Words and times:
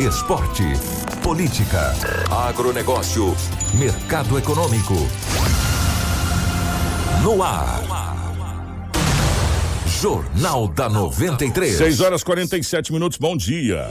Esporte. 0.00 0.62
Política. 1.24 1.92
Agronegócio. 2.30 3.34
Mercado 3.74 4.38
econômico. 4.38 4.94
No 7.20 7.42
ar. 7.42 7.82
Jornal 10.00 10.68
da 10.68 10.88
93. 10.88 11.76
6 11.76 12.00
horas 12.00 12.22
47 12.22 12.92
minutos, 12.92 13.18
bom 13.18 13.36
dia. 13.36 13.90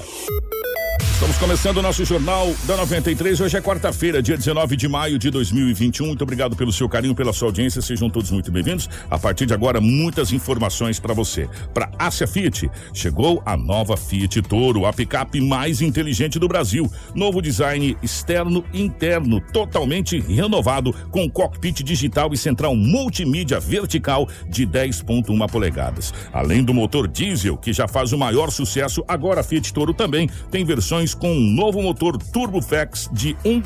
Estamos 1.18 1.38
começando 1.38 1.78
o 1.78 1.82
nosso 1.82 2.06
Jornal 2.06 2.54
da 2.66 2.78
93. 2.78 3.42
Hoje 3.42 3.58
é 3.58 3.60
quarta-feira, 3.60 4.22
dia 4.22 4.38
19 4.38 4.76
de 4.76 4.88
maio 4.88 5.18
de 5.18 5.32
2021. 5.32 6.06
Muito 6.06 6.22
obrigado 6.22 6.56
pelo 6.56 6.72
seu 6.72 6.88
carinho, 6.88 7.16
pela 7.16 7.34
sua 7.34 7.48
audiência. 7.48 7.82
Sejam 7.82 8.08
todos 8.08 8.30
muito 8.30 8.52
bem-vindos. 8.52 8.88
A 9.10 9.18
partir 9.18 9.48
de 9.48 9.54
agora, 9.56 9.82
muitas 9.82 10.32
informações 10.32 11.00
para 11.00 11.16
você. 11.16 11.50
Para 11.74 11.90
Ásia 11.98 12.28
Fiat, 12.28 12.70
chegou 12.94 13.42
a 13.48 13.58
nova 13.58 13.98
Fiat 13.98 14.44
Toro, 14.44 14.86
a 14.86 14.94
picape 14.94 15.42
mais 15.42 15.82
inteligente 15.82 16.38
do 16.38 16.48
Brasil. 16.48 16.88
Novo 17.16 17.42
design 17.42 17.98
externo 18.04 18.64
e 18.72 18.84
interno, 18.84 19.42
totalmente 19.42 20.20
renovado, 20.20 20.94
com 21.10 21.28
cockpit 21.28 21.82
digital 21.82 22.32
e 22.32 22.38
central 22.38 22.76
multimídia 22.76 23.60
vertical 23.60 24.30
de 24.48 24.68
10,1 24.68 25.50
polegadas. 25.50 26.14
Além 26.32 26.64
do 26.64 26.76
motor 26.76 27.08
diesel, 27.08 27.58
que 27.58 27.74
já 27.74 27.88
faz 27.88 28.14
o 28.14 28.20
maior 28.20 28.52
sucesso, 28.52 29.04
agora 29.08 29.42
a 29.42 29.44
Fiat 29.44 29.74
Toro 29.74 29.96
também 29.96 30.30
tem 30.52 30.64
versões 30.64 31.07
com 31.14 31.32
um 31.32 31.52
novo 31.52 31.82
motor 31.82 32.18
TurboFlex 32.18 33.10
de 33.12 33.36
1 33.46 33.62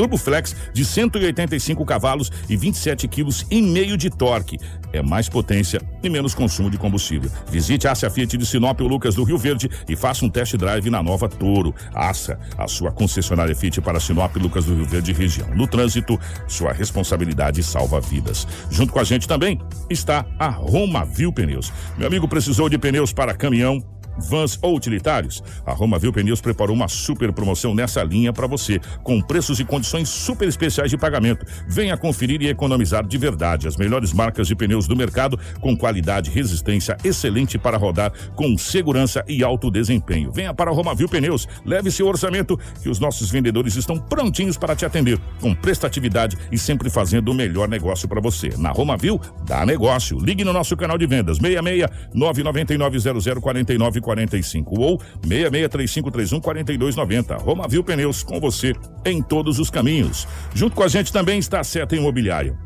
Turboflex 0.00 0.56
de 0.72 0.82
185 0.82 1.84
cavalos 1.84 2.32
e 2.48 2.56
27 2.56 3.06
quilos 3.06 3.44
e 3.50 3.60
meio 3.60 3.98
de 3.98 4.08
torque. 4.08 4.58
É 4.94 5.02
mais 5.02 5.28
potência 5.28 5.78
e 6.02 6.08
menos 6.08 6.34
consumo 6.34 6.70
de 6.70 6.78
combustível. 6.78 7.30
Visite 7.50 7.86
a 7.86 7.92
Ásia 7.92 8.08
Fiat 8.08 8.38
de 8.38 8.46
Sinop 8.46 8.80
ou 8.80 8.88
Lucas 8.88 9.14
do 9.14 9.24
Rio 9.24 9.36
Verde 9.36 9.70
e 9.86 9.94
faça 9.94 10.24
um 10.24 10.30
test 10.30 10.56
drive 10.56 10.88
na 10.88 11.02
nova 11.02 11.28
Toro. 11.28 11.74
Aça, 11.94 12.38
a 12.56 12.66
sua 12.66 12.90
concessionária 12.90 13.54
Fiat 13.54 13.82
para 13.82 14.00
Sinop, 14.00 14.34
Lucas 14.36 14.64
do 14.64 14.74
Rio 14.74 14.86
Verde 14.86 15.12
região. 15.12 15.54
No 15.54 15.66
trânsito, 15.66 16.18
sua 16.48 16.72
responsabilidade 16.72 17.62
salva 17.62 18.00
vidas. 18.00 18.48
Junto 18.70 18.94
com 18.94 19.00
a 19.00 19.04
gente 19.04 19.28
também 19.28 19.60
está 19.90 20.24
a 20.38 20.48
Roma 20.48 21.04
Viu 21.04 21.30
Pneus. 21.30 21.70
Meu 21.98 22.06
amigo 22.06 22.26
precisou 22.26 22.70
de 22.70 22.78
pneus 22.78 23.12
para 23.12 23.34
caminhão, 23.34 23.84
vans 24.20 24.58
ou 24.62 24.76
utilitários, 24.76 25.42
a 25.64 25.72
Roma 25.72 25.98
Viu 25.98 26.12
Pneus 26.12 26.40
preparou 26.40 26.76
uma 26.76 26.88
super 26.88 27.32
promoção 27.32 27.74
nessa 27.74 28.02
linha 28.02 28.32
para 28.32 28.46
você, 28.46 28.80
com 29.02 29.20
preços 29.20 29.58
e 29.60 29.64
condições 29.64 30.08
super 30.08 30.48
especiais 30.48 30.90
de 30.90 30.96
pagamento. 30.96 31.46
Venha 31.66 31.96
conferir 31.96 32.42
e 32.42 32.48
economizar 32.48 33.06
de 33.06 33.18
verdade 33.18 33.66
as 33.66 33.76
melhores 33.76 34.12
marcas 34.12 34.46
de 34.46 34.54
pneus 34.54 34.86
do 34.86 34.96
mercado, 34.96 35.38
com 35.60 35.76
qualidade 35.76 36.30
e 36.30 36.34
resistência 36.34 36.96
excelente 37.04 37.58
para 37.58 37.76
rodar 37.76 38.12
com 38.34 38.56
segurança 38.56 39.24
e 39.26 39.42
alto 39.42 39.70
desempenho. 39.70 40.30
Venha 40.30 40.52
para 40.54 40.70
a 40.70 40.74
Roma 40.74 40.94
Viu 40.94 41.08
Pneus, 41.08 41.48
leve 41.64 41.90
seu 41.90 42.06
orçamento 42.06 42.58
que 42.82 42.88
os 42.88 42.98
nossos 42.98 43.30
vendedores 43.30 43.76
estão 43.76 43.98
prontinhos 43.98 44.56
para 44.56 44.76
te 44.76 44.84
atender, 44.84 45.18
com 45.40 45.54
prestatividade 45.54 46.36
e 46.50 46.58
sempre 46.58 46.90
fazendo 46.90 47.30
o 47.30 47.34
melhor 47.34 47.68
negócio 47.68 48.08
para 48.08 48.20
você. 48.20 48.50
Na 48.58 48.70
Roma 48.70 48.96
Viu, 48.96 49.20
dá 49.46 49.64
negócio. 49.64 50.18
Ligue 50.18 50.44
no 50.44 50.52
nosso 50.52 50.76
canal 50.76 50.98
de 50.98 51.06
vendas 51.06 51.38
66 51.38 51.90
999 52.14 52.98
00 52.98 53.40
49 53.40 54.00
45 54.10 54.80
ou 54.80 55.00
663531 55.22 56.40
4290. 56.40 57.36
Roma 57.36 57.68
Viu 57.68 57.84
Pneus 57.84 58.22
com 58.22 58.40
você 58.40 58.74
em 59.04 59.22
todos 59.22 59.58
os 59.58 59.70
caminhos. 59.70 60.26
Junto 60.54 60.74
com 60.74 60.82
a 60.82 60.88
gente 60.88 61.12
também 61.12 61.38
está 61.38 61.60
a 61.60 61.64
Seta 61.64 61.94
Imobiliário. 61.94 62.58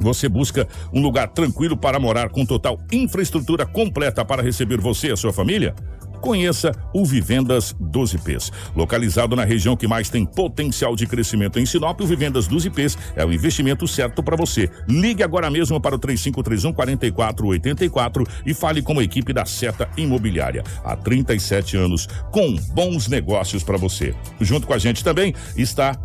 Você 0.00 0.28
busca 0.28 0.66
um 0.92 1.00
lugar 1.00 1.28
tranquilo 1.28 1.76
para 1.76 2.00
morar 2.00 2.28
com 2.30 2.44
total 2.44 2.78
infraestrutura 2.90 3.64
completa 3.64 4.24
para 4.24 4.42
receber 4.42 4.80
você 4.80 5.08
e 5.08 5.12
a 5.12 5.16
sua 5.16 5.32
família? 5.32 5.74
Conheça 6.22 6.70
o 6.94 7.04
Vivendas 7.04 7.74
12 7.80 8.16
Ps. 8.18 8.52
Localizado 8.76 9.34
na 9.34 9.44
região 9.44 9.76
que 9.76 9.88
mais 9.88 10.08
tem 10.08 10.24
potencial 10.24 10.94
de 10.94 11.04
crescimento 11.04 11.58
em 11.58 11.66
Sinop, 11.66 12.00
o 12.00 12.06
Vivendas 12.06 12.46
12 12.46 12.70
Ps 12.70 12.96
é 13.16 13.26
o 13.26 13.32
investimento 13.32 13.88
certo 13.88 14.22
para 14.22 14.36
você. 14.36 14.70
Ligue 14.88 15.24
agora 15.24 15.50
mesmo 15.50 15.80
para 15.80 15.96
o 15.96 15.98
3531 15.98 16.72
4484 16.72 18.24
e 18.46 18.54
fale 18.54 18.80
com 18.80 19.00
a 19.00 19.02
equipe 19.02 19.32
da 19.32 19.44
Seta 19.44 19.90
Imobiliária. 19.96 20.62
Há 20.84 20.94
37 20.94 21.76
anos, 21.76 22.06
com 22.30 22.54
bons 22.72 23.08
negócios 23.08 23.64
para 23.64 23.76
você. 23.76 24.14
Junto 24.40 24.64
com 24.64 24.74
a 24.74 24.78
gente 24.78 25.02
também 25.02 25.34
está 25.56 25.98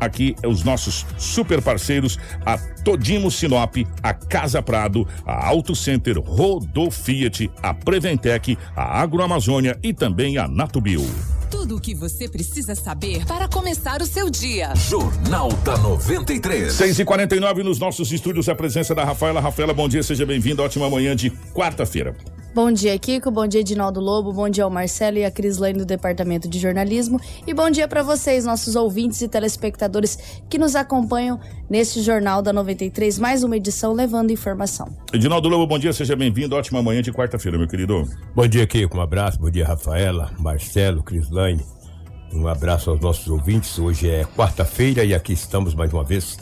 aqui 0.00 0.34
os 0.46 0.62
nossos 0.62 1.06
super 1.18 1.62
parceiros, 1.62 2.18
a 2.44 2.58
Todimo 2.58 3.30
Sinop, 3.30 3.76
a 4.02 4.14
Casa 4.14 4.62
Prado, 4.62 5.06
a 5.24 5.46
Auto 5.46 5.74
Center 5.74 6.18
Rodo 6.18 6.90
Fiat, 6.90 7.50
a 7.62 7.74
Preventec, 7.74 8.56
a 8.74 9.00
Agroamazônia 9.00 9.78
e 9.82 9.92
também 9.92 10.38
a 10.38 10.46
Natubio. 10.46 11.04
Tudo 11.50 11.76
o 11.76 11.80
que 11.80 11.94
você 11.94 12.28
precisa 12.28 12.74
saber 12.74 13.24
para 13.24 13.48
começar 13.48 14.02
o 14.02 14.06
seu 14.06 14.28
dia. 14.28 14.74
Jornal 14.74 15.48
da 15.64 15.76
93. 15.78 16.72
6 16.72 16.98
e 16.98 17.04
49 17.04 17.62
nos 17.62 17.78
nossos 17.78 18.10
estúdios, 18.10 18.48
a 18.48 18.54
presença 18.54 18.94
da 18.94 19.04
Rafaela. 19.04 19.40
Rafaela, 19.40 19.72
bom 19.72 19.88
dia, 19.88 20.02
seja 20.02 20.26
bem-vinda. 20.26 20.62
Ótima 20.62 20.90
manhã 20.90 21.14
de 21.14 21.30
quarta-feira. 21.54 22.16
Bom 22.56 22.72
dia, 22.72 22.98
Kiko. 22.98 23.30
Bom 23.30 23.46
dia, 23.46 23.60
Edinaldo 23.60 24.00
Lobo. 24.00 24.32
Bom 24.32 24.48
dia 24.48 24.64
ao 24.64 24.70
Marcelo 24.70 25.18
e 25.18 25.24
a 25.26 25.30
Crislane 25.30 25.78
do 25.78 25.84
Departamento 25.84 26.48
de 26.48 26.58
Jornalismo. 26.58 27.20
E 27.46 27.52
bom 27.52 27.68
dia 27.68 27.86
para 27.86 28.02
vocês, 28.02 28.46
nossos 28.46 28.74
ouvintes 28.74 29.20
e 29.20 29.28
telespectadores 29.28 30.40
que 30.48 30.56
nos 30.56 30.74
acompanham 30.74 31.38
neste 31.68 32.00
Jornal 32.00 32.40
da 32.40 32.54
93, 32.54 33.18
mais 33.18 33.44
uma 33.44 33.58
edição 33.58 33.92
levando 33.92 34.30
informação. 34.30 34.88
Edinaldo 35.12 35.50
Lobo, 35.50 35.66
bom 35.66 35.78
dia, 35.78 35.92
seja 35.92 36.16
bem-vindo. 36.16 36.56
Ótima 36.56 36.82
manhã 36.82 37.02
de 37.02 37.12
quarta-feira, 37.12 37.58
meu 37.58 37.68
querido. 37.68 38.08
Bom 38.34 38.48
dia, 38.48 38.66
Kiko. 38.66 38.96
Um 38.96 39.02
abraço. 39.02 39.38
Bom 39.38 39.50
dia, 39.50 39.66
Rafaela, 39.66 40.32
Marcelo, 40.38 41.02
Um 42.32 42.48
abraço 42.48 42.90
aos 42.90 43.00
nossos 43.00 43.28
ouvintes. 43.28 43.78
Hoje 43.78 44.08
é 44.08 44.24
quarta-feira 44.24 45.04
e 45.04 45.14
aqui 45.14 45.34
estamos 45.34 45.74
mais 45.74 45.92
uma 45.92 46.02
vez 46.02 46.38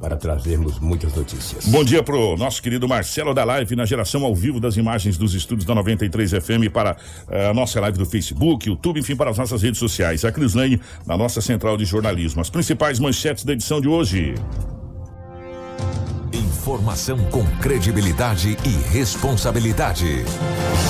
para 0.00 0.16
trazermos 0.16 0.78
muitas 0.78 1.14
notícias. 1.14 1.66
Bom 1.66 1.82
dia 1.82 2.02
pro 2.02 2.36
nosso 2.36 2.62
querido 2.62 2.86
Marcelo 2.86 3.34
da 3.34 3.44
Live, 3.44 3.74
na 3.74 3.84
geração 3.84 4.24
ao 4.24 4.34
vivo 4.34 4.60
das 4.60 4.76
imagens 4.76 5.18
dos 5.18 5.34
estúdios 5.34 5.64
da 5.64 5.74
93 5.74 6.30
FM 6.32 6.70
para 6.72 6.96
eh, 7.28 7.48
a 7.48 7.54
nossa 7.54 7.80
live 7.80 7.98
do 7.98 8.06
Facebook, 8.06 8.68
YouTube, 8.68 9.00
enfim, 9.00 9.16
para 9.16 9.30
as 9.30 9.38
nossas 9.38 9.62
redes 9.62 9.80
sociais. 9.80 10.24
A 10.24 10.30
Crislane, 10.30 10.80
na 11.06 11.16
nossa 11.16 11.40
central 11.40 11.76
de 11.76 11.84
jornalismo. 11.84 12.40
As 12.40 12.50
principais 12.50 13.00
manchetes 13.00 13.44
da 13.44 13.52
edição 13.52 13.80
de 13.80 13.88
hoje. 13.88 14.34
Informação 16.36 17.16
com 17.30 17.46
credibilidade 17.62 18.58
e 18.62 18.92
responsabilidade. 18.92 20.22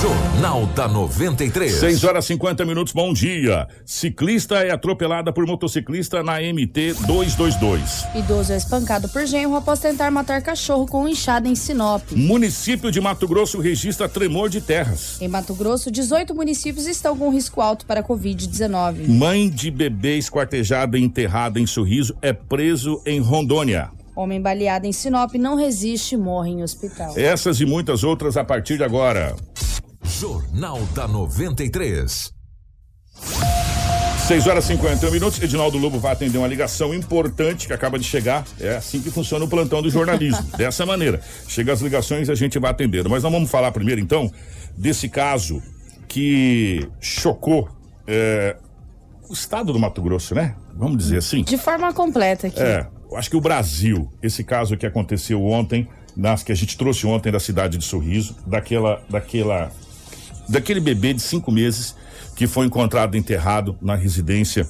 Jornal 0.01 0.65
da 0.75 0.89
93. 0.89 1.71
6 1.71 2.03
horas 2.03 2.25
50 2.25 2.65
minutos, 2.65 2.91
bom 2.91 3.13
dia. 3.13 3.65
Ciclista 3.85 4.55
é 4.55 4.71
atropelada 4.71 5.31
por 5.31 5.47
motociclista 5.47 6.21
na 6.21 6.41
MT 6.41 6.95
222. 7.07 8.07
Idoso 8.13 8.51
é 8.51 8.57
espancado 8.57 9.07
por 9.07 9.25
genro 9.25 9.55
após 9.55 9.79
tentar 9.79 10.11
matar 10.11 10.41
cachorro 10.41 10.85
com 10.85 11.07
enxada 11.07 11.47
em 11.47 11.55
Sinop. 11.55 12.03
Município 12.11 12.91
de 12.91 12.99
Mato 12.99 13.25
Grosso 13.25 13.61
registra 13.61 14.09
tremor 14.09 14.49
de 14.49 14.59
terras. 14.59 15.15
Em 15.21 15.29
Mato 15.29 15.55
Grosso, 15.55 15.89
18 15.89 16.35
municípios 16.35 16.85
estão 16.85 17.17
com 17.17 17.29
risco 17.29 17.61
alto 17.61 17.85
para 17.85 18.01
a 18.01 18.03
Covid-19. 18.03 19.07
Mãe 19.07 19.49
de 19.49 19.71
bebê 19.71 20.17
esquartejada 20.17 20.97
e 20.97 21.01
enterrada 21.01 21.57
em 21.57 21.65
Sorriso 21.65 22.17
é 22.21 22.33
preso 22.33 23.01
em 23.05 23.21
Rondônia. 23.21 23.91
Homem 24.17 24.41
baleado 24.41 24.87
em 24.87 24.91
Sinop 24.91 25.35
não 25.35 25.55
resiste 25.55 26.15
e 26.15 26.17
morre 26.17 26.49
em 26.49 26.63
hospital. 26.63 27.13
Essas 27.15 27.61
e 27.61 27.67
muitas 27.67 28.03
outras 28.03 28.35
a 28.35 28.43
partir 28.43 28.75
de 28.75 28.83
agora. 28.83 29.35
Jornal 30.01 30.81
da 30.95 31.07
93. 31.07 32.33
6 34.27 34.47
horas 34.47 34.65
e 34.65 34.67
51 34.69 35.11
minutos. 35.11 35.39
Edinaldo 35.39 35.77
Lobo 35.77 35.99
vai 35.99 36.13
atender 36.13 36.39
uma 36.39 36.47
ligação 36.47 36.95
importante 36.95 37.67
que 37.67 37.73
acaba 37.73 37.99
de 37.99 38.05
chegar. 38.05 38.43
É 38.59 38.77
assim 38.77 38.99
que 39.03 39.11
funciona 39.11 39.45
o 39.45 39.47
plantão 39.47 39.83
do 39.83 39.89
jornalismo. 39.91 40.43
dessa 40.57 40.83
maneira. 40.83 41.21
Chega 41.47 41.71
as 41.71 41.81
ligações 41.81 42.27
e 42.27 42.31
a 42.31 42.35
gente 42.35 42.57
vai 42.57 42.71
atendendo. 42.71 43.11
Mas 43.11 43.21
nós 43.21 43.31
vamos 43.31 43.51
falar 43.51 43.71
primeiro, 43.71 44.01
então, 44.01 44.31
desse 44.75 45.07
caso 45.09 45.61
que 46.07 46.89
chocou 46.99 47.69
é, 48.07 48.57
o 49.29 49.33
estado 49.33 49.71
do 49.71 49.77
Mato 49.77 50.01
Grosso, 50.01 50.33
né? 50.33 50.55
Vamos 50.75 50.97
dizer 50.97 51.17
assim. 51.17 51.43
De 51.43 51.57
forma 51.57 51.93
completa 51.93 52.47
aqui. 52.47 52.59
É, 52.59 52.87
eu 53.09 53.17
acho 53.17 53.29
que 53.29 53.37
o 53.37 53.41
Brasil, 53.41 54.11
esse 54.21 54.43
caso 54.43 54.77
que 54.77 54.85
aconteceu 54.85 55.43
ontem, 55.43 55.87
nas 56.15 56.43
que 56.43 56.51
a 56.51 56.55
gente 56.55 56.77
trouxe 56.77 57.05
ontem 57.05 57.31
da 57.31 57.39
cidade 57.39 57.77
de 57.77 57.85
Sorriso, 57.85 58.35
daquela, 58.45 59.01
daquela 59.09 59.71
daquele 60.49 60.79
bebê 60.79 61.13
de 61.13 61.21
cinco 61.21 61.51
meses 61.51 61.95
que 62.35 62.47
foi 62.47 62.65
encontrado 62.65 63.17
enterrado 63.17 63.77
na 63.81 63.95
residência 63.95 64.67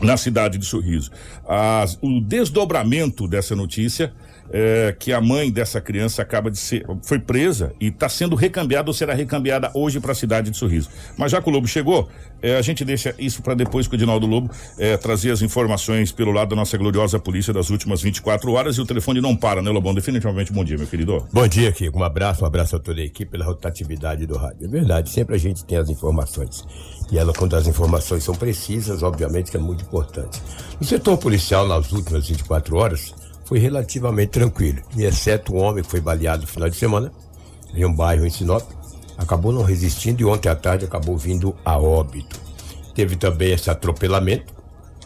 na 0.00 0.16
cidade 0.16 0.58
de 0.58 0.64
Sorriso. 0.64 1.10
As, 1.46 1.98
o 2.02 2.20
desdobramento 2.20 3.28
dessa 3.28 3.54
notícia 3.54 4.12
é, 4.52 4.94
que 4.96 5.12
a 5.12 5.20
mãe 5.20 5.50
dessa 5.50 5.80
criança 5.80 6.20
acaba 6.20 6.50
de 6.50 6.58
ser 6.58 6.84
foi 7.02 7.18
presa 7.18 7.72
e 7.80 7.88
está 7.88 8.08
sendo 8.08 8.36
recambiada 8.36 8.90
ou 8.90 8.94
será 8.94 9.14
recambiada 9.14 9.70
hoje 9.74 9.98
para 9.98 10.12
a 10.12 10.14
cidade 10.14 10.50
de 10.50 10.56
Sorriso. 10.56 10.90
Mas 11.16 11.32
já 11.32 11.40
que 11.40 11.48
o 11.48 11.52
Lobo 11.52 11.66
chegou, 11.66 12.08
é, 12.42 12.56
a 12.56 12.62
gente 12.62 12.84
deixa 12.84 13.14
isso 13.18 13.42
para 13.42 13.54
depois 13.54 13.86
com 13.86 13.94
o 13.94 13.96
Edinaldo 13.96 14.26
Lobo 14.26 14.50
é, 14.78 14.96
trazer 14.96 15.30
as 15.30 15.40
informações 15.40 16.12
pelo 16.12 16.30
lado 16.30 16.50
da 16.50 16.56
nossa 16.56 16.76
gloriosa 16.76 17.18
polícia 17.18 17.52
das 17.52 17.70
últimas 17.70 18.02
24 18.02 18.52
horas 18.52 18.76
e 18.76 18.80
o 18.80 18.86
telefone 18.86 19.20
não 19.20 19.34
para, 19.34 19.62
né, 19.62 19.70
Lobão? 19.70 19.94
Definitivamente 19.94 20.52
bom 20.52 20.64
dia, 20.64 20.76
meu 20.76 20.86
querido. 20.86 21.26
Bom 21.32 21.48
dia, 21.48 21.72
Kiko. 21.72 21.98
Um 21.98 22.04
abraço, 22.04 22.44
um 22.44 22.46
abraço 22.46 22.76
a 22.76 22.78
toda 22.78 23.00
a 23.00 23.04
equipe 23.04 23.30
pela 23.30 23.44
rotatividade 23.44 24.26
do 24.26 24.36
rádio. 24.36 24.66
É 24.66 24.68
verdade, 24.68 25.08
sempre 25.08 25.34
a 25.34 25.38
gente 25.38 25.64
tem 25.64 25.78
as 25.78 25.88
informações. 25.88 26.64
E 27.10 27.18
ela, 27.18 27.32
quando 27.32 27.54
as 27.54 27.66
informações 27.66 28.24
são 28.24 28.34
precisas, 28.34 29.02
obviamente 29.02 29.50
que 29.50 29.56
é 29.56 29.60
muito 29.60 29.84
importante. 29.84 30.42
No 30.80 30.86
setor 30.86 31.16
policial, 31.18 31.66
nas 31.66 31.92
últimas 31.92 32.26
24 32.26 32.76
horas, 32.76 33.14
foi 33.44 33.58
relativamente 33.58 34.30
tranquilo, 34.30 34.80
e 34.96 35.04
exceto 35.04 35.54
um 35.54 35.58
homem 35.58 35.82
que 35.82 35.90
foi 35.90 36.00
baleado 36.00 36.42
no 36.42 36.48
final 36.48 36.68
de 36.68 36.76
semana, 36.76 37.12
em 37.74 37.84
um 37.84 37.94
bairro 37.94 38.26
em 38.26 38.30
Sinop, 38.30 38.62
acabou 39.16 39.52
não 39.52 39.62
resistindo 39.62 40.20
e 40.20 40.24
ontem 40.24 40.48
à 40.48 40.54
tarde 40.54 40.84
acabou 40.84 41.16
vindo 41.16 41.54
a 41.64 41.78
óbito. 41.78 42.40
Teve 42.94 43.16
também 43.16 43.52
esse 43.52 43.70
atropelamento, 43.70 44.52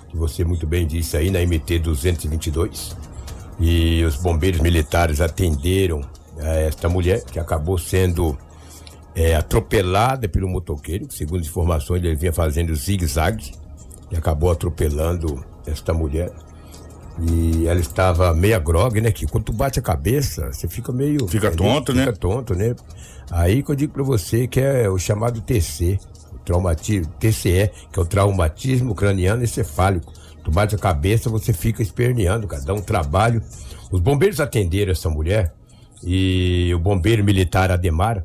que 0.08 0.16
você 0.16 0.44
muito 0.44 0.66
bem 0.66 0.86
disse 0.86 1.16
aí, 1.16 1.30
na 1.30 1.40
MT 1.40 1.78
222, 1.80 2.96
e 3.58 4.04
os 4.04 4.16
bombeiros 4.16 4.60
militares 4.60 5.20
atenderam 5.20 6.00
a 6.40 6.54
esta 6.54 6.88
mulher, 6.88 7.24
que 7.24 7.38
acabou 7.38 7.78
sendo 7.78 8.36
é, 9.14 9.34
atropelada 9.34 10.28
pelo 10.28 10.48
motoqueiro, 10.48 11.06
que 11.06 11.14
segundo 11.14 11.40
informações 11.40 12.02
ele 12.02 12.16
vinha 12.16 12.32
fazendo 12.32 12.74
zigue-zague, 12.74 13.52
e 14.10 14.16
acabou 14.16 14.50
atropelando 14.50 15.44
esta 15.66 15.92
mulher. 15.92 16.30
E 17.18 17.66
ela 17.66 17.80
estava 17.80 18.34
meia 18.34 18.58
grog, 18.58 19.00
né? 19.00 19.10
Que 19.10 19.26
quando 19.26 19.44
tu 19.44 19.52
bate 19.52 19.78
a 19.78 19.82
cabeça, 19.82 20.52
você 20.52 20.68
fica 20.68 20.92
meio. 20.92 21.26
Fica 21.28 21.50
tonto, 21.50 21.94
né? 21.94 22.06
Fica 22.06 22.16
tonto, 22.16 22.54
né? 22.54 22.74
Aí 23.30 23.62
que 23.62 23.70
eu 23.70 23.74
digo 23.74 23.92
pra 23.92 24.02
você 24.02 24.46
que 24.46 24.60
é 24.60 24.88
o 24.88 24.98
chamado 24.98 25.40
TC, 25.40 25.98
o 26.32 26.38
traumatismo, 26.40 27.12
TCE, 27.18 27.70
que 27.92 27.98
é 27.98 28.02
o 28.02 28.04
traumatismo 28.04 28.94
craniano 28.94 29.42
encefálico. 29.42 30.12
Tu 30.44 30.50
bate 30.50 30.74
a 30.74 30.78
cabeça, 30.78 31.28
você 31.28 31.52
fica 31.52 31.82
esperneando, 31.82 32.46
cara, 32.46 32.62
dá 32.62 32.74
um 32.74 32.82
trabalho. 32.82 33.42
Os 33.90 34.00
bombeiros 34.00 34.38
atenderam 34.38 34.92
essa 34.92 35.08
mulher 35.08 35.52
e 36.02 36.72
o 36.74 36.78
bombeiro 36.78 37.24
militar 37.24 37.70
Ademar 37.70 38.24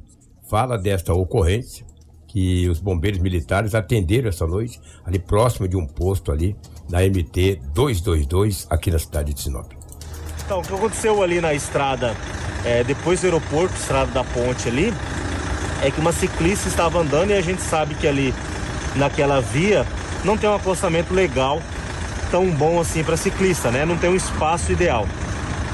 fala 0.50 0.78
desta 0.78 1.14
ocorrência 1.14 1.86
que 2.28 2.70
os 2.70 2.80
bombeiros 2.80 3.20
militares 3.20 3.74
atenderam 3.74 4.30
essa 4.30 4.46
noite 4.46 4.80
ali 5.06 5.20
próximo 5.20 5.68
de 5.68 5.76
um 5.76 5.86
posto 5.86 6.32
ali 6.32 6.56
na 6.89 7.00
MT 7.00 7.62
222 7.74 8.68
aqui 8.69 8.92
na 8.92 9.00
cidade 9.00 9.33
de 9.33 9.42
Sinop. 9.42 9.72
Então, 10.45 10.60
o 10.60 10.63
que 10.63 10.74
aconteceu 10.74 11.22
ali 11.24 11.39
na 11.39 11.54
estrada, 11.54 12.16
é, 12.66 12.83
depois 12.83 13.22
do 13.22 13.25
aeroporto, 13.25 13.74
estrada 13.75 14.12
da 14.12 14.24
ponte 14.24 14.68
ali, 14.68 14.94
é 15.81 15.89
que 15.89 16.00
uma 16.00 16.12
ciclista 16.12 16.68
estava 16.68 17.00
andando 17.00 17.31
e 17.31 17.33
a 17.33 17.42
gente 17.42 17.62
sabe 17.62 17.95
que 17.95 18.07
ali 18.07 18.33
naquela 18.95 19.39
via 19.39 19.86
não 20.24 20.38
tem 20.38 20.50
um 20.50 20.56
acostamento 20.56 21.13
legal 21.13 21.62
tão 22.30 22.50
bom 22.51 22.80
assim 22.80 23.04
para 23.04 23.18
ciclista, 23.18 23.72
né? 23.72 23.86
Não 23.86 23.98
tem 23.98 24.10
um 24.10 24.16
espaço 24.16 24.72
ideal. 24.72 25.07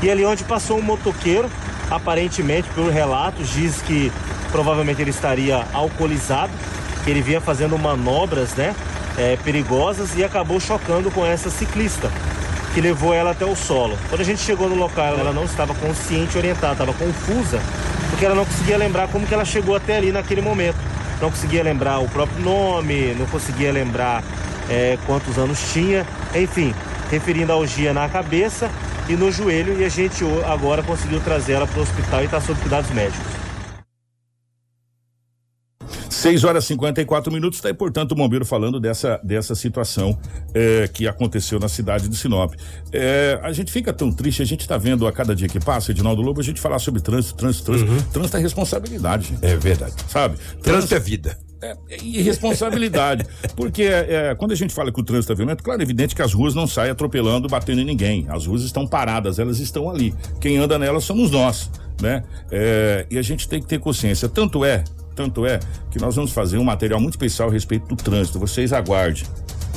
E 0.01 0.09
ali 0.09 0.25
onde 0.25 0.44
passou 0.44 0.77
um 0.77 0.81
motoqueiro, 0.81 1.50
aparentemente, 1.89 2.68
por 2.69 2.92
relatos, 2.92 3.50
diz 3.50 3.81
que 3.81 4.12
provavelmente 4.51 5.01
ele 5.01 5.12
estaria 5.12 5.65
alcoolizado, 5.74 6.51
que 7.04 7.09
ele 7.12 7.21
vinha 7.21 7.42
fazendo 7.42 7.77
manobras, 7.77 8.56
né? 8.56 8.75
É, 9.18 9.36
perigosas 9.44 10.16
e 10.16 10.24
acabou 10.24 10.60
chocando 10.60 11.10
com 11.10 11.25
essa 11.25 11.50
ciclista, 11.50 12.12
que 12.74 12.80
levou 12.80 13.14
ela 13.14 13.31
até 13.31 13.46
o 13.46 13.56
solo. 13.56 13.98
Quando 14.10 14.22
a 14.22 14.24
gente 14.24 14.42
chegou 14.42 14.69
no 14.69 14.75
local, 14.75 15.18
ela 15.18 15.34
não 15.34 15.44
estava 15.44 15.74
consciente, 15.74 16.38
orientada, 16.38 16.74
estava 16.74 16.94
confusa, 16.94 17.60
porque 18.12 18.25
ela 18.25 18.36
não 18.36 18.46
conseguia 18.46 18.78
lembrar 18.78 19.08
como 19.08 19.25
que 19.25 19.34
ela 19.34 19.44
chegou 19.44 19.75
até 19.75 19.98
ali 19.98 20.12
naquele 20.12 20.42
momento. 20.42 20.78
Não 21.19 21.31
conseguia 21.31 21.64
lembrar 21.64 21.98
o 21.98 22.08
próprio 22.08 22.40
nome, 22.44 23.16
não 23.16 23.25
conseguia 23.25 23.72
lembrar 23.72 24.24
é, 24.69 25.00
quantos 25.08 25.38
anos 25.40 25.74
tinha, 25.74 26.06
enfim, 26.36 26.75
referindo 27.10 27.52
a 27.52 27.56
algia 27.56 27.94
na 27.94 28.08
cabeça 28.08 28.69
e 29.10 29.14
no 29.14 29.31
joelho, 29.31 29.80
e 29.80 29.84
a 29.84 29.90
gente 29.90 30.24
agora 30.46 30.84
conseguiu 30.84 31.19
trazer 31.22 31.54
ela 31.54 31.66
para 31.66 31.80
o 31.80 31.81
hospital 31.81 32.22
e 32.22 32.25
está 32.25 32.40
sob 32.40 32.60
cuidados 32.60 32.92
médicos. 32.92 33.46
6 36.18 36.44
horas 36.44 36.64
e 36.64 36.68
54 36.69 37.31
minutos, 37.31 37.60
está 37.60 37.69
aí, 37.69 37.74
portanto, 37.74 38.14
o 38.14 38.16
bombeiro 38.16 38.44
falando 38.44 38.80
dessa, 38.80 39.19
dessa 39.24 39.54
situação 39.54 40.18
é, 40.52 40.88
que 40.88 41.08
aconteceu 41.08 41.60
na 41.60 41.69
cidade 41.69 42.08
de 42.08 42.18
Sinop. 42.18 42.54
É, 42.92 43.40
a 43.44 43.52
gente 43.52 43.72
fica 43.72 43.94
tão 43.94 44.12
triste, 44.12 44.42
a 44.42 44.46
gente 44.46 44.62
está 44.62 44.78
vendo 44.78 45.06
a 45.06 45.12
cada 45.12 45.36
dia 45.36 45.48
que 45.48 45.60
passa, 45.60 45.92
Edinaldo 45.92 46.22
Lobo, 46.24 46.42
a 46.42 46.44
gente 46.44 46.60
falar 46.60 46.80
sobre 46.80 47.02
trânsito, 47.02 47.36
trânsito, 47.36 47.66
trânsito. 47.66 47.92
Uhum. 47.92 48.02
Trânsito 48.12 48.38
é 48.38 48.40
responsabilidade, 48.40 49.28
gente. 49.28 49.46
É 49.46 49.56
verdade. 49.56 49.94
Sabe? 50.10 50.38
Trânsito, 50.38 50.64
trânsito 50.64 50.96
é 50.96 51.00
vida. 51.00 51.38
É, 51.62 51.75
e 52.02 52.22
responsabilidade. 52.22 53.25
Porque 53.56 53.84
é, 53.84 54.34
quando 54.36 54.54
a 54.54 54.56
gente 54.56 54.74
fala 54.74 54.92
que 54.92 55.00
o 55.00 55.04
trânsito 55.04 55.34
é 55.34 55.36
violento, 55.36 55.64
claro, 55.64 55.80
é 55.80 55.84
evidente 55.84 56.16
que 56.16 56.22
as 56.24 56.34
ruas 56.34 56.56
não 56.56 56.66
saem 56.66 56.92
atropelando, 56.92 57.48
batendo 57.48 57.81
em 57.81 57.86
ninguém. 57.86 58.25
As 58.28 58.48
ruas 58.48 58.64
estão 58.64 58.88
paradas, 58.88 59.38
elas 59.38 59.60
estão 59.60 59.88
ali. 59.88 60.16
Quem 60.42 60.58
anda 60.58 60.80
nelas 60.80 61.04
somos 61.04 61.30
nós, 61.30 61.69
né? 62.02 62.24
É, 62.52 63.06
e 63.10 63.19
a 63.19 63.22
gente 63.22 63.48
tem 63.48 63.62
que 63.62 63.68
ter 63.68 63.80
consciência. 63.80 64.28
Tanto 64.28 64.66
é 64.66 64.84
tanto 65.18 65.48
é 65.48 65.60
que 65.90 66.00
nós 66.00 66.16
vamos 66.16 66.31
fazer 66.31 66.60
um 66.60 66.64
material 66.64 67.02
muito 67.02 67.16
especial 67.16 67.50
a 67.50 67.52
respeito 67.52 67.88
do 67.88 67.96
trânsito. 67.96 68.38
Vocês 68.40 68.72
aguardem 68.72 69.24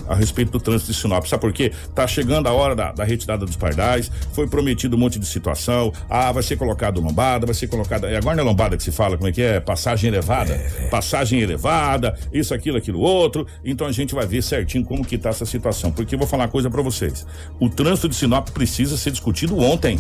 a 0.07 0.15
respeito 0.15 0.51
do 0.51 0.61
trânsito 0.61 0.93
de 0.93 0.99
Sinop. 0.99 1.25
Sabe 1.25 1.41
por 1.41 1.53
quê? 1.53 1.73
Tá 1.95 2.07
chegando 2.07 2.47
a 2.49 2.53
hora 2.53 2.77
da, 2.77 2.93
da, 2.93 3.05
retirada 3.05 3.47
dos 3.47 3.57
pardais, 3.57 4.11
foi 4.33 4.47
prometido 4.49 4.97
um 4.97 4.99
monte 4.99 5.19
de 5.19 5.27
situação. 5.27 5.93
Ah, 6.11 6.31
vai 6.31 6.43
ser 6.43 6.57
colocado 6.57 7.01
lombada, 7.01 7.47
vai 7.47 7.55
ser 7.55 7.69
colocada. 7.69 8.11
É, 8.11 8.17
agora 8.17 8.37
não 8.37 8.43
é 8.43 8.47
lombada 8.47 8.77
que 8.77 8.83
se 8.83 8.93
fala, 8.93 9.17
como 9.17 9.29
é 9.29 9.33
que 9.33 9.41
é? 9.41 9.61
Passagem 9.61 10.09
elevada. 10.09 10.53
É. 10.55 10.89
Passagem 10.89 11.41
elevada, 11.41 12.19
isso, 12.33 12.53
aquilo, 12.53 12.77
aquilo, 12.77 13.01
outro. 13.01 13.47
Então 13.65 13.87
a 13.87 13.93
gente 13.93 14.15
vai 14.15 14.27
ver 14.27 14.43
certinho 14.43 14.85
como 14.85 15.05
que 15.05 15.17
tá 15.17 15.31
essa 15.31 15.47
situação. 15.47 15.91
Porque 15.91 16.17
eu 16.17 16.19
vou 16.19 16.29
falar 16.29 16.45
uma 16.45 16.51
coisa 16.51 16.69
para 16.69 16.83
vocês. 16.83 17.25
O 17.59 17.71
trânsito 17.71 18.09
de 18.09 18.17
Sinop 18.17 18.51
precisa 18.51 18.97
ser 18.97 19.13
discutido 19.13 19.57
ontem. 19.59 19.99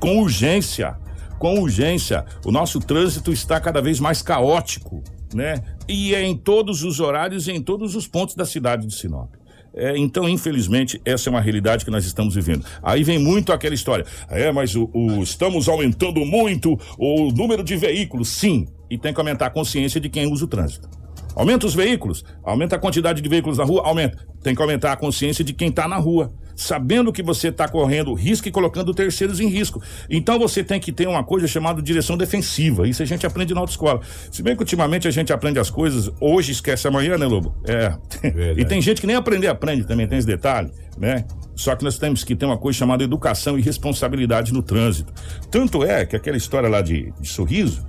Com 0.00 0.18
urgência 0.18 0.96
com 1.44 1.60
urgência. 1.60 2.24
O 2.42 2.50
nosso 2.50 2.80
trânsito 2.80 3.30
está 3.30 3.60
cada 3.60 3.82
vez 3.82 4.00
mais 4.00 4.22
caótico, 4.22 5.04
né? 5.34 5.62
E 5.86 6.14
é 6.14 6.22
em 6.22 6.34
todos 6.34 6.82
os 6.82 7.00
horários 7.00 7.48
e 7.48 7.52
em 7.52 7.60
todos 7.60 7.94
os 7.94 8.06
pontos 8.06 8.34
da 8.34 8.46
cidade 8.46 8.86
de 8.86 8.94
Sinop. 8.94 9.28
É, 9.74 9.94
então, 9.94 10.26
infelizmente, 10.26 10.98
essa 11.04 11.28
é 11.28 11.30
uma 11.30 11.42
realidade 11.42 11.84
que 11.84 11.90
nós 11.90 12.06
estamos 12.06 12.34
vivendo. 12.34 12.64
Aí 12.82 13.04
vem 13.04 13.18
muito 13.18 13.52
aquela 13.52 13.74
história. 13.74 14.06
É, 14.30 14.50
mas 14.50 14.74
o, 14.74 14.88
o, 14.94 15.22
estamos 15.22 15.68
aumentando 15.68 16.24
muito 16.24 16.80
o 16.96 17.30
número 17.30 17.62
de 17.62 17.76
veículos. 17.76 18.30
Sim, 18.30 18.66
e 18.88 18.96
tem 18.96 19.12
que 19.12 19.20
aumentar 19.20 19.44
a 19.44 19.50
consciência 19.50 20.00
de 20.00 20.08
quem 20.08 20.26
usa 20.26 20.46
o 20.46 20.48
trânsito. 20.48 20.88
Aumenta 21.36 21.66
os 21.66 21.74
veículos, 21.74 22.24
aumenta 22.42 22.76
a 22.76 22.78
quantidade 22.78 23.20
de 23.20 23.28
veículos 23.28 23.58
na 23.58 23.64
rua, 23.64 23.82
aumenta. 23.84 24.26
Tem 24.42 24.54
que 24.54 24.62
aumentar 24.62 24.92
a 24.92 24.96
consciência 24.96 25.44
de 25.44 25.52
quem 25.52 25.68
está 25.68 25.86
na 25.86 25.96
rua, 25.96 26.32
sabendo 26.56 27.12
que 27.12 27.22
você 27.22 27.48
está 27.48 27.68
correndo 27.68 28.14
risco 28.14 28.48
e 28.48 28.50
colocando 28.50 28.94
terceiros 28.94 29.40
em 29.40 29.48
risco. 29.48 29.82
Então 30.08 30.38
você 30.38 30.62
tem 30.62 30.80
que 30.80 30.92
ter 30.92 31.08
uma 31.08 31.24
coisa 31.24 31.46
chamada 31.46 31.82
direção 31.82 32.16
defensiva. 32.16 32.88
Isso 32.88 33.02
a 33.02 33.06
gente 33.06 33.26
aprende 33.26 33.54
na 33.54 33.60
autoescola. 33.60 34.00
Se 34.30 34.42
bem 34.42 34.54
que 34.54 34.62
ultimamente 34.62 35.08
a 35.08 35.10
gente 35.10 35.32
aprende 35.32 35.58
as 35.58 35.70
coisas, 35.70 36.10
hoje 36.20 36.52
esquece 36.52 36.86
amanhã, 36.86 37.16
né, 37.18 37.26
Lobo? 37.26 37.54
É. 37.66 37.94
e 38.56 38.64
tem 38.64 38.80
gente 38.80 39.00
que 39.00 39.06
nem 39.06 39.16
aprender 39.16 39.48
aprende 39.48 39.84
também, 39.84 40.06
tem 40.06 40.18
esse 40.18 40.26
detalhe, 40.26 40.70
né? 40.98 41.24
Só 41.54 41.76
que 41.76 41.84
nós 41.84 41.98
temos 41.98 42.24
que 42.24 42.34
ter 42.34 42.46
uma 42.46 42.58
coisa 42.58 42.78
chamada 42.78 43.04
educação 43.04 43.58
e 43.58 43.62
responsabilidade 43.62 44.52
no 44.52 44.62
trânsito. 44.62 45.12
Tanto 45.50 45.84
é 45.84 46.04
que 46.04 46.16
aquela 46.16 46.36
história 46.36 46.68
lá 46.68 46.82
de, 46.82 47.12
de 47.20 47.28
sorriso, 47.28 47.84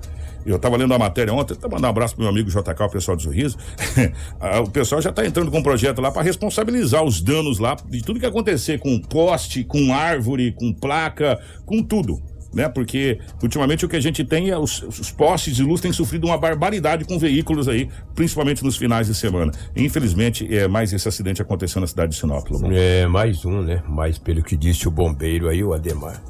eu 0.46 0.58
estava 0.58 0.78
lendo 0.78 0.94
a 0.94 1.00
matéria 1.00 1.34
ontem, 1.34 1.54
até 1.54 1.68
mandar 1.68 1.88
um 1.88 1.92
abraço 1.92 2.16
pro 2.16 2.24
meu 2.24 2.32
amigo 2.32 2.50
JK, 2.50 2.84
o 2.84 2.90
pessoal 2.90 3.18
do 3.18 3.24
Sorriso. 3.24 3.58
Ah, 4.40 4.60
o 4.60 4.70
pessoal 4.70 5.02
já 5.02 5.10
está 5.10 5.25
entrando 5.25 5.50
com 5.50 5.60
um 5.60 5.64
projeto 5.64 6.02
lá 6.02 6.12
para 6.12 6.22
responsabilizar 6.22 7.04
os 7.04 7.22
danos 7.22 7.58
lá 7.58 7.75
de 7.88 8.04
tudo 8.04 8.20
que 8.20 8.25
acontecer 8.25 8.80
com 8.80 9.00
poste, 9.00 9.64
com 9.64 9.94
árvore, 9.94 10.52
com 10.52 10.74
placa, 10.74 11.40
com 11.66 11.82
tudo. 11.82 12.22
Né? 12.54 12.70
Porque 12.70 13.20
ultimamente 13.42 13.86
o 13.86 13.90
que 13.90 13.96
a 13.96 14.00
gente 14.00 14.24
tem 14.24 14.50
é 14.50 14.58
os, 14.58 14.82
os 14.84 15.12
postes 15.12 15.56
de 15.56 15.64
luz 15.64 15.82
têm 15.82 15.92
sofrido 15.92 16.28
uma 16.28 16.38
barbaridade 16.38 17.06
com 17.06 17.18
veículos 17.18 17.68
aí, 17.68 17.90
principalmente 18.14 18.64
nos 18.64 18.78
finais 18.78 19.08
de 19.08 19.16
semana. 19.16 19.52
Infelizmente, 19.75 20.48
é 20.56 20.68
mais 20.68 20.94
esse 20.94 21.08
acidente 21.08 21.42
aconteceu 21.42 21.82
na 21.82 21.88
cidade 21.88 22.14
de 22.14 22.20
Sinop. 22.20 22.48
É, 22.72 23.08
mais 23.08 23.44
um, 23.46 23.62
né? 23.62 23.82
Mas 23.88 24.18
pelo 24.18 24.44
que 24.44 24.56
disse 24.56 24.88
o 24.88 24.92
bombeiro 24.92 25.50
aí, 25.50 25.64
o 25.64 25.74
Ademar. 25.74 26.22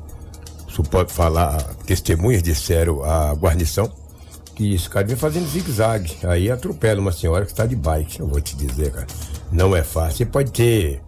Isso 0.68 0.84
pode 0.84 1.12
falar, 1.12 1.58
testemunhas 1.86 2.42
disseram 2.42 3.04
a 3.04 3.34
guarnição 3.34 4.05
que 4.56 4.74
esse 4.74 4.90
cara 4.90 5.06
vem 5.06 5.16
fazendo 5.16 5.48
zigue-zague. 5.48 6.18
Aí 6.24 6.50
atropela 6.50 7.02
uma 7.02 7.12
senhora 7.12 7.46
que 7.46 7.52
está 7.52 7.66
de 7.66 7.76
bike. 7.76 8.20
Eu 8.20 8.28
vou 8.28 8.40
te 8.40 8.56
dizer, 8.56 8.92
cara. 8.92 9.08
Não 9.52 9.76
é 9.76 9.84
fácil. 9.84 10.18
Você 10.18 10.26
pode 10.26 10.52
ter 10.52 11.02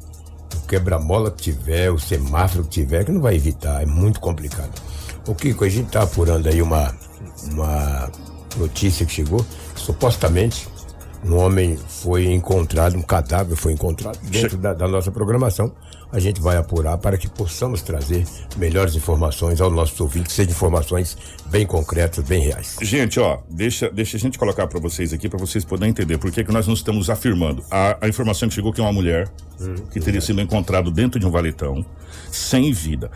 o 0.55 0.67
quebra-mola 0.67 1.31
que 1.31 1.43
tiver, 1.43 1.89
o 1.89 1.97
semáforo 1.97 2.63
que 2.63 2.69
tiver, 2.69 3.05
que 3.05 3.11
não 3.11 3.21
vai 3.21 3.35
evitar. 3.35 3.81
É 3.81 3.85
muito 3.85 4.19
complicado. 4.19 4.71
O 5.25 5.33
Kiko, 5.33 5.63
a 5.63 5.69
gente 5.69 5.89
tá 5.89 6.03
apurando 6.03 6.47
aí 6.47 6.61
uma, 6.61 6.93
uma 7.51 8.11
notícia 8.57 9.05
que 9.05 9.13
chegou. 9.13 9.45
supostamente 9.75 10.67
um 11.25 11.35
homem 11.35 11.77
foi 11.77 12.31
encontrado, 12.31 12.95
um 12.95 13.01
cadáver 13.01 13.55
foi 13.55 13.73
encontrado 13.73 14.19
dentro 14.23 14.57
da, 14.57 14.73
da, 14.73 14.87
nossa 14.87 15.11
programação. 15.11 15.71
A 16.11 16.19
gente 16.19 16.39
vai 16.39 16.55
apurar 16.57 16.97
para 16.97 17.17
que 17.17 17.29
possamos 17.29 17.81
trazer 17.81 18.25
melhores 18.55 18.95
informações 18.95 19.59
aos 19.59 19.73
nossos 19.73 19.99
ouvintes, 19.99 20.33
sejam 20.33 20.51
informações 20.51 21.17
bem 21.47 21.65
concretas, 21.65 22.23
bem 22.23 22.41
reais. 22.41 22.77
Gente, 22.81 23.19
ó, 23.19 23.39
deixa, 23.49 23.89
deixa 23.89 24.15
a 24.15 24.19
gente 24.19 24.39
colocar 24.39 24.67
para 24.67 24.79
vocês 24.79 25.11
aqui, 25.11 25.27
para 25.27 25.39
vocês 25.39 25.65
poderem 25.65 25.91
entender 25.91 26.17
por 26.17 26.31
que, 26.31 26.43
que 26.43 26.51
nós 26.51 26.65
não 26.65 26.73
estamos 26.73 27.09
afirmando. 27.09 27.63
A, 27.69 27.97
a 28.01 28.07
informação 28.07 28.47
que 28.47 28.55
chegou 28.55 28.71
que 28.71 28.79
é 28.79 28.83
uma 28.83 28.93
mulher 28.93 29.27
hum, 29.59 29.75
que 29.91 29.99
teria 29.99 30.21
sido 30.21 30.39
encontrado 30.39 30.91
dentro 30.91 31.19
de 31.19 31.25
um 31.25 31.31
valetão, 31.31 31.85
sem 32.31 32.71
vida. 32.71 33.11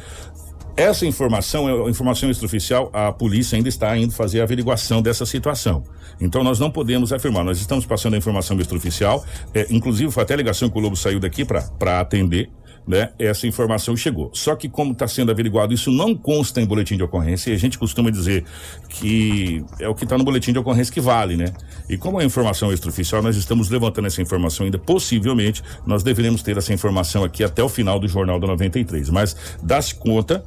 Essa 0.75 1.05
informação 1.05 1.69
é 1.69 1.89
informação 1.89 2.29
extraoficial, 2.29 2.89
a 2.93 3.11
polícia 3.11 3.57
ainda 3.57 3.67
está 3.67 3.95
indo 3.97 4.13
fazer 4.13 4.39
a 4.39 4.43
averiguação 4.43 5.01
dessa 5.01 5.25
situação. 5.25 5.83
Então 6.19 6.43
nós 6.43 6.59
não 6.59 6.71
podemos 6.71 7.11
afirmar, 7.11 7.43
nós 7.43 7.59
estamos 7.59 7.85
passando 7.85 8.13
a 8.13 8.17
informação 8.17 8.57
extraoficial, 8.59 9.23
é, 9.53 9.67
inclusive 9.69 10.11
foi 10.11 10.23
até 10.23 10.33
a 10.33 10.37
ligação 10.37 10.69
que 10.69 10.77
o 10.77 10.81
Lobo 10.81 10.95
saiu 10.95 11.19
daqui 11.19 11.43
para 11.45 11.99
atender, 11.99 12.49
né? 12.87 13.11
Essa 13.19 13.47
informação 13.47 13.95
chegou. 13.95 14.31
Só 14.33 14.55
que 14.55 14.67
como 14.67 14.91
está 14.91 15.07
sendo 15.07 15.31
averiguado, 15.31 15.73
isso 15.73 15.91
não 15.91 16.15
consta 16.15 16.61
em 16.61 16.65
boletim 16.65 16.97
de 16.97 17.03
ocorrência 17.03 17.51
e 17.51 17.53
a 17.53 17.57
gente 17.57 17.77
costuma 17.77 18.09
dizer 18.09 18.43
que 18.89 19.63
é 19.79 19.87
o 19.87 19.95
que 19.95 20.03
está 20.03 20.17
no 20.17 20.23
boletim 20.23 20.51
de 20.51 20.59
ocorrência 20.59 20.93
que 20.93 21.01
vale, 21.01 21.37
né? 21.37 21.53
E 21.89 21.97
como 21.97 22.19
é 22.19 22.25
informação 22.25 22.71
extraoficial, 22.71 23.21
nós 23.21 23.35
estamos 23.35 23.69
levantando 23.69 24.07
essa 24.07 24.21
informação 24.21 24.65
ainda, 24.65 24.79
possivelmente 24.79 25.63
nós 25.85 26.03
deveremos 26.03 26.41
ter 26.41 26.57
essa 26.57 26.73
informação 26.73 27.23
aqui 27.23 27.43
até 27.43 27.63
o 27.63 27.69
final 27.69 27.99
do 27.99 28.07
Jornal 28.07 28.39
da 28.39 28.47
93, 28.47 29.09
mas 29.09 29.35
dá-se 29.61 29.95
conta 29.95 30.43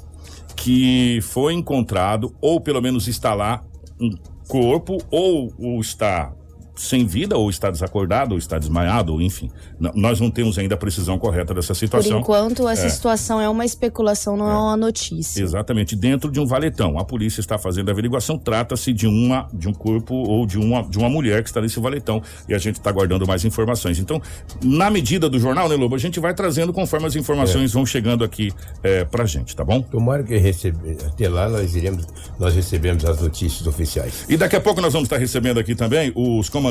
que 0.57 1.21
foi 1.23 1.53
encontrado, 1.53 2.35
ou 2.41 2.61
pelo 2.61 2.81
menos 2.81 3.09
está 3.09 3.35
lá, 3.35 3.63
um 4.01 4.11
corpo, 4.49 4.99
ou, 5.11 5.53
ou 5.59 5.81
está 5.81 6.33
sem 6.77 7.07
vida, 7.07 7.37
ou 7.37 7.49
está 7.49 7.71
desacordado, 7.71 8.33
ou 8.33 8.39
está 8.39 8.59
desmaiado, 8.59 9.13
ou 9.13 9.23
enfim. 9.23 9.51
nós 9.95 10.21
não 10.21 10.31
temos 10.31 10.59
ainda 10.59 10.75
a 10.75 10.79
precisão 10.79 11.19
correta 11.19 11.55
dessa 11.55 11.75
situação. 11.75 12.23
Por 12.23 12.33
enquanto, 12.33 12.69
essa 12.69 12.87
é. 12.87 12.89
situação 12.89 13.41
é 13.41 13.49
uma 13.49 13.65
especulação, 13.65 14.37
não 14.37 14.49
é. 14.49 14.53
é. 14.53 14.57
uma 14.57 14.77
notícia. 14.77 15.43
Exatamente, 15.43 15.95
dentro 15.95 16.31
de 16.31 16.41
um 16.41 16.47
valetão. 16.47 16.99
A 16.99 17.05
polícia 17.05 17.41
está 17.41 17.59
fazendo 17.59 17.89
a 17.89 17.93
averiguação, 17.93 18.39
trata-se 18.39 18.93
de 18.93 19.07
uma 19.07 19.49
de 19.53 19.69
um 19.69 19.73
corpo 19.73 20.15
ou 20.15 20.47
de 20.47 20.59
uma, 20.59 20.83
de 20.83 20.99
uma 20.99 21.09
mulher 21.09 21.43
que 21.43 21.49
está 21.49 21.61
nesse 21.61 21.79
valetão. 21.81 22.23
E 22.49 22.55
a 22.55 22.59
gente 22.59 22.77
está 22.77 22.91
guardando 22.91 23.27
mais 23.27 23.45
informações. 23.45 23.99
Então, 23.99 24.21
na 24.63 24.91
medida 24.91 25.29
do 25.29 25.39
jornal, 25.39 25.69
né, 25.69 25.77
Lobo, 25.77 25.95
a 25.95 25.99
gente 25.99 26.19
vai 26.21 26.35
trazendo 26.35 26.73
conforme 26.73 27.07
as 27.07 27.17
informações 27.17 27.71
é. 27.71 27.75
vão 27.75 27.87
chegando 27.87 28.25
aqui 28.25 28.53
é, 28.83 29.05
pra 29.05 29.25
gente, 29.25 29.55
tá 29.55 29.65
bom? 29.65 29.81
Tomara 29.83 30.23
que 30.23 30.37
receber. 30.37 30.97
Até 31.07 31.29
lá 31.29 31.49
nós 31.49 31.75
iremos, 31.75 32.07
nós 32.39 32.55
recebemos 32.55 33.05
as 33.05 33.21
notícias 33.21 33.67
oficiais. 33.67 34.25
E 34.29 34.37
daqui 34.37 34.57
a 34.57 34.61
pouco 34.61 34.81
nós 34.81 34.93
vamos 34.93 35.07
estar 35.07 35.19
recebendo 35.19 35.59
aqui 35.59 35.75
também 35.75 36.13
os 36.15 36.49
comandantes, 36.49 36.64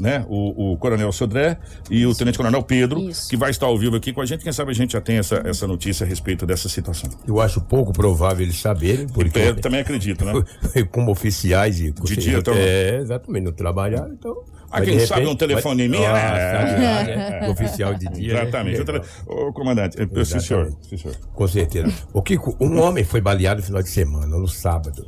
né? 0.00 0.24
O, 0.28 0.72
o 0.72 0.76
Coronel 0.76 1.10
Sodré 1.12 1.58
e 1.90 2.06
o 2.06 2.14
Tenente 2.14 2.36
Coronel 2.36 2.62
Pedro, 2.62 3.00
Isso. 3.00 3.28
que 3.28 3.36
vai 3.36 3.50
estar 3.50 3.66
ao 3.66 3.78
vivo 3.78 3.96
aqui 3.96 4.12
com 4.12 4.20
a 4.20 4.26
gente. 4.26 4.42
Quem 4.44 4.52
sabe 4.52 4.70
a 4.70 4.74
gente 4.74 4.92
já 4.92 5.00
tem 5.00 5.18
essa, 5.18 5.42
essa 5.44 5.66
notícia 5.66 6.04
a 6.04 6.08
respeito 6.08 6.46
dessa 6.46 6.68
situação. 6.68 7.10
Eu 7.26 7.40
acho 7.40 7.60
pouco 7.60 7.92
provável 7.92 8.44
eles 8.44 8.60
saberem, 8.60 9.08
porque. 9.08 9.38
Eu 9.38 9.56
também 9.56 9.80
acredito, 9.80 10.24
né? 10.24 10.32
Como 10.90 11.10
oficiais 11.10 11.80
e. 11.80 11.90
De 11.90 12.16
dia, 12.16 12.38
então... 12.38 12.54
É, 12.54 12.96
exatamente, 12.96 13.44
não 13.44 13.52
trabalharam, 13.52 14.12
então. 14.12 14.44
Ah, 14.70 14.80
quem 14.80 15.00
sabe 15.00 15.26
um 15.26 15.34
telefone 15.34 15.88
mas... 15.88 15.98
minha, 15.98 16.12
né? 16.12 17.40
É, 17.42 17.48
Oficial 17.50 17.94
de 17.94 18.06
dia. 18.08 18.42
Exatamente. 18.42 18.84
Né? 18.84 19.00
Ô, 19.26 19.52
comandante, 19.52 19.96
sim 20.24 20.40
senhor, 20.40 20.72
sim, 20.82 20.96
senhor. 20.96 21.16
Com 21.34 21.48
certeza. 21.48 21.92
O 22.12 22.22
Kiko, 22.22 22.56
um 22.60 22.80
homem 22.80 23.02
foi 23.02 23.20
baleado 23.20 23.60
no 23.60 23.66
final 23.66 23.82
de 23.82 23.88
semana, 23.88 24.26
no 24.38 24.48
sábado. 24.48 25.06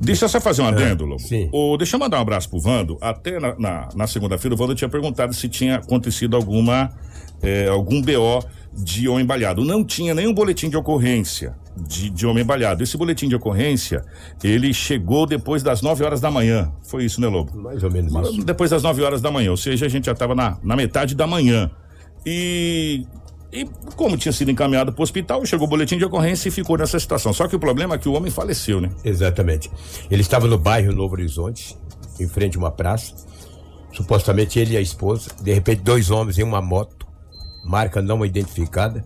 Deixa 0.00 0.24
eu 0.24 0.28
só 0.28 0.40
fazer 0.40 0.62
um 0.62 0.66
adendo, 0.66 1.04
Lobo. 1.04 1.20
Sim. 1.20 1.48
O, 1.52 1.76
deixa 1.76 1.96
eu 1.96 2.00
mandar 2.00 2.18
um 2.18 2.22
abraço 2.22 2.48
pro 2.48 2.60
Vando. 2.60 2.96
Até 3.00 3.38
na, 3.38 3.58
na, 3.58 3.88
na 3.94 4.06
segunda-feira, 4.06 4.54
o 4.54 4.58
Vando 4.58 4.74
tinha 4.74 4.88
perguntado 4.88 5.32
se 5.34 5.48
tinha 5.48 5.76
acontecido 5.76 6.36
alguma, 6.36 6.92
é, 7.42 7.68
algum 7.68 8.00
BO 8.00 8.44
de 8.72 9.08
homem 9.08 9.24
baleado. 9.24 9.64
Não 9.64 9.84
tinha 9.84 10.14
nenhum 10.14 10.32
boletim 10.32 10.68
de 10.68 10.76
ocorrência 10.76 11.56
de, 11.76 12.10
de 12.10 12.26
homem 12.26 12.44
baleado. 12.44 12.82
Esse 12.82 12.96
boletim 12.96 13.28
de 13.28 13.36
ocorrência, 13.36 14.04
ele 14.42 14.72
chegou 14.72 15.26
depois 15.26 15.62
das 15.62 15.82
9 15.82 16.04
horas 16.04 16.20
da 16.20 16.30
manhã. 16.30 16.72
Foi 16.82 17.04
isso, 17.04 17.20
né, 17.20 17.28
Lobo? 17.28 17.56
Mais 17.56 17.82
ou 17.82 17.90
menos 17.90 18.12
isso. 18.12 18.44
Depois 18.44 18.70
das 18.70 18.82
9 18.82 19.02
horas 19.02 19.20
da 19.20 19.30
manhã, 19.30 19.50
ou 19.50 19.56
seja, 19.56 19.86
a 19.86 19.88
gente 19.88 20.06
já 20.06 20.12
estava 20.12 20.34
na, 20.34 20.58
na 20.62 20.76
metade 20.76 21.14
da 21.14 21.26
manhã. 21.26 21.70
E 22.24 23.06
e 23.54 23.64
como 23.94 24.16
tinha 24.16 24.32
sido 24.32 24.50
encaminhado 24.50 24.92
para 24.92 25.00
o 25.00 25.04
hospital, 25.04 25.46
chegou 25.46 25.68
o 25.68 25.70
boletim 25.70 25.96
de 25.96 26.04
ocorrência 26.04 26.48
e 26.48 26.50
ficou 26.50 26.76
nessa 26.76 26.98
situação. 26.98 27.32
Só 27.32 27.46
que 27.46 27.54
o 27.54 27.58
problema 27.60 27.94
é 27.94 27.98
que 27.98 28.08
o 28.08 28.12
homem 28.12 28.28
faleceu, 28.28 28.80
né? 28.80 28.90
Exatamente. 29.04 29.70
Ele 30.10 30.22
estava 30.22 30.48
no 30.48 30.58
bairro 30.58 30.92
Novo 30.92 31.14
Horizonte, 31.14 31.78
em 32.18 32.26
frente 32.26 32.56
a 32.56 32.58
uma 32.58 32.72
praça. 32.72 33.14
Supostamente 33.92 34.58
ele 34.58 34.74
e 34.74 34.76
a 34.76 34.80
esposa. 34.80 35.30
De 35.40 35.54
repente, 35.54 35.82
dois 35.82 36.10
homens 36.10 36.36
em 36.36 36.42
uma 36.42 36.60
moto, 36.60 37.06
marca 37.64 38.02
não 38.02 38.26
identificada, 38.26 39.04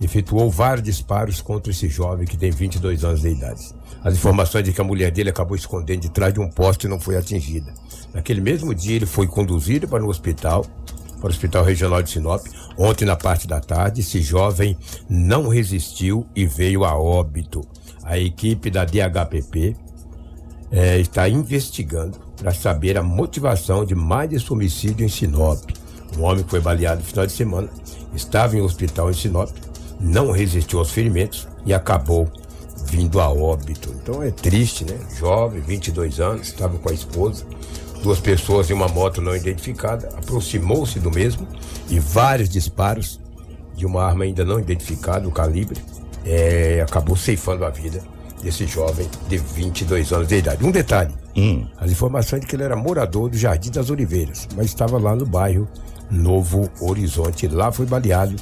efetuou 0.00 0.50
vários 0.50 0.84
disparos 0.84 1.40
contra 1.40 1.70
esse 1.70 1.88
jovem 1.88 2.26
que 2.26 2.36
tem 2.36 2.50
22 2.50 3.04
anos 3.04 3.20
de 3.20 3.28
idade. 3.28 3.74
As 4.02 4.14
informações 4.14 4.64
de 4.64 4.72
que 4.72 4.80
a 4.80 4.84
mulher 4.84 5.10
dele 5.10 5.30
acabou 5.30 5.56
escondendo 5.56 6.00
de 6.00 6.10
trás 6.10 6.32
de 6.32 6.40
um 6.40 6.48
poste 6.48 6.86
e 6.86 6.90
não 6.90 6.98
foi 6.98 7.16
atingida. 7.16 7.72
Naquele 8.14 8.40
mesmo 8.40 8.74
dia, 8.74 8.96
ele 8.96 9.06
foi 9.06 9.26
conduzido 9.26 9.86
para 9.86 10.04
o 10.04 10.08
hospital 10.08 10.64
para 11.20 11.26
o 11.26 11.30
Hospital 11.30 11.64
Regional 11.64 12.02
de 12.02 12.10
Sinop. 12.10 12.44
Ontem, 12.76 13.04
na 13.04 13.14
parte 13.14 13.46
da 13.46 13.60
tarde, 13.60 14.00
esse 14.00 14.22
jovem 14.22 14.76
não 15.08 15.48
resistiu 15.48 16.26
e 16.34 16.46
veio 16.46 16.84
a 16.84 16.98
óbito. 16.98 17.60
A 18.02 18.18
equipe 18.18 18.70
da 18.70 18.84
DHPP 18.84 19.76
é, 20.72 20.98
está 20.98 21.28
investigando 21.28 22.18
para 22.36 22.54
saber 22.54 22.96
a 22.96 23.02
motivação 23.02 23.84
de 23.84 23.94
mais 23.94 24.32
esse 24.32 24.50
homicídio 24.52 25.04
em 25.04 25.08
Sinop. 25.08 25.62
Um 26.16 26.22
homem 26.22 26.44
foi 26.48 26.60
baleado 26.60 27.02
no 27.02 27.06
final 27.06 27.26
de 27.26 27.32
semana, 27.32 27.68
estava 28.14 28.56
em 28.56 28.60
um 28.60 28.64
hospital 28.64 29.10
em 29.10 29.14
Sinop, 29.14 29.50
não 30.00 30.32
resistiu 30.32 30.78
aos 30.78 30.90
ferimentos 30.90 31.46
e 31.64 31.74
acabou 31.74 32.28
vindo 32.86 33.20
a 33.20 33.30
óbito. 33.30 33.94
Então 34.02 34.22
é 34.22 34.30
triste, 34.30 34.84
né? 34.84 34.98
Jovem, 35.18 35.60
22 35.60 36.18
anos, 36.18 36.48
estava 36.48 36.78
com 36.78 36.88
a 36.88 36.92
esposa 36.92 37.44
duas 38.02 38.20
pessoas 38.20 38.70
em 38.70 38.72
uma 38.72 38.88
moto 38.88 39.20
não 39.20 39.34
identificada, 39.34 40.08
aproximou-se 40.16 40.98
do 40.98 41.10
mesmo 41.10 41.46
e 41.88 41.98
vários 41.98 42.48
disparos 42.48 43.20
de 43.74 43.86
uma 43.86 44.04
arma 44.04 44.24
ainda 44.24 44.44
não 44.44 44.58
identificada, 44.58 45.26
o 45.26 45.32
calibre, 45.32 45.80
é, 46.24 46.80
acabou 46.82 47.16
ceifando 47.16 47.64
a 47.64 47.70
vida 47.70 48.02
desse 48.42 48.66
jovem 48.66 49.08
de 49.28 49.38
22 49.38 50.12
anos 50.12 50.28
de 50.28 50.36
idade. 50.36 50.64
Um 50.64 50.70
detalhe: 50.70 51.14
hum. 51.36 51.66
as 51.78 51.90
informações 51.90 52.40
de 52.40 52.46
que 52.46 52.56
ele 52.56 52.62
era 52.62 52.76
morador 52.76 53.30
do 53.30 53.36
Jardim 53.36 53.70
das 53.70 53.90
Oliveiras, 53.90 54.48
mas 54.54 54.66
estava 54.66 54.98
lá 54.98 55.14
no 55.14 55.24
bairro 55.24 55.68
Novo 56.10 56.70
Horizonte. 56.80 57.46
Lá 57.48 57.70
foi 57.70 57.86
baleado, 57.86 58.36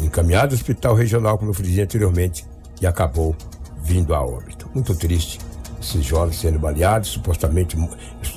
encaminhado 0.00 0.54
ao 0.54 0.54
hospital 0.54 0.94
regional, 0.94 1.38
como 1.38 1.50
eu 1.50 1.54
falei 1.54 1.80
anteriormente, 1.80 2.44
e 2.80 2.86
acabou 2.86 3.36
vindo 3.82 4.14
a 4.14 4.22
óbito. 4.22 4.68
Muito 4.74 4.94
triste 4.94 5.38
esses 5.80 6.04
jovens 6.04 6.36
sendo 6.36 6.58
baleados, 6.58 7.10
supostamente 7.10 7.76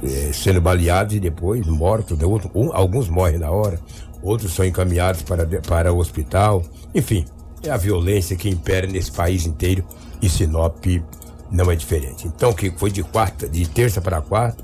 é, 0.04 0.34
sendo 0.34 0.60
baleados 0.60 1.16
e 1.16 1.20
depois 1.20 1.66
mortos. 1.68 2.18
Né? 2.18 2.26
Outro, 2.26 2.50
um, 2.56 2.76
alguns 2.76 3.08
morrem 3.08 3.38
na 3.38 3.52
hora, 3.52 3.80
outros 4.22 4.54
são 4.54 4.66
encaminhados 4.66 5.22
para, 5.22 5.46
para 5.62 5.94
o 5.94 6.00
hospital. 6.00 6.64
Enfim, 6.94 7.26
é 7.64 7.70
a 7.70 7.78
violência 7.78 8.36
que 8.36 8.50
impera 8.50 8.88
nesse 8.88 9.12
país 9.12 9.46
inteiro 9.46 9.84
e 10.22 10.28
Sinop 10.28 10.86
não 11.52 11.72
é 11.72 11.76
diferente. 11.76 12.28
Então, 12.28 12.52
que 12.52 12.72
foi 12.72 12.92
de 12.92 13.04
quarta, 13.04 13.48
de 13.48 13.68
terça 13.70 14.02
para 14.02 14.22
quarta, 14.22 14.64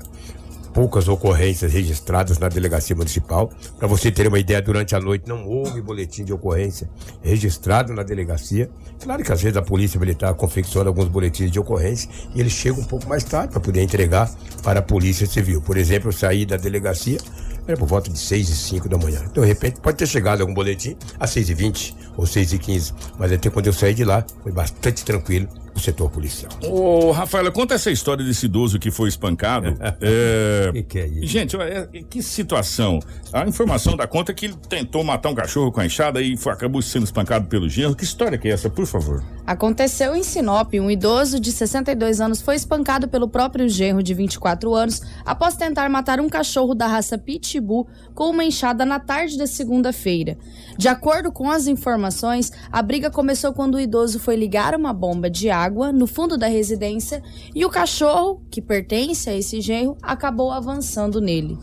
poucas 0.72 1.08
ocorrências 1.08 1.72
registradas 1.72 2.38
na 2.38 2.48
delegacia 2.48 2.96
municipal. 2.96 3.50
Para 3.78 3.86
você 3.86 4.10
ter 4.10 4.26
uma 4.26 4.38
ideia, 4.38 4.60
durante 4.62 4.94
a 4.94 5.00
noite 5.00 5.28
não 5.28 5.46
houve 5.46 5.80
boletim 5.80 6.24
de 6.24 6.32
ocorrência 6.32 6.88
registrado 7.22 7.92
na 7.92 8.02
delegacia. 8.02 8.70
Claro 9.02 9.22
que 9.22 9.32
às 9.32 9.42
vezes 9.42 9.56
a 9.56 9.62
polícia 9.62 9.98
militar 9.98 10.34
confecciona 10.34 10.88
alguns 10.88 11.08
boletins 11.08 11.50
de 11.50 11.60
ocorrência 11.60 12.08
e 12.34 12.40
eles 12.40 12.52
chegam 12.52 12.80
um 12.80 12.84
pouco 12.84 13.08
mais 13.08 13.24
tarde 13.24 13.52
para 13.52 13.60
poder 13.60 13.82
entregar 13.82 14.30
para 14.62 14.80
a 14.80 14.82
polícia 14.82 15.26
civil. 15.26 15.60
Por 15.60 15.76
exemplo, 15.76 16.08
eu 16.08 16.12
saí 16.12 16.46
da 16.46 16.56
delegacia 16.56 17.18
era 17.66 17.76
por 17.76 17.86
volta 17.86 18.10
de 18.10 18.18
6 18.18 18.48
e 18.48 18.56
5 18.56 18.88
da 18.88 18.98
manhã. 18.98 19.22
Então, 19.30 19.42
de 19.42 19.48
repente, 19.48 19.80
pode 19.80 19.96
ter 19.96 20.06
chegado 20.06 20.40
algum 20.40 20.52
boletim 20.52 20.96
às 21.18 21.30
6 21.30 21.50
e 21.50 21.54
20 21.54 21.96
ou 22.16 22.26
6 22.26 22.52
e 22.54 22.58
15 22.58 22.92
mas 23.18 23.32
até 23.32 23.48
quando 23.50 23.66
eu 23.66 23.72
saí 23.72 23.94
de 23.94 24.04
lá, 24.04 24.24
foi 24.42 24.52
bastante 24.52 25.04
tranquilo 25.04 25.48
o 25.74 25.80
setor 25.80 26.10
policial. 26.10 26.52
Ô, 26.64 27.10
Rafaela, 27.10 27.50
conta 27.50 27.74
essa 27.74 27.90
história 27.90 28.24
desse 28.24 28.46
idoso 28.46 28.78
que 28.78 28.90
foi 28.90 29.08
espancado. 29.08 29.74
é... 30.00 30.70
Que 30.72 30.82
que 30.82 30.98
é 30.98 31.06
isso? 31.06 31.26
Gente, 31.26 31.56
é, 31.56 31.86
que 32.08 32.22
situação. 32.22 33.00
A 33.32 33.46
informação 33.46 33.96
da 33.96 34.06
conta 34.06 34.32
é 34.32 34.34
que 34.34 34.46
ele 34.46 34.56
tentou 34.68 35.02
matar 35.02 35.30
um 35.30 35.34
cachorro 35.34 35.72
com 35.72 35.80
a 35.80 35.86
enxada 35.86 36.20
e 36.20 36.36
foi, 36.36 36.52
acabou 36.52 36.82
sendo 36.82 37.04
espancado 37.04 37.46
pelo 37.46 37.68
genro. 37.68 37.96
Que 37.96 38.04
história 38.04 38.36
que 38.36 38.48
é 38.48 38.52
essa, 38.52 38.68
por 38.68 38.86
favor? 38.86 39.22
Aconteceu 39.46 40.14
em 40.14 40.22
Sinop. 40.22 40.74
Um 40.74 40.90
idoso 40.90 41.40
de 41.40 41.50
62 41.50 42.20
anos 42.20 42.40
foi 42.40 42.56
espancado 42.56 43.08
pelo 43.08 43.28
próprio 43.28 43.68
genro 43.68 44.02
de 44.02 44.14
24 44.14 44.74
anos 44.74 45.02
após 45.24 45.56
tentar 45.56 45.88
matar 45.88 46.20
um 46.20 46.28
cachorro 46.28 46.74
da 46.74 46.86
raça 46.86 47.16
Pitbull 47.16 47.88
com 48.14 48.30
uma 48.30 48.44
enxada 48.44 48.84
na 48.84 49.00
tarde 49.00 49.38
da 49.38 49.46
segunda-feira. 49.46 50.36
De 50.76 50.88
acordo 50.88 51.32
com 51.32 51.50
as 51.50 51.66
informações, 51.66 52.52
a 52.70 52.82
briga 52.82 53.10
começou 53.10 53.52
quando 53.52 53.76
o 53.76 53.80
idoso 53.80 54.18
foi 54.18 54.36
ligar 54.36 54.74
uma 54.74 54.92
bomba 54.92 55.30
de 55.30 55.50
água 55.50 55.61
água 55.62 55.92
no 55.92 56.06
fundo 56.06 56.36
da 56.36 56.46
residência 56.46 57.22
e 57.54 57.64
o 57.64 57.70
cachorro, 57.70 58.42
que 58.50 58.60
pertence 58.60 59.28
a 59.28 59.36
esse 59.36 59.60
genro, 59.60 59.96
acabou 60.02 60.50
avançando 60.50 61.20
nele. 61.20 61.58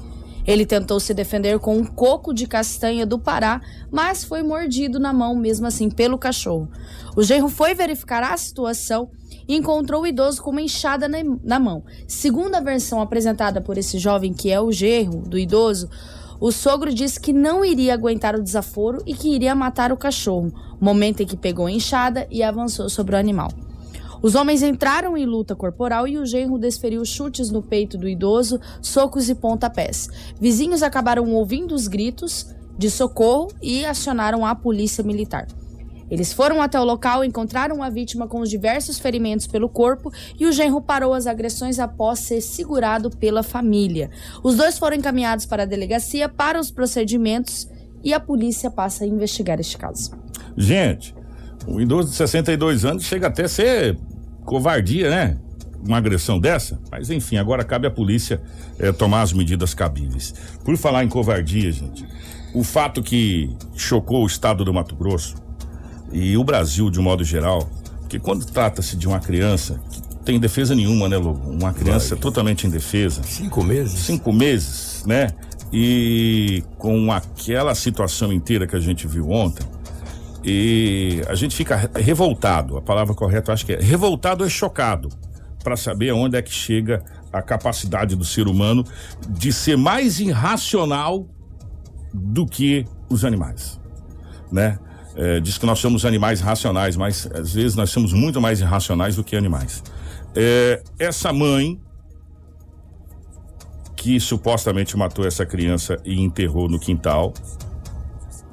Ele 0.49 0.65
tentou 0.65 0.99
se 0.99 1.13
defender 1.13 1.59
com 1.59 1.77
um 1.77 1.85
coco 1.85 2.33
de 2.33 2.47
castanha 2.47 3.05
do 3.05 3.19
Pará, 3.19 3.61
mas 3.91 4.23
foi 4.23 4.41
mordido 4.41 4.99
na 4.99 5.13
mão 5.13 5.35
mesmo 5.35 5.67
assim 5.67 5.91
pelo 5.91 6.17
cachorro. 6.17 6.67
O 7.15 7.21
genro 7.21 7.49
foi 7.49 7.75
verificar 7.75 8.23
a 8.23 8.35
situação 8.35 9.11
e 9.47 9.55
encontrou 9.55 10.01
o 10.01 10.07
idoso 10.07 10.41
com 10.41 10.49
uma 10.49 10.61
enxada 10.61 11.07
na, 11.43 11.59
mão. 11.59 11.83
Segundo 12.07 12.55
a 12.55 12.61
versão 12.61 12.99
apresentada 12.99 13.61
por 13.61 13.77
esse 13.77 13.99
jovem, 13.99 14.33
que 14.33 14.51
é 14.51 14.59
o 14.59 14.71
genro 14.71 15.21
do 15.21 15.37
idoso, 15.37 15.87
o 16.39 16.51
sogro 16.51 16.93
disse 16.93 17.19
que 17.19 17.33
não 17.33 17.65
iria 17.65 17.93
aguentar 17.93 18.35
o 18.35 18.41
desaforo 18.41 19.03
e 19.05 19.13
que 19.13 19.35
iria 19.35 19.53
matar 19.53 19.91
o 19.91 19.97
cachorro, 19.97 20.51
momento 20.79 21.21
em 21.21 21.27
que 21.27 21.35
pegou 21.35 21.65
a 21.65 21.71
enxada 21.71 22.25
e 22.31 22.41
avançou 22.41 22.89
sobre 22.89 23.15
o 23.15 23.19
animal. 23.19 23.49
Os 24.21 24.35
homens 24.35 24.61
entraram 24.61 25.15
em 25.17 25.25
luta 25.25 25.55
corporal 25.55 26.07
e 26.07 26.17
o 26.17 26.25
genro 26.25 26.57
desferiu 26.57 27.05
chutes 27.05 27.49
no 27.49 27.61
peito 27.61 27.97
do 27.97 28.07
idoso, 28.07 28.59
socos 28.81 29.29
e 29.29 29.35
pontapés. 29.35 30.09
Vizinhos 30.39 30.83
acabaram 30.83 31.31
ouvindo 31.33 31.73
os 31.73 31.87
gritos 31.87 32.53
de 32.77 32.89
socorro 32.89 33.51
e 33.61 33.85
acionaram 33.85 34.45
a 34.45 34.53
polícia 34.53 35.03
militar. 35.03 35.47
Eles 36.09 36.33
foram 36.33 36.61
até 36.61 36.79
o 36.79 36.83
local, 36.83 37.23
encontraram 37.23 37.83
a 37.83 37.89
vítima 37.89 38.27
com 38.27 38.39
os 38.41 38.49
diversos 38.49 38.97
ferimentos 38.97 39.45
pelo 39.45 39.69
corpo 39.69 40.11
e 40.39 40.45
o 40.45 40.51
genro 40.51 40.81
parou 40.81 41.13
as 41.13 41.27
agressões 41.27 41.77
após 41.77 42.19
ser 42.19 42.41
segurado 42.41 43.11
pela 43.11 43.43
família. 43.43 44.09
Os 44.43 44.55
dois 44.55 44.77
foram 44.77 44.97
encaminhados 44.97 45.45
para 45.45 45.63
a 45.63 45.67
delegacia 45.67 46.27
para 46.27 46.59
os 46.59 46.71
procedimentos 46.71 47.69
e 48.03 48.13
a 48.13 48.19
polícia 48.19 48.71
passa 48.71 49.03
a 49.03 49.07
investigar 49.07 49.59
este 49.59 49.77
caso. 49.77 50.11
Gente, 50.57 51.13
um 51.67 51.79
idoso 51.79 52.09
de 52.09 52.15
62 52.15 52.85
anos 52.85 53.03
chega 53.03 53.27
até 53.27 53.43
a 53.43 53.47
ser 53.47 53.97
covardia, 54.49 55.11
né? 55.11 55.37
Uma 55.85 55.97
agressão 55.97 56.39
dessa, 56.39 56.79
mas 56.91 57.09
enfim, 57.11 57.37
agora 57.37 57.63
cabe 57.63 57.87
à 57.87 57.91
polícia 57.91 58.41
eh, 58.79 58.91
tomar 58.91 59.21
as 59.21 59.31
medidas 59.31 59.75
cabíveis. 59.75 60.33
Por 60.65 60.75
falar 60.75 61.03
em 61.03 61.07
covardia, 61.07 61.71
gente, 61.71 62.03
o 62.53 62.63
fato 62.63 63.01
que 63.03 63.55
chocou 63.75 64.23
o 64.23 64.25
estado 64.25 64.65
do 64.65 64.73
Mato 64.73 64.95
Grosso 64.95 65.35
e 66.11 66.35
o 66.35 66.43
Brasil 66.43 66.89
de 66.89 66.99
um 66.99 67.03
modo 67.03 67.23
geral, 67.23 67.69
que 68.09 68.19
quando 68.19 68.43
trata-se 68.43 68.97
de 68.97 69.07
uma 69.07 69.19
criança 69.19 69.79
que 69.91 70.01
tem 70.25 70.39
defesa 70.39 70.73
nenhuma, 70.73 71.07
né, 71.07 71.15
Lobo? 71.15 71.47
Uma 71.49 71.71
criança 71.71 72.15
Vai. 72.15 72.19
totalmente 72.19 72.65
indefesa. 72.65 73.21
Cinco 73.23 73.63
meses? 73.63 73.99
Cinco 73.99 74.33
meses, 74.33 75.03
né? 75.05 75.29
E 75.71 76.63
com 76.77 77.11
aquela 77.11 77.75
situação 77.75 78.33
inteira 78.33 78.65
que 78.65 78.75
a 78.75 78.79
gente 78.79 79.07
viu 79.07 79.29
ontem, 79.29 79.63
e 80.43 81.21
a 81.27 81.35
gente 81.35 81.55
fica 81.55 81.75
re- 81.75 81.89
revoltado, 81.95 82.77
a 82.77 82.81
palavra 82.81 83.13
correta 83.13 83.51
acho 83.51 83.65
que 83.65 83.73
é 83.73 83.79
revoltado 83.79 84.45
é 84.45 84.49
chocado, 84.49 85.09
para 85.63 85.75
saber 85.75 86.11
onde 86.13 86.37
é 86.37 86.41
que 86.41 86.51
chega 86.51 87.03
a 87.31 87.41
capacidade 87.41 88.15
do 88.15 88.23
ser 88.23 88.47
humano 88.47 88.83
de 89.29 89.51
ser 89.51 89.77
mais 89.77 90.19
irracional 90.19 91.27
do 92.13 92.45
que 92.45 92.85
os 93.09 93.25
animais, 93.25 93.79
né? 94.51 94.79
É, 95.15 95.39
diz 95.39 95.57
que 95.57 95.65
nós 95.65 95.79
somos 95.79 96.05
animais 96.05 96.39
racionais, 96.39 96.95
mas 96.95 97.29
às 97.33 97.53
vezes 97.53 97.75
nós 97.75 97.89
somos 97.89 98.13
muito 98.13 98.39
mais 98.39 98.61
irracionais 98.61 99.17
do 99.17 99.23
que 99.23 99.35
animais. 99.35 99.83
É, 100.33 100.81
essa 100.97 101.33
mãe 101.33 101.79
que 103.97 104.17
supostamente 104.17 104.95
matou 104.95 105.27
essa 105.27 105.45
criança 105.45 105.97
e 106.05 106.21
enterrou 106.21 106.69
no 106.69 106.79
quintal 106.79 107.33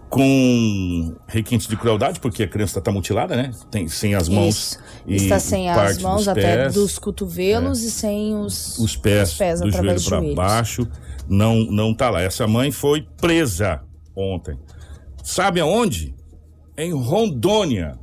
com 0.09 1.15
requintes 1.27 1.67
de 1.67 1.77
crueldade, 1.77 2.21
porque 2.21 2.45
a 2.45 2.49
criança 2.49 2.79
está 2.79 2.93
mutilada, 2.93 3.37
né? 3.37 3.51
Tem 3.71 3.89
sem 3.89 4.15
as 4.15 4.29
mãos 4.29 4.57
Isso. 4.57 4.79
e 5.07 5.17
Está 5.17 5.39
sem 5.41 5.69
as 5.69 5.99
mãos 5.99 6.29
até 6.29 6.57
pés, 6.57 6.75
dos 6.75 6.99
cotovelos 6.99 7.83
e 7.83 7.91
sem 7.91 8.35
os, 8.35 8.79
os 8.79 8.97
pés, 8.97 9.33
os 9.33 9.39
pés 9.39 9.61
do 9.61 9.71
joelho 9.71 10.03
para 10.03 10.35
baixo, 10.35 10.89
não 11.29 11.57
não 11.65 11.95
tá 11.95 12.11
lá. 12.11 12.23
Essa 12.23 12.47
mãe 12.47 12.71
foi 12.71 13.07
presa 13.21 13.83
ontem. 14.15 14.57
Sabe 15.23 15.61
aonde? 15.61 16.15
Em 16.79 16.93
Rondônia. 16.93 17.99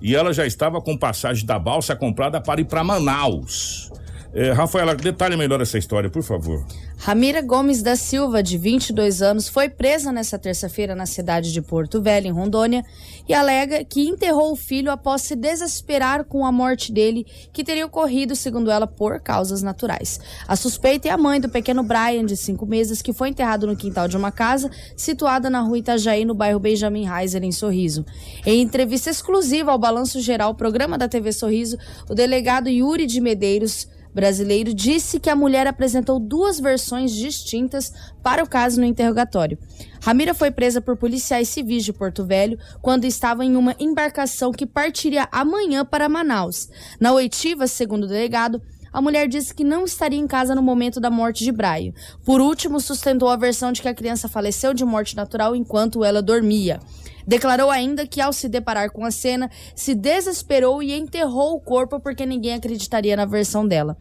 E 0.00 0.16
ela 0.16 0.32
já 0.32 0.44
estava 0.44 0.80
com 0.80 0.98
passagem 0.98 1.46
da 1.46 1.58
balsa 1.58 1.94
comprada 1.94 2.40
para 2.40 2.60
ir 2.60 2.64
para 2.64 2.82
Manaus. 2.82 3.91
É, 4.34 4.50
Rafaela, 4.50 4.94
detalhe 4.94 5.36
melhor 5.36 5.60
essa 5.60 5.76
história, 5.76 6.08
por 6.08 6.22
favor. 6.22 6.64
Ramira 6.96 7.42
Gomes 7.42 7.82
da 7.82 7.96
Silva, 7.96 8.42
de 8.42 8.56
22 8.56 9.20
anos, 9.20 9.46
foi 9.46 9.68
presa 9.68 10.10
nesta 10.10 10.38
terça-feira 10.38 10.94
na 10.94 11.04
cidade 11.04 11.52
de 11.52 11.60
Porto 11.60 12.00
Velho, 12.00 12.28
em 12.28 12.32
Rondônia, 12.32 12.82
e 13.28 13.34
alega 13.34 13.84
que 13.84 14.08
enterrou 14.08 14.52
o 14.52 14.56
filho 14.56 14.90
após 14.90 15.20
se 15.20 15.36
desesperar 15.36 16.24
com 16.24 16.46
a 16.46 16.52
morte 16.52 16.90
dele, 16.90 17.26
que 17.52 17.62
teria 17.62 17.84
ocorrido, 17.84 18.34
segundo 18.34 18.70
ela, 18.70 18.86
por 18.86 19.20
causas 19.20 19.60
naturais. 19.60 20.18
A 20.48 20.56
suspeita 20.56 21.08
é 21.08 21.10
a 21.10 21.18
mãe 21.18 21.38
do 21.38 21.50
pequeno 21.50 21.82
Brian, 21.82 22.24
de 22.24 22.36
5 22.36 22.64
meses, 22.64 23.02
que 23.02 23.12
foi 23.12 23.28
enterrado 23.28 23.66
no 23.66 23.76
quintal 23.76 24.08
de 24.08 24.16
uma 24.16 24.32
casa 24.32 24.70
situada 24.96 25.50
na 25.50 25.60
rua 25.60 25.76
Itajaí, 25.76 26.24
no 26.24 26.34
bairro 26.34 26.58
Benjamin 26.58 27.06
Heiser, 27.06 27.44
em 27.44 27.52
Sorriso. 27.52 28.06
Em 28.46 28.62
entrevista 28.62 29.10
exclusiva 29.10 29.72
ao 29.72 29.78
Balanço 29.78 30.22
Geral, 30.22 30.54
programa 30.54 30.96
da 30.96 31.06
TV 31.06 31.32
Sorriso, 31.32 31.76
o 32.08 32.14
delegado 32.14 32.70
Yuri 32.70 33.04
de 33.04 33.20
Medeiros 33.20 33.88
brasileiro 34.14 34.74
disse 34.74 35.18
que 35.18 35.30
a 35.30 35.36
mulher 35.36 35.66
apresentou 35.66 36.18
duas 36.18 36.60
versões 36.60 37.12
distintas 37.12 37.92
para 38.22 38.42
o 38.42 38.48
caso 38.48 38.80
no 38.80 38.86
interrogatório. 38.86 39.58
Ramira 40.02 40.34
foi 40.34 40.50
presa 40.50 40.80
por 40.80 40.96
policiais 40.96 41.48
civis 41.48 41.84
de 41.84 41.92
Porto 41.92 42.24
Velho 42.24 42.58
quando 42.80 43.04
estava 43.04 43.44
em 43.44 43.56
uma 43.56 43.74
embarcação 43.78 44.52
que 44.52 44.66
partiria 44.66 45.28
amanhã 45.30 45.84
para 45.84 46.08
Manaus. 46.08 46.68
Na 47.00 47.12
oitiva, 47.12 47.66
segundo 47.66 48.04
o 48.04 48.08
delegado, 48.08 48.60
a 48.92 49.00
mulher 49.00 49.26
disse 49.26 49.54
que 49.54 49.64
não 49.64 49.84
estaria 49.84 50.18
em 50.18 50.26
casa 50.26 50.54
no 50.54 50.62
momento 50.62 51.00
da 51.00 51.10
morte 51.10 51.44
de 51.44 51.50
Braio. 51.50 51.94
Por 52.24 52.40
último, 52.40 52.78
sustentou 52.78 53.28
a 53.28 53.36
versão 53.36 53.72
de 53.72 53.80
que 53.80 53.88
a 53.88 53.94
criança 53.94 54.28
faleceu 54.28 54.74
de 54.74 54.84
morte 54.84 55.16
natural 55.16 55.56
enquanto 55.56 56.04
ela 56.04 56.20
dormia. 56.20 56.78
Declarou 57.26 57.70
ainda 57.70 58.06
que, 58.06 58.20
ao 58.20 58.32
se 58.32 58.48
deparar 58.48 58.90
com 58.90 59.04
a 59.04 59.10
cena, 59.10 59.50
se 59.74 59.94
desesperou 59.94 60.82
e 60.82 60.92
enterrou 60.92 61.54
o 61.54 61.60
corpo 61.60 62.00
porque 62.00 62.26
ninguém 62.26 62.54
acreditaria 62.54 63.16
na 63.16 63.24
versão 63.24 63.66
dela. 63.66 63.96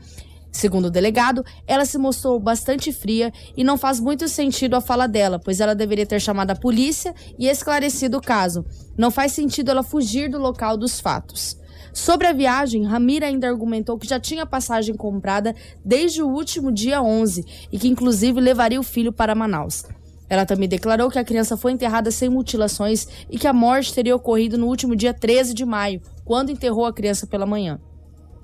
Segundo 0.52 0.86
o 0.86 0.92
delegado, 0.92 1.46
ela 1.66 1.86
se 1.86 1.98
mostrou 1.98 2.38
bastante 2.38 2.92
fria 2.92 3.32
e 3.56 3.64
não 3.64 3.78
faz 3.78 4.00
muito 4.00 4.28
sentido 4.28 4.76
a 4.76 4.82
fala 4.82 5.08
dela, 5.08 5.40
pois 5.40 5.62
ela 5.62 5.74
deveria 5.74 6.06
ter 6.06 6.20
chamado 6.20 6.52
a 6.52 6.56
polícia 6.56 7.16
e 7.40 7.48
esclarecido 7.48 8.18
o 8.18 8.22
caso. 8.22 8.66
Não 8.98 9.10
faz 9.10 9.32
sentido 9.32 9.72
ela 9.72 9.82
fugir 9.82 10.30
do 10.30 10.38
local 10.38 10.76
dos 10.76 11.00
fatos. 11.00 11.58
Sobre 11.94 12.28
a 12.28 12.34
viagem, 12.34 12.86
Ramira 12.86 13.28
ainda 13.28 13.50
argumentou 13.50 13.98
que 13.98 14.08
já 14.08 14.20
tinha 14.20 14.46
passagem 14.46 14.96
comprada 14.96 15.56
desde 15.84 16.22
o 16.22 16.28
último 16.28 16.72
dia 16.72 17.02
11 17.02 17.46
e 17.72 17.78
que 17.78 17.88
inclusive 17.88 18.40
levaria 18.40 18.80
o 18.80 18.84
filho 18.84 19.12
para 19.12 19.36
Manaus. 19.36 19.86
Ela 20.32 20.46
também 20.46 20.70
declarou 20.70 21.10
que 21.10 21.20
a 21.20 21.26
criança 21.26 21.58
foi 21.58 21.74
enterrada 21.74 22.10
sem 22.10 22.30
mutilações 22.30 23.06
e 23.30 23.38
que 23.38 23.48
a 23.48 23.52
morte 23.52 23.94
teria 23.94 24.16
ocorrido 24.16 24.58
no 24.58 24.68
último 24.68 24.96
dia 24.96 25.14
13 25.14 25.54
de 25.54 25.66
maio, 25.66 26.02
quando 26.24 26.52
enterrou 26.52 26.86
a 26.86 26.94
criança 26.94 27.28
pela 27.28 27.46
manhã. 27.46 27.82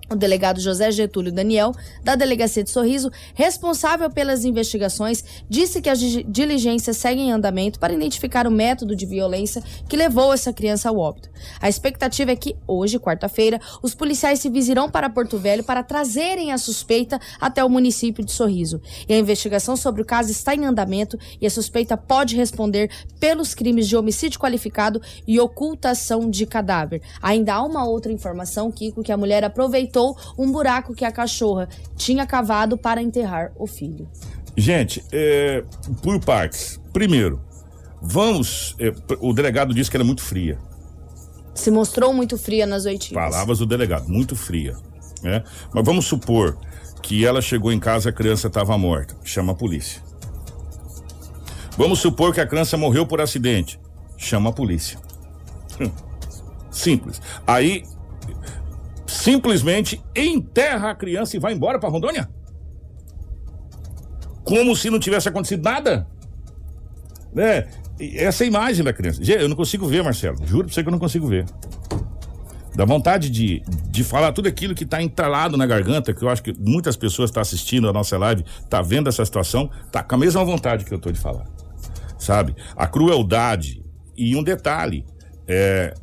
O 0.10 0.16
delegado 0.16 0.62
José 0.62 0.90
Getúlio 0.90 1.34
Daniel, 1.34 1.74
da 2.02 2.16
Delegacia 2.16 2.64
de 2.64 2.70
Sorriso, 2.70 3.12
responsável 3.34 4.10
pelas 4.10 4.46
investigações, 4.46 5.22
disse 5.50 5.82
que 5.82 5.90
as 5.90 6.00
di- 6.00 6.24
diligências 6.24 6.96
seguem 6.96 7.28
em 7.28 7.32
andamento 7.34 7.78
para 7.78 7.94
identificar 7.94 8.48
o 8.48 8.52
método 8.52 8.96
de 8.96 9.06
violência 9.06 9.62
que 9.90 9.98
levou 9.98 10.32
essa 10.32 10.54
criança 10.54 10.88
ao 10.88 10.98
óbito. 10.98 11.30
A 11.60 11.68
expectativa 11.68 12.32
é 12.32 12.38
que, 12.38 12.56
hoje, 12.66 12.98
quarta-feira, 12.98 13.60
os 13.84 13.94
policiais 13.94 14.40
civis 14.40 14.70
irão 14.70 14.90
para 14.90 15.10
Porto 15.10 15.38
Velho 15.38 15.64
para 15.64 15.84
trazerem 15.84 16.54
a 16.54 16.58
suspeita 16.58 17.20
até 17.42 17.62
o 17.64 17.70
município 17.70 18.24
de 18.24 18.32
Sorriso. 18.32 18.82
E 19.10 19.14
a 19.14 19.18
investigação 19.18 19.76
sobre 19.76 20.02
o 20.02 20.06
caso 20.06 20.32
está 20.32 20.56
em 20.56 20.64
andamento 20.66 21.20
e 21.42 21.46
a 21.46 21.50
suspeita 21.50 21.98
pode 21.98 22.34
responder 22.34 22.90
pelos 23.20 23.54
crimes 23.54 23.90
de 23.90 23.98
homicídio 23.98 24.40
qualificado 24.40 25.02
e 25.28 25.38
ocultação 25.38 26.30
de 26.30 26.46
cadáver. 26.46 27.02
Ainda 27.22 27.56
há 27.56 27.62
uma 27.62 27.86
outra 27.86 28.12
informação, 28.12 28.72
Kiko, 28.72 29.04
que 29.04 29.12
a 29.12 29.18
mulher 29.18 29.44
aproveitou 29.44 29.97
um 30.38 30.52
buraco 30.52 30.94
que 30.94 31.06
a 31.06 31.12
cachorra 31.12 31.68
tinha 31.96 32.26
cavado 32.26 32.78
para 32.78 33.02
enterrar 33.02 33.52
o 33.58 33.68
filho. 33.68 34.08
Gente, 34.56 35.04
é, 35.12 35.64
por 36.02 36.20
partes. 36.20 36.80
Primeiro, 36.92 37.40
vamos. 38.02 38.76
é, 38.80 38.92
o 39.20 39.34
delegado 39.34 39.74
disse 39.74 39.90
que 39.90 39.98
era 39.98 40.04
muito 40.04 40.22
fria. 40.22 40.58
Se 41.54 41.72
mostrou 41.72 42.14
muito 42.14 42.38
fria 42.38 42.66
nas 42.66 42.86
oitivas. 42.86 43.24
Palavras 43.24 43.60
do 43.60 43.66
delegado, 43.66 44.08
muito 44.08 44.36
fria. 44.36 44.76
Né? 45.22 45.44
Mas 45.74 45.84
vamos 45.84 46.06
supor 46.06 46.58
que 47.02 47.26
ela 47.26 47.42
chegou 47.42 47.72
em 47.72 47.80
casa 47.80 48.10
e 48.10 48.12
a 48.12 48.14
criança 48.14 48.48
estava 48.48 48.78
morta. 48.78 49.16
Chama 49.24 49.54
a 49.54 49.56
polícia. 49.56 50.02
Vamos 51.78 52.00
supor 52.00 52.34
que 52.34 52.42
a 52.42 52.48
criança 52.48 52.76
morreu 52.78 53.06
por 53.06 53.22
acidente. 53.22 53.80
Chama 54.18 54.50
a 54.50 54.54
polícia. 54.54 55.00
Hum. 55.80 55.92
Simples. 56.72 57.22
Aí, 57.46 57.84
simplesmente 59.28 60.02
enterra 60.16 60.92
a 60.92 60.96
criança 60.96 61.36
e 61.36 61.40
vai 61.40 61.52
embora 61.52 61.78
para 61.78 61.90
Rondônia? 61.90 62.30
Como 64.46 64.74
se 64.74 64.90
não 64.90 65.00
tivesse 65.00 65.28
acontecido 65.28 65.62
nada? 65.62 66.08
Né? 67.34 67.68
Essa 68.00 68.46
é 68.46 68.48
imagem 68.48 68.86
da 68.86 68.94
criança. 68.94 69.22
Eu 69.30 69.50
não 69.50 69.56
consigo 69.58 69.86
ver, 69.86 70.02
Marcelo. 70.02 70.38
Juro 70.48 70.64
pra 70.64 70.74
você 70.74 70.82
que 70.82 70.88
eu 70.88 70.94
não 70.94 71.00
consigo 71.00 71.28
ver. 71.28 71.46
Dá 72.74 72.86
vontade 72.86 73.30
de, 73.30 73.62
de 73.90 74.02
falar 74.02 74.32
tudo 74.32 74.48
aquilo 74.48 74.74
que 74.74 74.86
está 74.86 75.02
entalado 75.02 75.58
na 75.58 75.66
garganta, 75.66 76.14
que 76.14 76.24
eu 76.24 76.30
acho 76.30 76.42
que 76.42 76.54
muitas 76.58 76.96
pessoas 76.96 77.30
estão 77.30 77.42
tá 77.42 77.46
assistindo 77.46 77.90
a 77.90 77.92
nossa 77.92 78.18
live, 78.18 78.46
tá 78.70 78.82
vendo 78.82 79.10
essa 79.10 79.26
situação, 79.26 79.70
tá 79.92 80.02
com 80.02 80.16
a 80.16 80.18
mesma 80.18 80.46
vontade 80.46 80.86
que 80.86 80.94
eu 80.94 81.00
tô 81.00 81.12
de 81.12 81.20
falar. 81.20 81.46
Sabe? 82.18 82.56
A 82.78 82.88
crueldade. 82.88 83.84
E 84.16 84.38
um 84.38 84.44
detalhe, 84.44 85.06
é, 85.46 85.94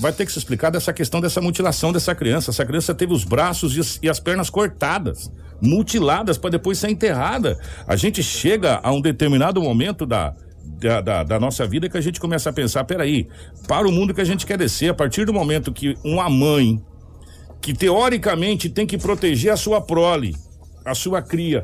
vai 0.00 0.12
ter 0.12 0.26
que 0.26 0.32
se 0.32 0.38
explicar 0.38 0.70
dessa 0.70 0.92
questão 0.92 1.20
dessa 1.20 1.40
mutilação 1.40 1.92
dessa 1.92 2.14
criança. 2.14 2.50
Essa 2.50 2.64
criança 2.64 2.94
teve 2.94 3.12
os 3.12 3.24
braços 3.24 3.76
e 3.76 3.80
as, 3.80 3.98
e 4.02 4.08
as 4.08 4.18
pernas 4.18 4.50
cortadas, 4.50 5.30
mutiladas 5.60 6.36
para 6.36 6.50
depois 6.50 6.78
ser 6.78 6.90
enterrada. 6.90 7.58
A 7.86 7.96
gente 7.96 8.22
chega 8.22 8.80
a 8.82 8.92
um 8.92 9.00
determinado 9.00 9.62
momento 9.62 10.04
da, 10.04 10.34
da, 10.64 11.00
da, 11.00 11.22
da, 11.24 11.40
nossa 11.40 11.66
vida 11.66 11.88
que 11.88 11.96
a 11.96 12.00
gente 12.00 12.20
começa 12.20 12.50
a 12.50 12.52
pensar, 12.52 12.84
peraí, 12.84 13.28
para 13.66 13.86
o 13.86 13.92
mundo 13.92 14.12
que 14.12 14.20
a 14.20 14.24
gente 14.24 14.46
quer 14.46 14.58
descer, 14.58 14.90
a 14.90 14.94
partir 14.94 15.24
do 15.24 15.32
momento 15.32 15.72
que 15.72 15.96
uma 16.04 16.28
mãe, 16.28 16.80
que 17.60 17.72
teoricamente 17.72 18.68
tem 18.68 18.86
que 18.86 18.98
proteger 18.98 19.52
a 19.52 19.56
sua 19.56 19.80
prole, 19.80 20.36
a 20.84 20.94
sua 20.94 21.22
cria, 21.22 21.62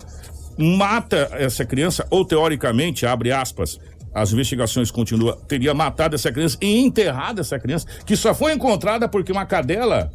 mata 0.56 1.28
essa 1.32 1.64
criança, 1.64 2.06
ou 2.10 2.24
teoricamente, 2.24 3.06
abre 3.06 3.32
aspas, 3.32 3.78
as 4.14 4.32
investigações 4.32 4.90
continuam, 4.90 5.36
teria 5.48 5.74
matado 5.74 6.14
essa 6.14 6.30
criança 6.30 6.56
e 6.60 6.78
enterrado 6.78 7.40
essa 7.40 7.58
criança, 7.58 7.86
que 8.06 8.16
só 8.16 8.34
foi 8.34 8.52
encontrada 8.52 9.08
porque 9.08 9.32
uma 9.32 9.44
cadela 9.44 10.10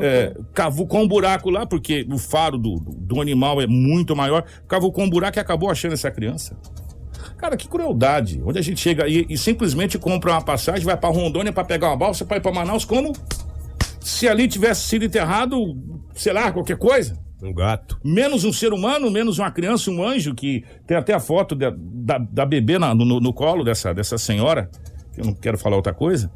é, 0.00 0.34
cavucou 0.54 1.00
um 1.00 1.08
buraco 1.08 1.50
lá, 1.50 1.66
porque 1.66 2.06
o 2.10 2.18
faro 2.18 2.56
do, 2.56 2.76
do 2.80 3.20
animal 3.20 3.60
é 3.60 3.66
muito 3.66 4.16
maior, 4.16 4.44
cavucou 4.66 5.04
um 5.04 5.10
buraco 5.10 5.38
e 5.38 5.40
acabou 5.40 5.70
achando 5.70 5.92
essa 5.92 6.10
criança. 6.10 6.56
Cara, 7.36 7.56
que 7.56 7.68
crueldade. 7.68 8.42
Onde 8.44 8.58
a 8.58 8.62
gente 8.62 8.80
chega 8.80 9.06
e, 9.06 9.26
e 9.28 9.38
simplesmente 9.38 9.98
compra 9.98 10.32
uma 10.32 10.42
passagem, 10.42 10.84
vai 10.84 10.96
para 10.96 11.08
Rondônia 11.08 11.52
para 11.52 11.64
pegar 11.64 11.88
uma 11.88 11.96
balsa 11.96 12.24
para 12.24 12.38
ir 12.38 12.40
para 12.40 12.52
Manaus, 12.52 12.84
como 12.84 13.12
se 14.00 14.26
ali 14.26 14.48
tivesse 14.48 14.88
sido 14.88 15.04
enterrado, 15.04 15.76
sei 16.14 16.32
lá, 16.32 16.50
qualquer 16.50 16.76
coisa. 16.76 17.16
Um 17.42 17.52
gato. 17.52 17.98
Menos 18.04 18.44
um 18.44 18.52
ser 18.52 18.72
humano, 18.72 19.10
menos 19.10 19.38
uma 19.38 19.50
criança, 19.50 19.90
um 19.90 20.04
anjo, 20.04 20.34
que 20.34 20.64
tem 20.86 20.96
até 20.96 21.14
a 21.14 21.20
foto 21.20 21.54
de, 21.54 21.70
da, 21.70 22.18
da 22.18 22.44
bebê 22.44 22.78
na, 22.78 22.94
no, 22.94 23.20
no, 23.20 23.32
colo 23.32 23.62
dessa, 23.62 23.94
dessa 23.94 24.18
senhora, 24.18 24.68
que 25.14 25.20
eu 25.20 25.24
não 25.24 25.34
quero 25.34 25.56
falar 25.56 25.76
outra 25.76 25.94
coisa. 25.94 26.30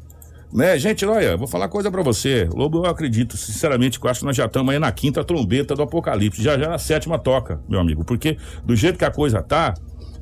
Né, 0.53 0.77
gente, 0.77 1.03
olha, 1.05 1.35
vou 1.35 1.47
falar 1.47 1.67
coisa 1.67 1.91
para 1.91 2.03
você. 2.03 2.47
Lobo, 2.53 2.85
eu 2.85 2.89
acredito, 2.89 3.35
sinceramente, 3.35 3.99
que 3.99 4.05
eu 4.05 4.11
acho 4.11 4.19
que 4.19 4.25
nós 4.25 4.37
já 4.37 4.45
estamos 4.45 4.71
aí 4.71 4.79
na 4.79 4.91
quinta 4.91 5.23
trombeta 5.23 5.75
do 5.75 5.81
apocalipse. 5.81 6.43
Já 6.43 6.57
já 6.57 6.75
a 6.75 6.77
sétima 6.77 7.17
toca, 7.17 7.59
meu 7.67 7.79
amigo. 7.79 8.05
Porque 8.05 8.37
do 8.63 8.75
jeito 8.75 8.97
que 8.97 9.03
a 9.03 9.11
coisa 9.11 9.41
tá, 9.41 9.73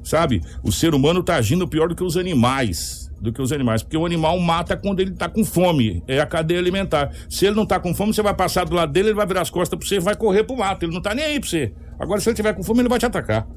sabe? 0.01 0.41
O 0.63 0.71
ser 0.71 0.95
humano 0.95 1.21
tá 1.21 1.35
agindo 1.35 1.67
pior 1.67 1.89
do 1.89 1.95
que 1.95 2.03
os 2.03 2.15
animais 2.15 3.10
do 3.21 3.31
que 3.31 3.41
os 3.41 3.51
animais, 3.51 3.83
porque 3.83 3.95
o 3.95 4.05
animal 4.05 4.39
mata 4.39 4.75
quando 4.75 4.99
ele 4.99 5.11
tá 5.11 5.29
com 5.29 5.45
fome, 5.45 6.03
é 6.07 6.19
a 6.19 6.25
cadeia 6.25 6.59
alimentar. 6.59 7.11
Se 7.29 7.45
ele 7.45 7.55
não 7.55 7.65
tá 7.65 7.79
com 7.79 7.93
fome, 7.93 8.13
você 8.13 8.21
vai 8.21 8.33
passar 8.33 8.65
do 8.65 8.75
lado 8.75 8.91
dele, 8.91 9.09
ele 9.09 9.15
vai 9.15 9.27
virar 9.27 9.41
as 9.41 9.49
costas 9.49 9.77
para 9.77 9.87
você 9.87 9.95
e 9.95 9.99
vai 9.99 10.15
correr 10.15 10.43
pro 10.43 10.57
mato, 10.57 10.83
ele 10.85 10.93
não 10.93 11.01
tá 11.01 11.13
nem 11.13 11.23
aí 11.23 11.39
para 11.39 11.47
você. 11.49 11.71
Agora 11.99 12.19
se 12.19 12.27
ele 12.29 12.35
tiver 12.35 12.53
com 12.53 12.63
fome, 12.63 12.81
ele 12.81 12.89
vai 12.89 12.97
te 12.99 13.05
atacar. 13.05 13.47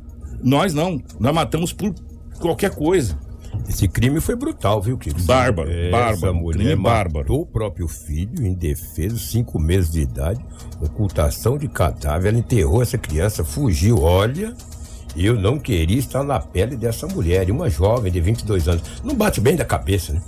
Nós 0.42 0.74
não, 0.74 1.00
nós 1.18 1.35
matamos 1.35 1.72
por 1.72 1.94
qualquer 2.38 2.70
coisa. 2.74 3.18
Esse 3.68 3.88
crime 3.88 4.20
foi 4.20 4.35
brutal, 4.37 4.83
viu, 4.83 4.98
Kiko? 4.98 5.22
Bárbaro, 5.22 5.70
Essa 5.70 5.90
bárbaro. 5.90 6.35
mulher 6.35 6.77
matou 6.77 7.42
o 7.42 7.46
próprio 7.46 7.88
filho 7.88 8.44
em 8.44 8.53
defesa, 8.53 9.16
cinco 9.16 9.59
meses 9.59 9.90
de 9.92 10.00
idade, 10.00 10.44
ocultação 10.83 11.57
de 11.57 11.68
cadáver, 11.68 12.29
ela 12.31 12.38
enterrou 12.38 12.83
essa 12.83 12.98
criança, 12.98 13.44
fugiu, 13.44 14.03
olha, 14.03 14.53
eu 15.16 15.35
não 15.35 15.59
queria 15.59 15.98
estar 15.98 16.22
na 16.24 16.40
pele 16.40 16.77
dessa 16.77 17.07
mulher, 17.07 17.50
uma 17.50 17.70
jovem 17.70 18.11
de 18.11 18.20
22 18.20 18.68
anos. 18.68 18.83
Não 19.03 19.14
bate 19.14 19.40
bem 19.40 19.57
da 19.57 19.64
cabeça, 19.64 20.12
né? 20.12 20.22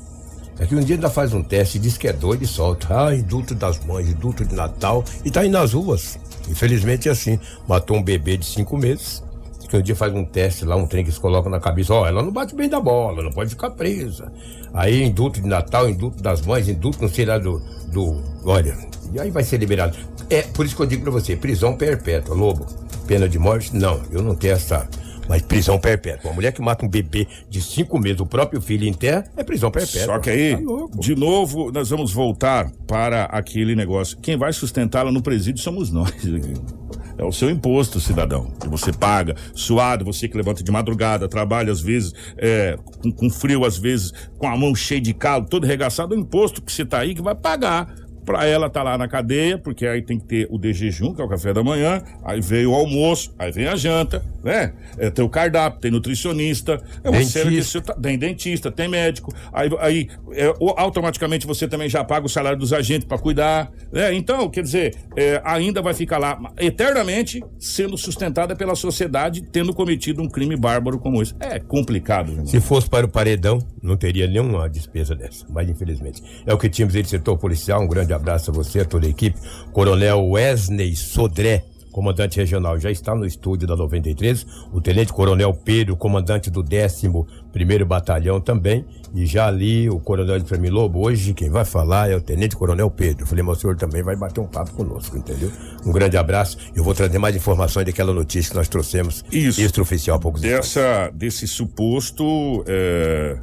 É 0.59 0.64
que 0.64 0.75
um 0.75 0.81
dia 0.81 0.96
ainda 0.96 1.11
faz 1.11 1.35
um 1.35 1.42
teste, 1.42 1.79
diz 1.79 1.99
que 1.99 2.09
é 2.09 2.12
doido 2.12 2.42
e 2.42 2.46
solta. 2.46 3.09
Ah, 3.09 3.14
indulto 3.14 3.55
das 3.55 3.85
mães, 3.85 4.09
indulto 4.09 4.44
de 4.44 4.55
Natal. 4.55 5.05
E 5.25 5.31
tá 5.31 5.40
aí 5.40 5.51
nas 5.51 5.75
ruas. 5.75 6.18
Infelizmente 6.49 7.09
é 7.09 7.12
assim. 7.12 7.38
Matou 7.68 7.96
um 7.96 8.03
bebê 8.03 8.37
de 8.38 8.46
cinco 8.46 8.77
meses. 8.77 9.22
Que 9.68 9.77
um 9.77 9.83
dia 9.83 9.96
faz 9.96 10.14
um 10.14 10.25
teste 10.25 10.64
lá, 10.64 10.77
um 10.77 10.87
trem 10.87 11.05
que 11.05 11.11
se 11.11 11.18
coloca 11.18 11.51
na 11.51 11.59
cabeça. 11.59 11.92
Ó, 11.92 12.03
oh, 12.03 12.07
ela 12.07 12.22
não 12.22 12.31
bate 12.31 12.55
bem 12.55 12.68
da 12.68 12.81
bola, 12.81 13.22
não 13.22 13.33
pode 13.33 13.51
ficar 13.51 13.70
presa. 13.70 14.33
Aí 14.72 15.03
indulto 15.03 15.40
de 15.40 15.49
Natal, 15.49 15.90
indulto 15.90 16.22
das 16.22 16.40
mães, 16.40 16.68
indulto 16.68 17.03
não 17.03 17.09
sei 17.09 17.27
lá 17.27 17.37
do. 17.37 17.61
do 17.88 18.22
olha, 18.44 18.79
e 19.16 19.20
aí 19.20 19.31
vai 19.31 19.42
ser 19.42 19.59
liberado. 19.59 19.96
É, 20.29 20.42
por 20.42 20.66
isso 20.66 20.76
que 20.76 20.83
eu 20.83 20.87
digo 20.87 21.02
pra 21.02 21.11
você, 21.11 21.35
prisão 21.35 21.76
perpétua, 21.76 22.35
lobo 22.35 22.66
pena 23.07 23.29
de 23.29 23.38
morte? 23.38 23.74
Não, 23.74 24.02
eu 24.11 24.22
não 24.22 24.35
quero 24.35 24.57
essa. 24.57 24.88
Mas 25.29 25.42
prisão 25.42 25.79
perpétua. 25.79 26.31
Uma 26.31 26.35
mulher 26.35 26.52
que 26.52 26.62
mata 26.62 26.85
um 26.85 26.88
bebê 26.88 27.26
de 27.48 27.61
cinco 27.61 27.98
meses, 27.98 28.20
o 28.20 28.26
próprio 28.26 28.61
filho 28.61 28.87
em 28.87 28.92
terra, 28.92 29.24
é 29.37 29.42
prisão 29.42 29.70
perpétua. 29.70 30.14
Só 30.14 30.18
que 30.20 30.31
aí, 30.31 30.57
tá 30.57 30.62
de 30.98 31.16
novo, 31.16 31.72
nós 31.72 31.90
vamos 31.90 32.12
voltar 32.12 32.70
para 32.87 33.24
aquele 33.24 33.74
negócio. 33.74 34.16
Quem 34.18 34.37
vai 34.37 34.52
sustentá-la 34.52 35.11
no 35.11 35.22
presídio 35.22 35.62
somos 35.62 35.90
nós. 35.90 36.12
É 37.18 37.24
o 37.24 37.33
seu 37.33 37.48
imposto, 37.48 37.98
cidadão, 37.98 38.52
que 38.61 38.68
você 38.68 38.92
paga, 38.92 39.35
suado, 39.55 40.05
você 40.05 40.29
que 40.29 40.37
levanta 40.37 40.62
de 40.62 40.70
madrugada, 40.70 41.26
trabalha 41.26 41.72
às 41.72 41.81
vezes 41.81 42.12
é, 42.37 42.79
com, 43.02 43.11
com, 43.11 43.31
frio, 43.31 43.64
às 43.64 43.79
vezes 43.79 44.12
com 44.37 44.46
a 44.46 44.55
mão 44.55 44.74
cheia 44.74 45.00
de 45.00 45.14
calo, 45.14 45.46
todo 45.46 45.66
regaçado, 45.66 46.14
o 46.14 46.18
imposto 46.18 46.61
que 46.61 46.70
você 46.70 46.85
tá 46.85 46.98
aí 46.98 47.14
que 47.14 47.22
vai 47.22 47.35
pagar 47.35 47.88
para 48.26 48.44
ela 48.44 48.66
estar 48.66 48.80
tá 48.80 48.90
lá 48.90 48.98
na 48.98 49.06
cadeia, 49.06 49.56
porque 49.56 49.86
aí 49.86 50.02
tem 50.02 50.18
que 50.18 50.26
ter 50.26 50.48
o 50.50 50.58
de 50.58 50.72
jejum, 50.72 51.14
que 51.14 51.22
é 51.22 51.24
o 51.24 51.28
café 51.28 51.54
da 51.54 51.62
manhã, 51.62 52.02
aí 52.24 52.40
veio 52.40 52.72
o 52.72 52.74
almoço, 52.74 53.32
aí 53.38 53.52
vem 53.52 53.68
a 53.68 53.76
janta, 53.76 54.22
né? 54.42 54.72
É, 54.98 55.08
tem 55.08 55.24
o 55.24 55.28
cardápio, 55.28 55.80
tem 55.80 55.90
nutricionista, 55.92 56.82
é 57.04 57.08
uma 57.08 57.18
dentista. 57.18 57.80
Tá, 57.80 57.94
tem 57.94 58.18
dentista, 58.18 58.70
tem 58.72 58.88
médico, 58.88 59.32
aí, 59.52 59.70
aí 59.78 60.08
é, 60.32 60.52
automaticamente 60.76 61.46
você 61.46 61.68
também 61.68 61.88
já 61.88 62.02
paga 62.02 62.26
o 62.26 62.28
salário 62.28 62.58
dos 62.58 62.72
agentes 62.72 63.06
para 63.06 63.16
cuidar, 63.16 63.70
né? 63.92 64.12
Então, 64.12 64.50
quer 64.50 64.62
dizer, 64.62 64.96
é, 65.16 65.40
ainda 65.44 65.80
vai 65.80 65.94
ficar 65.94 66.18
lá 66.18 66.36
eternamente 66.58 67.42
sendo 67.60 67.96
sustentada 67.96 68.56
pela 68.56 68.74
sociedade, 68.74 69.40
tendo 69.40 69.72
cometido 69.72 70.20
um 70.20 70.28
crime 70.28 70.56
bárbaro 70.56 70.98
como 70.98 71.22
esse. 71.22 71.32
É 71.38 71.60
complicado, 71.60 72.32
irmão. 72.32 72.46
Se 72.46 72.60
fosse 72.60 72.90
para 72.90 73.06
o 73.06 73.08
paredão, 73.08 73.60
não 73.80 73.96
teria 73.96 74.26
nenhuma 74.26 74.68
despesa 74.68 75.14
dessa, 75.14 75.46
mas 75.48 75.68
infelizmente. 75.68 76.22
É 76.44 76.52
o 76.52 76.58
que 76.58 76.68
tínhamos 76.68 76.96
aí 76.96 77.02
do 77.02 77.08
setor 77.08 77.38
policial, 77.38 77.80
um 77.82 77.86
grande 77.86 78.12
abraço 78.16 78.50
a 78.50 78.55
você, 78.55 78.81
a 78.81 78.85
toda 78.85 79.07
a 79.07 79.11
equipe. 79.11 79.38
Coronel 79.72 80.29
Wesley 80.31 80.96
Sodré, 80.96 81.64
comandante 81.92 82.37
regional, 82.37 82.79
já 82.79 82.90
está 82.90 83.14
no 83.14 83.24
estúdio 83.24 83.66
da 83.66 83.74
93. 83.74 84.46
O 84.72 84.81
Tenente 84.81 85.12
Coronel 85.12 85.55
Pedro, 85.55 85.96
comandante 85.96 86.50
do 86.50 86.61
11 86.61 87.85
Batalhão 87.85 88.40
também. 88.40 88.85
E 89.14 89.24
já 89.24 89.46
ali 89.46 89.88
o 89.88 89.98
Coronel 89.98 90.38
de 90.38 90.70
Lobo, 90.70 91.00
hoje 91.00 91.33
quem 91.33 91.48
vai 91.48 91.64
falar 91.64 92.11
é 92.11 92.14
o 92.14 92.20
Tenente 92.20 92.55
Coronel 92.55 92.90
Pedro. 92.90 93.22
Eu 93.22 93.26
falei, 93.26 93.42
mas 93.42 93.57
o 93.57 93.61
senhor 93.62 93.76
também 93.76 94.02
vai 94.02 94.14
bater 94.14 94.40
um 94.40 94.46
papo 94.46 94.72
conosco, 94.72 95.16
entendeu? 95.16 95.50
Um 95.87 95.90
grande 95.90 96.18
abraço. 96.18 96.59
Eu 96.74 96.85
vou 96.85 96.94
trazer 96.94 97.18
mais 97.18 97.35
informações 97.35 97.87
daquela 97.87 98.12
notícia 98.12 98.50
que 98.50 98.57
nós 98.57 98.68
trouxemos. 98.68 99.24
Isso. 99.33 99.59
Extraoficial 99.62 100.18
há 100.18 100.20
poucos 100.20 100.42
Dessa, 100.42 101.11
Desse 101.14 101.48
suposto. 101.48 102.62
É, 102.66 103.38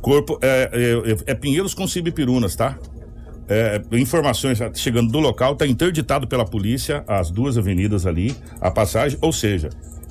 corpo. 0.00 0.38
É, 0.40 0.70
é, 0.72 1.32
é 1.32 1.34
Pinheiros 1.34 1.74
com 1.74 1.86
Cibipirunas, 1.86 2.56
tá? 2.56 2.78
É, 3.48 3.80
informações 3.92 4.58
chegando 4.74 5.10
do 5.10 5.20
local, 5.20 5.52
está 5.52 5.66
interditado 5.66 6.26
pela 6.26 6.44
polícia 6.44 7.04
as 7.06 7.30
duas 7.30 7.56
avenidas 7.56 8.04
ali, 8.04 8.34
a 8.60 8.70
passagem, 8.70 9.16
ou 9.22 9.32
seja, 9.32 9.70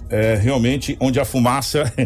é, 0.10 0.36
realmente 0.36 0.96
onde 1.00 1.20
a 1.20 1.26
fumaça. 1.26 1.92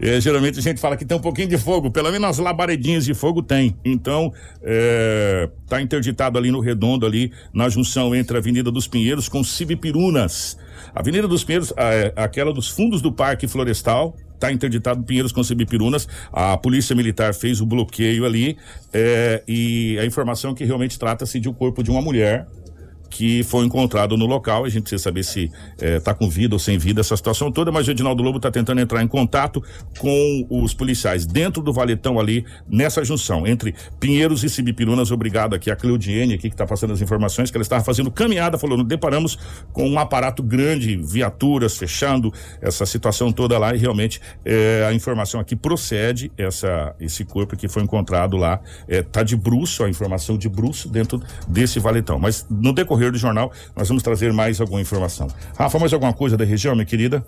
é, 0.00 0.20
geralmente 0.20 0.58
a 0.58 0.62
gente 0.62 0.80
fala 0.80 0.96
que 0.96 1.04
tem 1.04 1.16
um 1.16 1.20
pouquinho 1.20 1.48
de 1.48 1.58
fogo, 1.58 1.90
pelo 1.90 2.10
menos 2.10 2.28
as 2.28 2.38
labaredinhas 2.38 3.04
de 3.04 3.14
fogo 3.14 3.42
tem. 3.42 3.76
Então, 3.84 4.32
é, 4.62 5.48
tá 5.66 5.80
interditado 5.80 6.38
ali 6.38 6.50
no 6.50 6.60
redondo, 6.60 7.06
ali 7.06 7.32
na 7.52 7.68
junção 7.68 8.14
entre 8.14 8.36
a 8.36 8.40
Avenida 8.40 8.70
dos 8.70 8.86
Pinheiros 8.86 9.28
com 9.28 9.42
Cibipirunas. 9.42 10.56
Avenida 10.94 11.28
dos 11.28 11.44
Pinheiros, 11.44 11.72
é, 11.76 12.12
aquela 12.16 12.52
dos 12.52 12.68
fundos 12.68 13.00
do 13.00 13.12
Parque 13.12 13.46
Florestal, 13.46 14.16
está 14.40 14.50
interditado 14.50 15.02
Pinheiros 15.02 15.30
com 15.32 15.44
Semipirunas. 15.44 16.08
A 16.32 16.56
Polícia 16.56 16.96
Militar 16.96 17.34
fez 17.34 17.60
o 17.60 17.66
bloqueio 17.66 18.24
ali 18.24 18.56
é, 18.92 19.42
e 19.46 19.98
a 19.98 20.06
informação 20.06 20.52
é 20.52 20.54
que 20.54 20.64
realmente 20.64 20.98
trata-se 20.98 21.38
de 21.38 21.48
um 21.48 21.52
corpo 21.52 21.82
de 21.82 21.90
uma 21.90 22.00
mulher 22.00 22.46
que 23.10 23.42
foi 23.42 23.64
encontrado 23.66 24.16
no 24.16 24.24
local. 24.24 24.64
A 24.64 24.68
gente 24.68 24.82
precisa 24.82 25.02
saber 25.02 25.24
se 25.24 25.50
está 25.76 26.12
eh, 26.12 26.14
com 26.14 26.30
vida 26.30 26.54
ou 26.54 26.58
sem 26.58 26.78
vida 26.78 27.00
essa 27.00 27.16
situação 27.16 27.50
toda, 27.50 27.72
mas 27.72 27.88
o 27.88 27.90
Edinaldo 27.90 28.22
Lobo 28.22 28.36
está 28.36 28.50
tentando 28.50 28.80
entrar 28.80 29.02
em 29.02 29.08
contato 29.08 29.62
com 29.98 30.46
os 30.48 30.72
policiais 30.72 31.26
dentro 31.26 31.62
do 31.62 31.72
valetão 31.72 32.18
ali, 32.20 32.46
nessa 32.68 33.04
junção, 33.04 33.46
entre 33.46 33.74
Pinheiros 33.98 34.44
e 34.44 34.48
Cibipirunas. 34.48 35.10
Obrigado 35.10 35.54
aqui 35.54 35.70
a 35.70 35.76
Cleudiene 35.76 36.34
aqui 36.34 36.48
que 36.48 36.54
está 36.54 36.66
passando 36.66 36.92
as 36.92 37.02
informações, 37.02 37.50
que 37.50 37.56
ela 37.56 37.62
estava 37.62 37.82
fazendo 37.82 38.10
caminhada, 38.10 38.56
falou, 38.56 38.82
deparamos 38.84 39.36
com 39.72 39.88
um 39.88 39.98
aparato 39.98 40.42
grande, 40.42 40.96
viaturas 40.96 41.76
fechando 41.76 42.32
essa 42.60 42.86
situação 42.86 43.32
toda 43.32 43.58
lá 43.58 43.74
e 43.74 43.78
realmente 43.78 44.20
eh, 44.44 44.86
a 44.88 44.92
informação 44.92 45.40
aqui 45.40 45.56
procede, 45.56 46.30
essa, 46.38 46.94
esse 47.00 47.24
corpo 47.24 47.56
que 47.56 47.68
foi 47.68 47.82
encontrado 47.82 48.36
lá, 48.36 48.60
está 48.88 49.20
eh, 49.20 49.24
de 49.24 49.36
bruxo, 49.36 49.82
a 49.82 49.88
informação 49.88 50.38
de 50.38 50.48
bruxo 50.48 50.88
dentro 50.88 51.20
desse 51.48 51.80
valetão. 51.80 52.18
Mas 52.18 52.46
no 52.48 52.72
decorrer 52.72 52.99
decorrer 53.00 53.10
do 53.10 53.18
jornal, 53.18 53.50
nós 53.74 53.88
vamos 53.88 54.02
trazer 54.02 54.32
mais 54.32 54.60
alguma 54.60 54.80
informação. 54.80 55.28
Rafa, 55.56 55.78
mais 55.78 55.92
alguma 55.92 56.12
coisa 56.12 56.36
da 56.36 56.44
região, 56.44 56.74
minha 56.74 56.84
querida? 56.84 57.24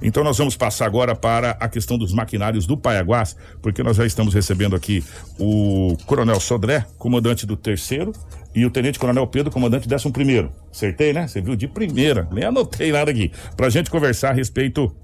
Então 0.00 0.22
nós 0.22 0.38
vamos 0.38 0.56
passar 0.56 0.86
agora 0.86 1.16
para 1.16 1.52
a 1.52 1.68
questão 1.68 1.98
dos 1.98 2.12
maquinários 2.12 2.66
do 2.66 2.76
Paiaguás, 2.76 3.36
porque 3.60 3.82
nós 3.82 3.96
já 3.96 4.06
estamos 4.06 4.32
recebendo 4.32 4.76
aqui 4.76 5.02
o 5.38 5.96
Coronel 6.06 6.38
Sodré, 6.38 6.86
comandante 6.96 7.46
do 7.46 7.56
terceiro, 7.56 8.12
e 8.54 8.64
o 8.64 8.70
Tenente 8.70 8.98
Coronel 8.98 9.26
Pedro, 9.26 9.50
comandante 9.50 9.88
décimo 9.88 10.12
primeiro. 10.12 10.52
Acertei, 10.70 11.12
né? 11.12 11.26
Você 11.26 11.40
viu 11.40 11.56
de 11.56 11.66
primeira, 11.66 12.28
nem 12.30 12.44
anotei 12.44 12.92
nada 12.92 13.10
aqui. 13.10 13.32
Pra 13.56 13.70
gente 13.70 13.90
conversar 13.90 14.30
a 14.30 14.32
respeito 14.32 14.94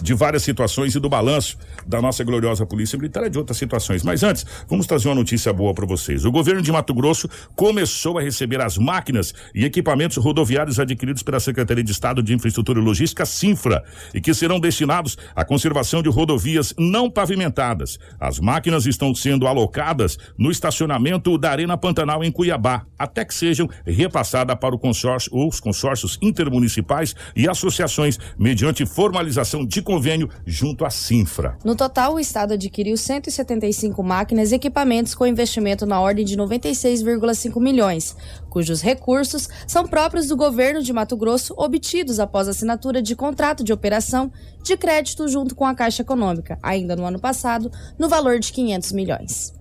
de 0.00 0.14
várias 0.14 0.42
situações 0.42 0.94
e 0.94 1.00
do 1.00 1.08
balanço 1.08 1.56
da 1.86 2.00
nossa 2.00 2.22
gloriosa 2.24 2.66
Polícia 2.66 2.96
Militar 2.96 3.26
e 3.26 3.30
de 3.30 3.38
outras 3.38 3.56
situações. 3.56 4.02
Mas 4.02 4.22
antes, 4.22 4.44
vamos 4.68 4.86
trazer 4.86 5.08
uma 5.08 5.14
notícia 5.14 5.52
boa 5.52 5.74
para 5.74 5.86
vocês. 5.86 6.24
O 6.24 6.32
governo 6.32 6.62
de 6.62 6.72
Mato 6.72 6.94
Grosso 6.94 7.28
começou 7.54 8.18
a 8.18 8.22
receber 8.22 8.60
as 8.60 8.78
máquinas 8.78 9.34
e 9.54 9.64
equipamentos 9.64 10.16
rodoviários 10.16 10.78
adquiridos 10.78 11.22
pela 11.22 11.40
Secretaria 11.40 11.84
de 11.84 11.92
Estado 11.92 12.22
de 12.22 12.34
Infraestrutura 12.34 12.80
e 12.80 12.82
Logística, 12.82 13.24
Sinfra, 13.24 13.82
e 14.14 14.20
que 14.20 14.34
serão 14.34 14.60
destinados 14.60 15.16
à 15.34 15.44
conservação 15.44 16.02
de 16.02 16.08
rodovias 16.08 16.74
não 16.78 17.10
pavimentadas. 17.10 17.98
As 18.18 18.38
máquinas 18.38 18.86
estão 18.86 19.14
sendo 19.14 19.46
alocadas 19.46 20.18
no 20.38 20.50
estacionamento 20.50 21.36
da 21.38 21.50
Arena 21.50 21.76
Pantanal 21.76 22.22
em 22.24 22.32
Cuiabá, 22.32 22.86
até 22.98 23.24
que 23.24 23.34
sejam 23.34 23.68
repassadas 23.86 24.56
para 24.56 24.74
o 24.74 24.78
consórcio, 24.78 25.30
os 25.34 25.60
consórcios 25.60 26.18
intermunicipais 26.22 27.14
e 27.34 27.48
associações 27.48 28.18
mediante 28.38 28.86
formalização 28.86 29.64
de 29.70 29.80
convênio 29.80 30.28
junto 30.44 30.84
à 30.84 30.90
Sinfra. 30.90 31.56
No 31.64 31.76
total, 31.76 32.14
o 32.14 32.20
Estado 32.20 32.54
adquiriu 32.54 32.96
175 32.96 34.02
máquinas 34.02 34.50
e 34.50 34.56
equipamentos 34.56 35.14
com 35.14 35.24
investimento 35.24 35.86
na 35.86 36.00
ordem 36.00 36.24
de 36.24 36.36
96,5 36.36 37.60
milhões, 37.62 38.16
cujos 38.50 38.82
recursos 38.82 39.48
são 39.68 39.86
próprios 39.86 40.26
do 40.26 40.36
governo 40.36 40.82
de 40.82 40.92
Mato 40.92 41.16
Grosso, 41.16 41.54
obtidos 41.56 42.18
após 42.18 42.48
assinatura 42.48 43.00
de 43.00 43.14
contrato 43.14 43.62
de 43.62 43.72
operação 43.72 44.32
de 44.64 44.76
crédito 44.76 45.28
junto 45.28 45.54
com 45.54 45.64
a 45.64 45.74
Caixa 45.74 46.02
Econômica, 46.02 46.58
ainda 46.60 46.96
no 46.96 47.04
ano 47.04 47.20
passado, 47.20 47.70
no 47.96 48.08
valor 48.08 48.40
de 48.40 48.52
500 48.52 48.90
milhões. 48.90 49.59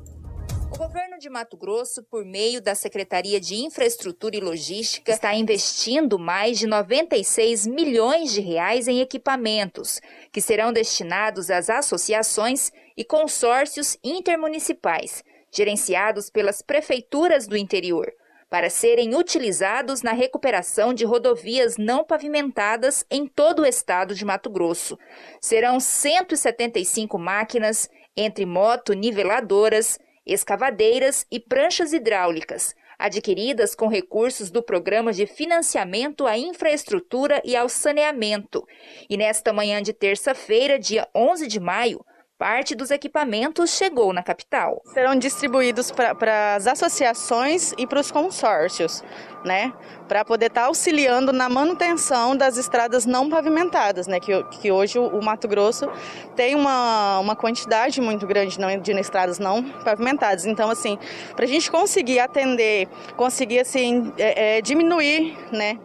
O 0.71 0.77
governo 0.77 1.17
de 1.17 1.29
Mato 1.29 1.57
Grosso, 1.57 2.03
por 2.03 2.23
meio 2.23 2.61
da 2.61 2.75
Secretaria 2.75 3.39
de 3.39 3.55
Infraestrutura 3.55 4.35
e 4.35 4.39
Logística, 4.39 5.11
está 5.11 5.33
investindo 5.33 6.19
mais 6.19 6.59
de 6.59 6.67
96 6.67 7.65
milhões 7.65 8.31
de 8.31 8.39
reais 8.39 8.87
em 8.87 9.01
equipamentos, 9.01 9.99
que 10.31 10.39
serão 10.39 10.71
destinados 10.71 11.49
às 11.49 11.69
associações 11.69 12.71
e 12.95 13.03
consórcios 13.03 13.97
intermunicipais, 14.03 15.23
gerenciados 15.51 16.29
pelas 16.29 16.61
prefeituras 16.61 17.47
do 17.47 17.57
interior, 17.57 18.11
para 18.49 18.69
serem 18.69 19.15
utilizados 19.15 20.01
na 20.01 20.11
recuperação 20.11 20.93
de 20.93 21.05
rodovias 21.05 21.77
não 21.77 22.03
pavimentadas 22.03 23.05
em 23.09 23.27
todo 23.27 23.61
o 23.61 23.65
estado 23.65 24.15
de 24.15 24.25
Mato 24.25 24.49
Grosso. 24.49 24.97
Serão 25.41 25.79
175 25.79 27.17
máquinas, 27.17 27.89
entre 28.17 28.45
moto 28.45 28.93
niveladoras, 28.93 29.99
escavadeiras 30.33 31.25
e 31.31 31.39
pranchas 31.39 31.93
hidráulicas, 31.93 32.75
adquiridas 32.97 33.73
com 33.73 33.87
recursos 33.87 34.51
do 34.51 34.61
Programa 34.61 35.13
de 35.13 35.25
Financiamento 35.25 36.27
à 36.27 36.37
Infraestrutura 36.37 37.41
e 37.45 37.55
ao 37.55 37.69
Saneamento. 37.69 38.67
E 39.09 39.15
nesta 39.17 39.53
manhã 39.53 39.81
de 39.81 39.93
terça-feira, 39.93 40.77
dia 40.77 41.07
11 41.15 41.47
de 41.47 41.59
maio, 41.59 42.05
parte 42.39 42.73
dos 42.73 42.89
equipamentos 42.89 43.71
chegou 43.71 44.13
na 44.13 44.23
capital. 44.23 44.81
Serão 44.85 45.13
distribuídos 45.13 45.91
para 45.91 46.55
as 46.55 46.67
associações 46.67 47.73
e 47.77 47.85
para 47.85 47.99
os 47.99 48.09
consórcios, 48.09 49.03
né? 49.43 49.73
Para 50.07 50.23
poder 50.23 50.45
estar 50.45 50.61
tá 50.61 50.67
auxiliando 50.67 51.33
na 51.33 51.49
manutenção 51.49 52.37
das 52.37 52.55
estradas 52.55 53.05
não 53.05 53.29
pavimentadas, 53.29 54.07
né? 54.07 54.21
Que, 54.21 54.41
que 54.43 54.71
hoje 54.71 54.97
o, 54.97 55.21
Mato 55.21 55.49
Grosso 55.49 55.91
tem 56.33 56.55
uma, 56.55 57.19
uma 57.19 57.35
quantidade 57.35 57.99
muito 57.99 58.25
grande 58.25 58.57
de 58.81 58.91
estradas 58.93 59.37
não 59.37 59.61
pavimentadas. 59.61 60.45
Então, 60.45 60.69
assim, 60.69 60.97
para 61.35 61.43
a 61.43 61.47
gente 61.47 61.69
conseguir 61.69 62.19
atender, 62.19 62.87
conseguir 63.17 63.59
assim 63.59 64.13
é, 64.17 64.59
é, 64.59 64.61
diminuir, 64.61 65.37
né? 65.51 65.77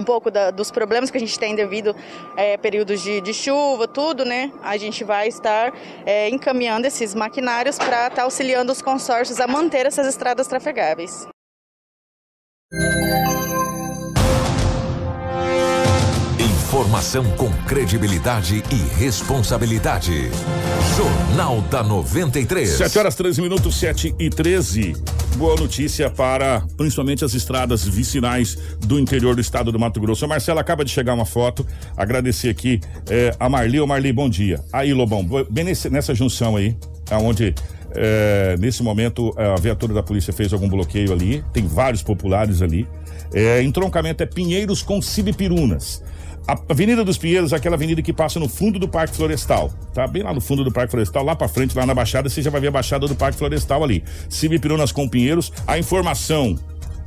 Um 0.00 0.04
pouco 0.04 0.30
da, 0.30 0.50
dos 0.50 0.70
problemas 0.70 1.10
que 1.10 1.16
a 1.16 1.20
gente 1.20 1.38
tem 1.38 1.54
devido 1.54 1.94
é, 2.36 2.56
períodos 2.56 3.00
de, 3.00 3.20
de, 3.20 3.32
chuva, 3.32 3.88
tudo, 3.88 4.24
né? 4.24 4.52
A 4.62 4.76
gente 4.76 5.04
vai 5.04 5.28
estar 5.28 5.72
é, 6.04 6.28
encaminhando 6.28 6.86
esses 6.86 7.14
maquinários 7.14 7.78
para 7.78 8.04
estar 8.04 8.10
tá 8.10 8.22
auxiliando 8.22 8.72
os 8.72 8.82
consórcios 8.82 9.40
a 9.40 9.46
manter 9.46 9.86
essas 9.86 10.06
estradas 10.06 10.46
trafegáveis. 10.46 11.26
Informação 16.76 17.24
com 17.36 17.50
credibilidade 17.64 18.62
e 18.70 18.98
responsabilidade. 18.98 20.30
Jornal 20.96 21.62
da 21.62 21.82
93. 21.82 22.68
7 22.68 22.98
horas 22.98 23.14
13 23.14 23.40
minutos, 23.40 23.78
7 23.78 24.14
e 24.18 24.28
13. 24.28 24.94
Boa 25.36 25.54
notícia 25.54 26.08
para 26.08 26.62
principalmente 26.78 27.22
as 27.22 27.34
estradas 27.34 27.86
vicinais 27.86 28.56
do 28.80 28.98
interior 28.98 29.34
do 29.34 29.40
estado 29.42 29.70
do 29.70 29.78
Mato 29.78 30.00
Grosso. 30.00 30.24
A 30.24 30.28
Marcela 30.28 30.62
acaba 30.62 30.82
de 30.82 30.90
chegar 30.90 31.12
uma 31.12 31.26
foto. 31.26 31.66
Agradecer 31.94 32.48
aqui 32.48 32.80
é, 33.10 33.36
a 33.38 33.46
Marli. 33.46 33.78
Ô 33.78 33.86
Marli, 33.86 34.14
bom 34.14 34.30
dia. 34.30 34.64
Aí, 34.72 34.94
Lobão, 34.94 35.22
bem 35.50 35.62
nesse, 35.62 35.90
nessa 35.90 36.14
junção 36.14 36.56
aí, 36.56 36.74
aonde 37.10 37.54
é, 37.94 38.56
nesse 38.58 38.82
momento 38.82 39.34
a 39.36 39.60
viatura 39.60 39.92
da 39.92 40.02
polícia 40.02 40.32
fez 40.32 40.54
algum 40.54 40.70
bloqueio 40.70 41.12
ali. 41.12 41.44
Tem 41.52 41.66
vários 41.66 42.02
populares 42.02 42.62
ali. 42.62 42.88
É, 43.34 43.62
entroncamento 43.62 44.22
é 44.22 44.26
Pinheiros 44.26 44.80
com 44.80 45.02
Cibipirunas. 45.02 46.02
A 46.48 46.56
Avenida 46.68 47.04
dos 47.04 47.18
Pinheiros 47.18 47.52
aquela 47.52 47.74
avenida 47.74 48.00
que 48.00 48.12
passa 48.12 48.38
no 48.38 48.48
fundo 48.48 48.78
do 48.78 48.88
Parque 48.88 49.16
Florestal, 49.16 49.72
tá? 49.92 50.06
Bem 50.06 50.22
lá 50.22 50.32
no 50.32 50.40
fundo 50.40 50.62
do 50.62 50.70
Parque 50.70 50.92
Florestal, 50.92 51.24
lá 51.24 51.34
para 51.34 51.48
frente, 51.48 51.76
lá 51.76 51.84
na 51.84 51.92
Baixada, 51.92 52.28
você 52.28 52.40
já 52.40 52.50
vai 52.50 52.60
ver 52.60 52.68
a 52.68 52.70
Baixada 52.70 53.08
do 53.08 53.16
Parque 53.16 53.36
Florestal 53.36 53.82
ali. 53.82 54.04
Cibipirunas 54.28 54.92
com 54.92 55.08
Pinheiros, 55.08 55.52
a 55.66 55.76
informação, 55.76 56.56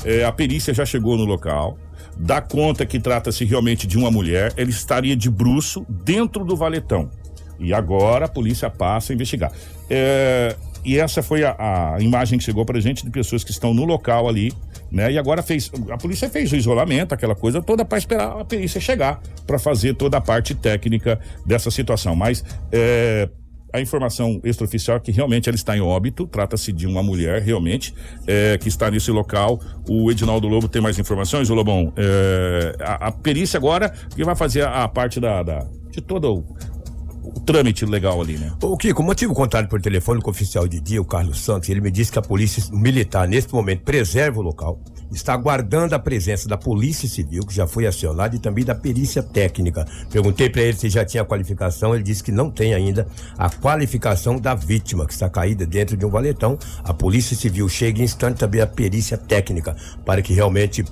é, 0.03 0.25
a 0.25 0.31
perícia 0.31 0.73
já 0.73 0.85
chegou 0.85 1.17
no 1.17 1.23
local, 1.23 1.77
dá 2.17 2.41
conta 2.41 2.85
que 2.85 2.99
trata-se 2.99 3.45
realmente 3.45 3.87
de 3.87 3.97
uma 3.97 4.11
mulher, 4.11 4.51
ela 4.57 4.69
estaria 4.69 5.15
de 5.15 5.29
bruço 5.29 5.85
dentro 5.87 6.43
do 6.43 6.57
valetão. 6.57 7.09
E 7.57 7.73
agora 7.73 8.25
a 8.25 8.29
polícia 8.29 8.69
passa 8.69 9.13
a 9.13 9.15
investigar. 9.15 9.53
É, 9.89 10.53
e 10.83 10.97
essa 10.97 11.23
foi 11.23 11.45
a, 11.45 11.55
a 11.95 12.01
imagem 12.01 12.37
que 12.37 12.43
chegou 12.43 12.65
pra 12.65 12.79
gente 12.79 13.05
de 13.05 13.09
pessoas 13.09 13.43
que 13.43 13.51
estão 13.51 13.73
no 13.73 13.85
local 13.85 14.27
ali, 14.27 14.51
né? 14.91 15.11
E 15.11 15.17
agora 15.17 15.41
fez, 15.41 15.71
a 15.89 15.97
polícia 15.97 16.29
fez 16.29 16.51
o 16.51 16.55
isolamento, 16.55 17.13
aquela 17.13 17.35
coisa 17.35 17.61
toda 17.61 17.85
para 17.85 17.97
esperar 17.97 18.39
a 18.39 18.45
perícia 18.45 18.81
chegar 18.81 19.21
para 19.45 19.59
fazer 19.59 19.93
toda 19.95 20.17
a 20.17 20.21
parte 20.21 20.55
técnica 20.55 21.19
dessa 21.45 21.69
situação. 21.69 22.15
Mas 22.15 22.43
é, 22.71 23.29
a 23.73 23.79
informação 23.79 24.41
extraoficial 24.43 24.97
é 24.97 24.99
que 24.99 25.11
realmente 25.11 25.47
ela 25.47 25.55
está 25.55 25.77
em 25.77 25.81
óbito, 25.81 26.25
trata-se 26.25 26.71
de 26.71 26.87
uma 26.87 27.03
mulher 27.03 27.41
realmente 27.41 27.93
é, 28.25 28.57
que 28.57 28.67
está 28.67 28.89
nesse 28.89 29.11
local. 29.11 29.59
O 29.87 30.09
Edinaldo 30.09 30.47
Lobo 30.47 30.67
tem 30.67 30.81
mais 30.81 30.97
informações, 30.97 31.49
o 31.49 31.53
Lobão. 31.53 31.93
É, 31.95 32.75
a, 32.79 33.07
a, 33.07 33.11
perícia 33.11 33.57
agora 33.57 33.93
que 34.15 34.23
vai 34.23 34.35
fazer 34.35 34.63
a, 34.63 34.83
a 34.83 34.87
parte 34.87 35.19
da, 35.19 35.43
da, 35.43 35.67
de 35.91 36.01
todo 36.01 36.43
o 37.35 37.39
trâmite 37.39 37.85
legal 37.85 38.21
ali, 38.21 38.37
né? 38.37 38.51
O 38.61 38.77
Kiko, 38.77 39.03
motivo 39.03 39.33
contado 39.33 39.67
por 39.67 39.81
telefone 39.81 40.21
com 40.21 40.29
o 40.29 40.31
oficial 40.31 40.67
de 40.67 40.79
dia, 40.79 41.01
o 41.01 41.05
Carlos 41.05 41.39
Santos, 41.41 41.69
ele 41.69 41.81
me 41.81 41.91
disse 41.91 42.11
que 42.11 42.19
a 42.19 42.21
polícia 42.21 42.63
militar, 42.71 43.27
neste 43.27 43.53
momento, 43.53 43.83
preserva 43.83 44.39
o 44.39 44.41
local, 44.41 44.79
está 45.11 45.33
aguardando 45.33 45.95
a 45.95 45.99
presença 45.99 46.47
da 46.47 46.57
Polícia 46.57 47.07
Civil, 47.07 47.43
que 47.45 47.53
já 47.53 47.65
foi 47.65 47.87
acionada, 47.87 48.35
e 48.35 48.39
também 48.39 48.63
da 48.63 48.75
perícia 48.75 49.23
técnica. 49.23 49.85
Perguntei 50.11 50.49
para 50.49 50.61
ele 50.61 50.77
se 50.77 50.89
já 50.89 51.03
tinha 51.03 51.25
qualificação, 51.25 51.95
ele 51.95 52.03
disse 52.03 52.23
que 52.23 52.31
não 52.31 52.49
tem 52.49 52.73
ainda 52.73 53.07
a 53.37 53.49
qualificação 53.49 54.39
da 54.39 54.53
vítima, 54.53 55.05
que 55.05 55.13
está 55.13 55.29
caída 55.29 55.65
dentro 55.65 55.97
de 55.97 56.05
um 56.05 56.09
valetão. 56.09 56.57
A 56.83 56.93
Polícia 56.93 57.35
Civil 57.35 57.67
chega 57.67 58.01
em 58.01 58.03
instante 58.03 58.37
também 58.37 58.61
a 58.61 58.67
perícia 58.67 59.17
técnica, 59.17 59.75
para 60.05 60.21
que 60.21 60.33
realmente 60.33 60.83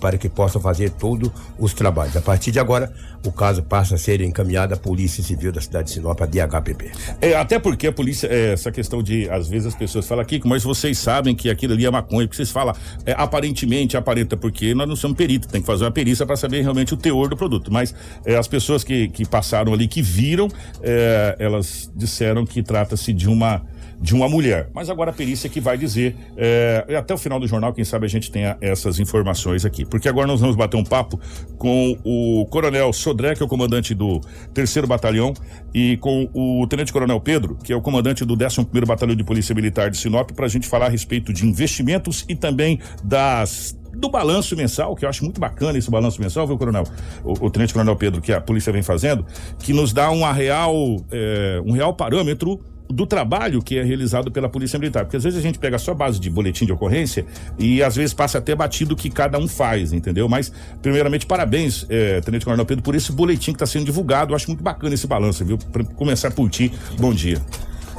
para 0.00 0.18
que 0.18 0.28
possa 0.28 0.60
fazer 0.60 0.90
todos 0.90 1.30
os 1.58 1.72
trabalhos. 1.72 2.16
A 2.16 2.20
partir 2.20 2.50
de 2.50 2.58
agora, 2.58 2.92
o 3.24 3.32
caso 3.32 3.62
passa 3.62 3.94
a 3.94 3.98
ser 3.98 4.20
encaminhado 4.20 4.74
à 4.74 4.76
Polícia 4.76 5.22
Civil 5.22 5.52
da 5.52 5.60
cidade 5.60 5.88
de 5.88 5.94
Sinop, 5.94 6.20
a 6.20 6.26
DHPP. 6.26 6.90
É, 7.20 7.34
até 7.34 7.58
porque 7.58 7.86
a 7.86 7.92
polícia, 7.92 8.26
é, 8.26 8.52
essa 8.52 8.70
questão 8.70 9.02
de, 9.02 9.28
às 9.30 9.48
vezes 9.48 9.68
as 9.68 9.74
pessoas 9.74 10.06
falam, 10.06 10.22
aqui, 10.22 10.40
mas 10.44 10.62
vocês 10.62 10.98
sabem 10.98 11.34
que 11.34 11.48
aquilo 11.48 11.72
ali 11.72 11.86
é 11.86 11.90
maconha, 11.90 12.26
porque 12.26 12.36
vocês 12.36 12.50
falam, 12.50 12.74
é, 13.06 13.12
aparentemente 13.12 13.61
aparenta, 13.96 14.36
porque 14.36 14.74
nós 14.74 14.88
não 14.88 14.96
somos 14.96 15.16
peritos, 15.16 15.48
tem 15.48 15.60
que 15.60 15.66
fazer 15.66 15.84
uma 15.84 15.90
perícia 15.90 16.24
para 16.26 16.36
saber 16.36 16.62
realmente 16.62 16.94
o 16.94 16.96
teor 16.96 17.28
do 17.28 17.36
produto. 17.36 17.72
Mas 17.72 17.94
é, 18.24 18.36
as 18.36 18.48
pessoas 18.48 18.84
que, 18.84 19.08
que 19.08 19.26
passaram 19.26 19.72
ali, 19.72 19.88
que 19.88 20.02
viram, 20.02 20.48
é, 20.82 21.36
elas 21.38 21.90
disseram 21.94 22.44
que 22.44 22.62
trata-se 22.62 23.12
de 23.12 23.28
uma 23.28 23.62
de 24.02 24.14
uma 24.14 24.28
mulher. 24.28 24.68
Mas 24.74 24.90
agora 24.90 25.12
a 25.12 25.14
perícia 25.14 25.48
que 25.48 25.60
vai 25.60 25.78
dizer, 25.78 26.16
é, 26.36 26.84
até 26.98 27.14
o 27.14 27.18
final 27.18 27.38
do 27.38 27.46
jornal, 27.46 27.72
quem 27.72 27.84
sabe 27.84 28.04
a 28.04 28.08
gente 28.08 28.32
tenha 28.32 28.58
essas 28.60 28.98
informações 28.98 29.64
aqui. 29.64 29.84
Porque 29.84 30.08
agora 30.08 30.26
nós 30.26 30.40
vamos 30.40 30.56
bater 30.56 30.76
um 30.76 30.82
papo 30.82 31.20
com 31.56 31.96
o 32.04 32.44
Coronel 32.46 32.92
Sodré, 32.92 33.36
que 33.36 33.42
é 33.42 33.46
o 33.46 33.48
comandante 33.48 33.94
do 33.94 34.20
terceiro 34.52 34.88
batalhão, 34.88 35.32
e 35.72 35.96
com 35.98 36.28
o 36.34 36.66
Tenente 36.66 36.92
Coronel 36.92 37.20
Pedro, 37.20 37.56
que 37.62 37.72
é 37.72 37.76
o 37.76 37.80
comandante 37.80 38.24
do 38.24 38.34
11 38.34 38.64
primeiro 38.64 38.86
Batalhão 38.86 39.14
de 39.14 39.22
Polícia 39.22 39.54
Militar 39.54 39.88
de 39.88 39.96
Sinop, 39.96 40.32
para 40.32 40.46
a 40.46 40.48
gente 40.48 40.66
falar 40.66 40.86
a 40.86 40.88
respeito 40.88 41.32
de 41.32 41.46
investimentos 41.46 42.24
e 42.28 42.34
também 42.34 42.80
das 43.04 43.80
do 43.94 44.08
balanço 44.08 44.56
mensal, 44.56 44.96
que 44.96 45.04
eu 45.04 45.08
acho 45.08 45.22
muito 45.22 45.38
bacana 45.38 45.78
esse 45.78 45.90
balanço 45.90 46.20
mensal, 46.20 46.46
viu, 46.46 46.56
Coronel? 46.56 46.84
O, 47.22 47.46
o 47.46 47.50
Tenente 47.50 47.74
Coronel 47.74 47.94
Pedro, 47.94 48.22
que 48.22 48.32
a 48.32 48.40
polícia 48.40 48.72
vem 48.72 48.82
fazendo, 48.82 49.24
que 49.58 49.74
nos 49.74 49.92
dá 49.92 50.10
uma 50.10 50.32
real, 50.32 50.74
é, 51.10 51.60
um 51.64 51.72
real 51.72 51.94
parâmetro 51.94 52.58
do 52.88 53.06
trabalho 53.06 53.62
que 53.62 53.78
é 53.78 53.82
realizado 53.82 54.30
pela 54.30 54.48
Polícia 54.48 54.78
Militar. 54.78 55.04
Porque 55.04 55.16
às 55.16 55.24
vezes 55.24 55.38
a 55.38 55.42
gente 55.42 55.58
pega 55.58 55.78
só 55.78 55.92
a 55.92 55.94
base 55.94 56.20
de 56.20 56.28
boletim 56.28 56.66
de 56.66 56.72
ocorrência 56.72 57.24
e 57.58 57.82
às 57.82 57.96
vezes 57.96 58.12
passa 58.12 58.38
até 58.38 58.54
batido 58.54 58.94
o 58.94 58.96
que 58.96 59.10
cada 59.10 59.38
um 59.38 59.48
faz, 59.48 59.92
entendeu? 59.92 60.28
Mas, 60.28 60.52
primeiramente, 60.80 61.26
parabéns, 61.26 61.86
é, 61.88 62.20
Tenente 62.20 62.44
Coronel 62.44 62.66
Pedro, 62.66 62.82
por 62.82 62.94
esse 62.94 63.12
boletim 63.12 63.52
que 63.52 63.56
está 63.56 63.66
sendo 63.66 63.84
divulgado. 63.84 64.32
Eu 64.32 64.36
acho 64.36 64.48
muito 64.48 64.62
bacana 64.62 64.94
esse 64.94 65.06
balanço, 65.06 65.44
viu? 65.44 65.58
Para 65.58 65.84
começar 65.84 66.30
por 66.30 66.48
ti, 66.50 66.72
bom 66.98 67.12
dia. 67.12 67.40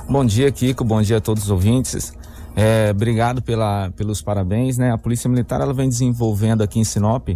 Bom 0.09 0.25
dia, 0.25 0.51
Kiko. 0.51 0.83
Bom 0.83 1.01
dia 1.01 1.17
a 1.17 1.21
todos 1.21 1.43
os 1.43 1.49
ouvintes. 1.49 2.13
É, 2.55 2.91
obrigado 2.91 3.41
pela, 3.41 3.89
pelos 3.91 4.21
parabéns, 4.21 4.77
né? 4.77 4.91
A 4.91 4.97
Polícia 4.97 5.29
Militar 5.29 5.59
ela 5.61 5.73
vem 5.73 5.89
desenvolvendo 5.89 6.61
aqui 6.61 6.79
em 6.79 6.83
Sinop 6.83 7.29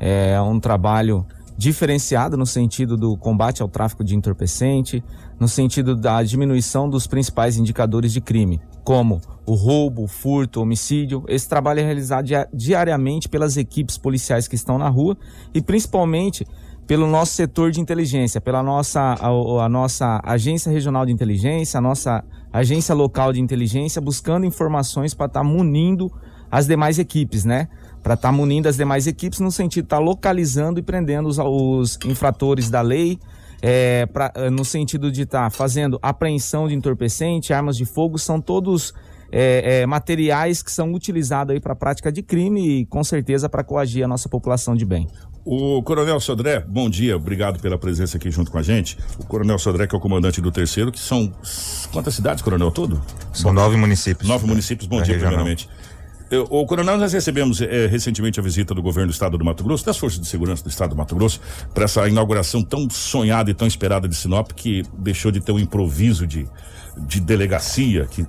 é, 0.00 0.40
um 0.40 0.58
trabalho 0.58 1.26
diferenciado 1.56 2.36
no 2.36 2.46
sentido 2.46 2.96
do 2.96 3.16
combate 3.16 3.62
ao 3.62 3.68
tráfico 3.68 4.02
de 4.02 4.16
entorpecente, 4.16 5.04
no 5.38 5.48
sentido 5.48 5.96
da 5.96 6.22
diminuição 6.22 6.88
dos 6.88 7.06
principais 7.06 7.56
indicadores 7.56 8.12
de 8.12 8.20
crime, 8.20 8.60
como 8.84 9.20
o 9.46 9.54
roubo, 9.54 10.04
o 10.04 10.08
furto, 10.08 10.60
o 10.60 10.62
homicídio. 10.62 11.24
Esse 11.28 11.48
trabalho 11.48 11.80
é 11.80 11.84
realizado 11.84 12.26
diariamente 12.52 13.28
pelas 13.28 13.56
equipes 13.56 13.98
policiais 13.98 14.48
que 14.48 14.54
estão 14.54 14.78
na 14.78 14.88
rua 14.88 15.16
e 15.52 15.60
principalmente 15.60 16.46
pelo 16.86 17.06
nosso 17.06 17.32
setor 17.32 17.70
de 17.70 17.80
inteligência, 17.80 18.40
pela 18.40 18.62
nossa 18.62 19.00
a, 19.00 19.28
a 19.64 19.68
nossa 19.68 20.20
agência 20.22 20.70
regional 20.70 21.06
de 21.06 21.12
inteligência, 21.12 21.78
a 21.78 21.80
nossa 21.80 22.22
agência 22.52 22.94
local 22.94 23.32
de 23.32 23.40
inteligência, 23.40 24.00
buscando 24.00 24.46
informações 24.46 25.14
para 25.14 25.26
estar 25.26 25.40
tá 25.40 25.44
munindo 25.44 26.12
as 26.50 26.66
demais 26.66 26.98
equipes, 26.98 27.44
né? 27.44 27.68
Para 28.02 28.14
estar 28.14 28.28
tá 28.28 28.32
munindo 28.32 28.68
as 28.68 28.76
demais 28.76 29.06
equipes 29.06 29.40
no 29.40 29.50
sentido 29.50 29.84
de 29.84 29.86
estar 29.86 29.96
tá 29.96 30.02
localizando 30.02 30.78
e 30.78 30.82
prendendo 30.82 31.26
os, 31.26 31.38
os 31.38 31.98
infratores 32.04 32.68
da 32.70 32.82
lei, 32.82 33.18
é, 33.66 34.04
pra, 34.04 34.30
no 34.52 34.62
sentido 34.62 35.10
de 35.10 35.22
estar 35.22 35.44
tá 35.44 35.50
fazendo 35.50 35.98
apreensão 36.02 36.68
de 36.68 36.74
entorpecente, 36.74 37.50
armas 37.50 37.78
de 37.78 37.86
fogo, 37.86 38.18
são 38.18 38.38
todos 38.38 38.92
é, 39.32 39.80
é, 39.80 39.86
materiais 39.86 40.62
que 40.62 40.70
são 40.70 40.92
utilizados 40.92 41.54
aí 41.54 41.58
para 41.58 41.74
prática 41.74 42.12
de 42.12 42.22
crime 42.22 42.80
e 42.80 42.84
com 42.84 43.02
certeza 43.02 43.48
para 43.48 43.64
coagir 43.64 44.04
a 44.04 44.08
nossa 44.08 44.28
população 44.28 44.76
de 44.76 44.84
bem. 44.84 45.08
O 45.46 45.82
Coronel 45.82 46.20
Sodré, 46.20 46.60
bom 46.60 46.90
dia, 46.90 47.16
obrigado 47.16 47.58
pela 47.58 47.78
presença 47.78 48.18
aqui 48.18 48.30
junto 48.30 48.50
com 48.50 48.58
a 48.58 48.62
gente. 48.62 48.98
O 49.18 49.24
Coronel 49.24 49.58
Sodré, 49.58 49.86
que 49.86 49.94
é 49.94 49.98
o 49.98 50.00
comandante 50.00 50.42
do 50.42 50.52
terceiro, 50.52 50.92
que 50.92 51.00
são 51.00 51.32
quantas 51.90 52.14
cidades, 52.14 52.42
Coronel, 52.42 52.70
todo? 52.70 53.00
São 53.32 53.50
nove 53.50 53.78
municípios. 53.78 54.28
Nove 54.28 54.46
municípios, 54.46 54.86
bom 54.86 55.00
dia, 55.00 55.14
regional. 55.14 55.36
primeiramente. 55.36 55.70
O 56.50 56.64
Coronel, 56.66 56.96
nós 56.96 57.12
recebemos 57.12 57.60
é, 57.60 57.86
recentemente 57.86 58.40
a 58.40 58.42
visita 58.42 58.74
do 58.74 58.82
governo 58.82 59.10
do 59.10 59.12
estado 59.12 59.36
do 59.36 59.44
Mato 59.44 59.62
Grosso, 59.62 59.84
das 59.84 59.96
forças 59.96 60.18
de 60.18 60.26
segurança 60.26 60.62
do 60.64 60.70
estado 60.70 60.90
do 60.90 60.96
Mato 60.96 61.14
Grosso, 61.14 61.40
para 61.72 61.84
essa 61.84 62.08
inauguração 62.08 62.62
tão 62.62 62.88
sonhada 62.88 63.50
e 63.50 63.54
tão 63.54 63.66
esperada 63.66 64.08
de 64.08 64.14
Sinop, 64.14 64.52
que 64.52 64.82
deixou 64.98 65.30
de 65.30 65.40
ter 65.40 65.52
um 65.52 65.58
improviso 65.58 66.26
de, 66.26 66.48
de 66.96 67.20
delegacia, 67.20 68.06
que 68.06 68.26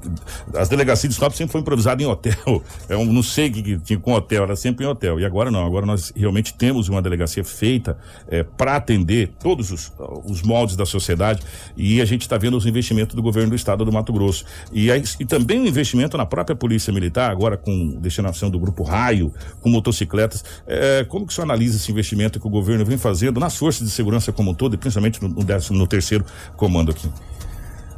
as 0.56 0.68
delegacias 0.68 1.10
de 1.10 1.16
Sinop 1.16 1.34
sempre 1.34 1.52
foram 1.52 1.62
improvisadas 1.62 2.04
em 2.04 2.08
hotel. 2.08 2.64
Eu 2.90 3.06
não 3.06 3.24
sei 3.24 3.50
o 3.50 3.52
que, 3.54 3.78
tinha 3.80 4.00
com 4.00 4.14
hotel, 4.14 4.44
era 4.44 4.56
sempre 4.56 4.86
em 4.86 4.88
hotel. 4.88 5.20
E 5.20 5.26
agora 5.26 5.50
não, 5.50 5.66
agora 5.66 5.86
nós 5.86 6.12
realmente 6.16 6.54
temos 6.54 6.90
uma 6.90 7.02
delegacia 7.02 7.44
feita 7.44 7.98
é, 8.28 8.44
para 8.44 8.76
atender 8.76 9.32
todos 9.40 9.72
os, 9.72 9.92
os 10.26 10.42
moldes 10.42 10.76
da 10.76 10.86
sociedade 10.86 11.42
e 11.78 12.02
a 12.02 12.06
gente 12.06 12.22
está 12.22 12.38
vendo 12.38 12.58
os 12.58 12.66
investimentos 12.66 13.16
do 13.16 13.22
governo 13.22 13.52
do 13.52 13.56
estado 13.56 13.86
do 13.86 13.92
Mato 13.92 14.12
Grosso. 14.12 14.46
E, 14.72 14.90
e 14.90 15.26
também 15.26 15.62
o 15.62 15.68
investimento 15.68 16.18
na 16.18 16.26
própria 16.26 16.56
Polícia 16.56 16.92
Militar, 16.92 17.32
agora 17.32 17.58
com 17.58 17.85
destinação 18.00 18.50
do 18.50 18.60
Grupo 18.60 18.84
Raio, 18.84 19.34
com 19.62 19.70
motocicletas. 19.70 20.44
É, 20.68 21.06
como 21.06 21.26
que 21.26 21.32
o 21.32 21.36
senhor 21.36 21.46
analisa 21.46 21.78
esse 21.78 21.92
investimento 21.92 22.40
que 22.40 22.48
o 22.48 22.50
governo 22.50 22.86
vem 22.86 22.98
fazendo 22.98 23.40
nas 23.40 23.56
forças 23.56 23.88
de 23.88 23.94
segurança 23.94 24.32
como 24.32 24.52
um 24.52 24.54
todo 24.54 24.76
e 24.76 24.78
principalmente 24.78 25.22
no, 25.22 25.30
no, 25.30 25.44
no 25.72 25.88
terceiro 25.88 26.26
comando 26.56 26.92
aqui? 26.92 27.10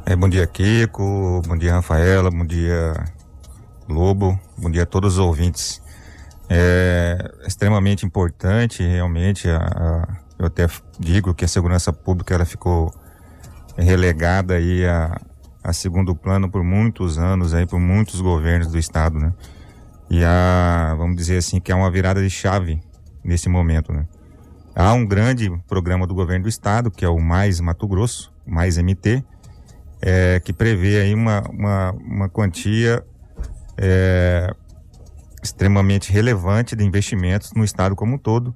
É, 0.06 0.16
bom 0.16 0.28
dia, 0.28 0.46
Kiko. 0.46 1.42
Bom 1.46 1.56
dia, 1.56 1.74
Rafaela. 1.74 2.30
Bom 2.30 2.46
dia, 2.46 2.94
Lobo. 3.88 4.40
Bom 4.56 4.70
dia 4.70 4.84
a 4.84 4.86
todos 4.86 5.14
os 5.14 5.18
ouvintes. 5.18 5.82
É 6.48 7.30
extremamente 7.46 8.06
importante, 8.06 8.82
realmente. 8.82 9.48
A, 9.50 9.58
a, 9.58 10.16
eu 10.38 10.46
até 10.46 10.66
digo 10.98 11.34
que 11.34 11.44
a 11.44 11.48
segurança 11.48 11.92
pública 11.92 12.34
ela 12.34 12.46
ficou 12.46 12.90
relegada 13.76 14.54
aí 14.54 14.86
a, 14.86 15.20
a 15.62 15.72
segundo 15.72 16.14
plano 16.14 16.50
por 16.50 16.64
muitos 16.64 17.18
anos, 17.18 17.52
aí 17.52 17.66
por 17.66 17.78
muitos 17.78 18.20
governos 18.20 18.68
do 18.68 18.78
estado, 18.78 19.18
né? 19.18 19.32
E 20.10 20.24
a, 20.24 20.94
vamos 20.96 21.16
dizer 21.16 21.38
assim, 21.38 21.60
que 21.60 21.70
é 21.70 21.74
uma 21.74 21.90
virada 21.90 22.22
de 22.22 22.30
chave 22.30 22.80
nesse 23.22 23.48
momento, 23.48 23.92
né? 23.92 24.06
Há 24.74 24.92
um 24.92 25.04
grande 25.04 25.50
programa 25.66 26.06
do 26.06 26.14
governo 26.14 26.44
do 26.44 26.48
estado, 26.48 26.90
que 26.90 27.04
é 27.04 27.08
o 27.08 27.18
Mais 27.18 27.60
Mato 27.60 27.86
Grosso, 27.86 28.32
Mais 28.46 28.78
MT, 28.78 29.24
é, 30.00 30.40
que 30.40 30.52
prevê 30.52 31.00
aí 31.00 31.14
uma, 31.14 31.42
uma, 31.50 31.90
uma 31.90 32.28
quantia 32.28 33.04
é, 33.76 34.54
extremamente 35.42 36.12
relevante 36.12 36.76
de 36.76 36.84
investimentos 36.84 37.52
no 37.54 37.64
estado 37.64 37.96
como 37.96 38.14
um 38.14 38.18
todo. 38.18 38.54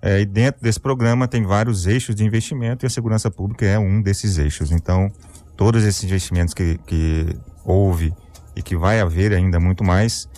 É, 0.00 0.20
e 0.20 0.26
dentro 0.26 0.62
desse 0.62 0.78
programa 0.78 1.26
tem 1.26 1.42
vários 1.42 1.86
eixos 1.86 2.14
de 2.14 2.24
investimento 2.24 2.84
e 2.84 2.86
a 2.86 2.90
segurança 2.90 3.30
pública 3.30 3.66
é 3.66 3.78
um 3.78 4.00
desses 4.00 4.38
eixos. 4.38 4.70
Então, 4.70 5.10
todos 5.56 5.82
esses 5.84 6.04
investimentos 6.04 6.54
que, 6.54 6.78
que 6.86 7.36
houve 7.64 8.14
e 8.54 8.62
que 8.62 8.76
vai 8.76 9.00
haver 9.00 9.32
ainda 9.32 9.58
muito 9.58 9.82
mais, 9.82 10.28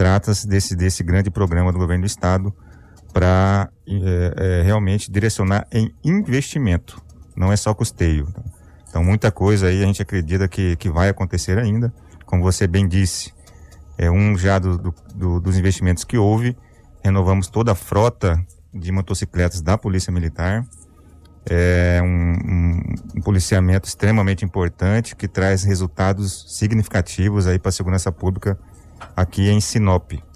trata-se 0.00 0.48
desse, 0.48 0.74
desse 0.74 1.02
grande 1.02 1.30
programa 1.30 1.70
do 1.70 1.78
governo 1.78 2.04
do 2.04 2.06
estado 2.06 2.54
para 3.12 3.68
é, 3.86 4.34
é, 4.34 4.62
realmente 4.62 5.12
direcionar 5.12 5.66
em 5.70 5.94
investimento, 6.02 7.02
não 7.36 7.52
é 7.52 7.56
só 7.56 7.74
custeio. 7.74 8.26
Então, 8.88 9.04
muita 9.04 9.30
coisa 9.30 9.66
aí 9.66 9.82
a 9.82 9.86
gente 9.86 10.00
acredita 10.00 10.48
que, 10.48 10.74
que 10.76 10.88
vai 10.88 11.10
acontecer 11.10 11.58
ainda. 11.58 11.92
Como 12.24 12.42
você 12.42 12.66
bem 12.66 12.88
disse, 12.88 13.34
é 13.98 14.10
um 14.10 14.38
já 14.38 14.58
do, 14.58 14.78
do, 15.14 15.38
dos 15.38 15.58
investimentos 15.58 16.02
que 16.02 16.16
houve. 16.16 16.56
Renovamos 17.04 17.48
toda 17.48 17.72
a 17.72 17.74
frota 17.74 18.42
de 18.72 18.90
motocicletas 18.90 19.60
da 19.60 19.76
Polícia 19.76 20.10
Militar. 20.10 20.64
É 21.44 22.00
um, 22.02 22.06
um, 22.06 22.94
um 23.18 23.20
policiamento 23.20 23.86
extremamente 23.86 24.46
importante 24.46 25.14
que 25.14 25.28
traz 25.28 25.62
resultados 25.62 26.56
significativos 26.56 27.46
aí 27.46 27.58
para 27.58 27.68
a 27.68 27.72
segurança 27.72 28.10
pública 28.10 28.58
aqui 29.16 29.48
em 29.48 29.60
Sinop. 29.60 30.29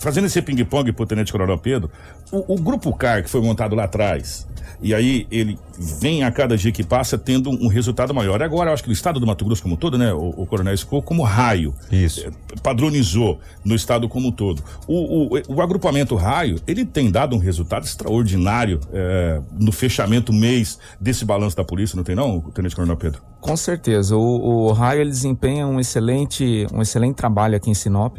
Fazendo 0.00 0.24
esse 0.24 0.40
ping-pong 0.40 0.92
pro 0.92 1.04
Tenente 1.04 1.30
Coronel 1.30 1.58
Pedro, 1.58 1.90
o, 2.32 2.54
o 2.54 2.56
Grupo 2.60 2.90
CAR, 2.96 3.22
que 3.22 3.28
foi 3.28 3.42
montado 3.42 3.76
lá 3.76 3.84
atrás, 3.84 4.48
e 4.82 4.94
aí 4.94 5.26
ele 5.30 5.58
vem 5.78 6.24
a 6.24 6.32
cada 6.32 6.56
dia 6.56 6.72
que 6.72 6.82
passa 6.82 7.18
tendo 7.18 7.50
um 7.50 7.68
resultado 7.68 8.14
maior. 8.14 8.42
Agora, 8.42 8.70
eu 8.70 8.74
acho 8.74 8.82
que 8.82 8.88
o 8.88 8.92
estado 8.92 9.20
do 9.20 9.26
Mato 9.26 9.44
Grosso 9.44 9.62
como 9.62 9.74
um 9.74 9.78
todo, 9.78 9.98
né, 9.98 10.10
o, 10.10 10.30
o 10.30 10.46
Coronel 10.46 10.76
ficou 10.78 11.02
como 11.02 11.22
raio. 11.22 11.74
Isso. 11.92 12.26
É, 12.26 12.30
padronizou 12.62 13.38
no 13.62 13.74
estado 13.74 14.08
como 14.08 14.28
um 14.28 14.32
todo. 14.32 14.62
O, 14.86 15.36
o, 15.36 15.42
o, 15.48 15.60
agrupamento 15.60 16.14
raio, 16.14 16.58
ele 16.66 16.86
tem 16.86 17.10
dado 17.10 17.36
um 17.36 17.38
resultado 17.38 17.84
extraordinário 17.84 18.80
é, 18.94 19.40
no 19.58 19.70
fechamento 19.70 20.32
mês 20.32 20.78
desse 20.98 21.26
balanço 21.26 21.56
da 21.56 21.64
polícia, 21.64 21.94
não 21.94 22.04
tem 22.04 22.14
não, 22.14 22.40
Tenente 22.40 22.74
Coronel 22.74 22.96
Pedro? 22.96 23.20
Com 23.38 23.56
certeza. 23.56 24.16
O, 24.16 24.68
o 24.68 24.72
raio, 24.72 25.02
ele 25.02 25.10
desempenha 25.10 25.66
um 25.66 25.78
excelente, 25.78 26.66
um 26.72 26.80
excelente 26.80 27.16
trabalho 27.16 27.54
aqui 27.54 27.70
em 27.70 27.74
Sinop. 27.74 28.18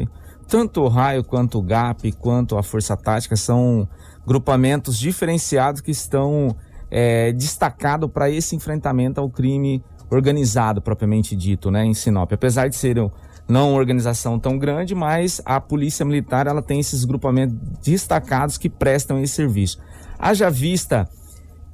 Tanto 0.52 0.82
o 0.82 0.90
raio 0.90 1.24
quanto 1.24 1.60
o 1.60 1.62
GAP, 1.62 2.12
quanto 2.12 2.58
a 2.58 2.62
Força 2.62 2.98
Tática 2.98 3.38
são 3.38 3.88
grupamentos 4.28 5.00
diferenciados 5.00 5.80
que 5.80 5.92
estão 5.92 6.54
é, 6.92 7.32
destacados 7.32 8.12
para 8.12 8.30
esse 8.30 8.54
enfrentamento 8.54 9.22
ao 9.22 9.30
crime 9.30 9.82
organizado, 10.10 10.82
propriamente 10.82 11.38
dito, 11.38 11.72
né, 11.72 11.86
em 11.86 11.94
Sinop. 11.94 12.34
Apesar 12.34 12.68
de 12.68 12.76
serem 12.76 13.10
não 13.48 13.70
uma 13.70 13.80
organização 13.80 14.38
tão 14.38 14.60
grande, 14.60 14.94
mas 14.94 15.42
a 15.46 15.62
Polícia 15.62 16.06
Militar 16.06 16.48
ela 16.48 16.62
tem 16.62 16.82
esses 16.82 17.06
grupamentos 17.06 17.56
destacados 17.82 18.58
que 18.58 18.70
prestam 18.70 19.24
esse 19.24 19.36
serviço. 19.36 19.80
Haja 20.20 20.50
vista 20.50 21.08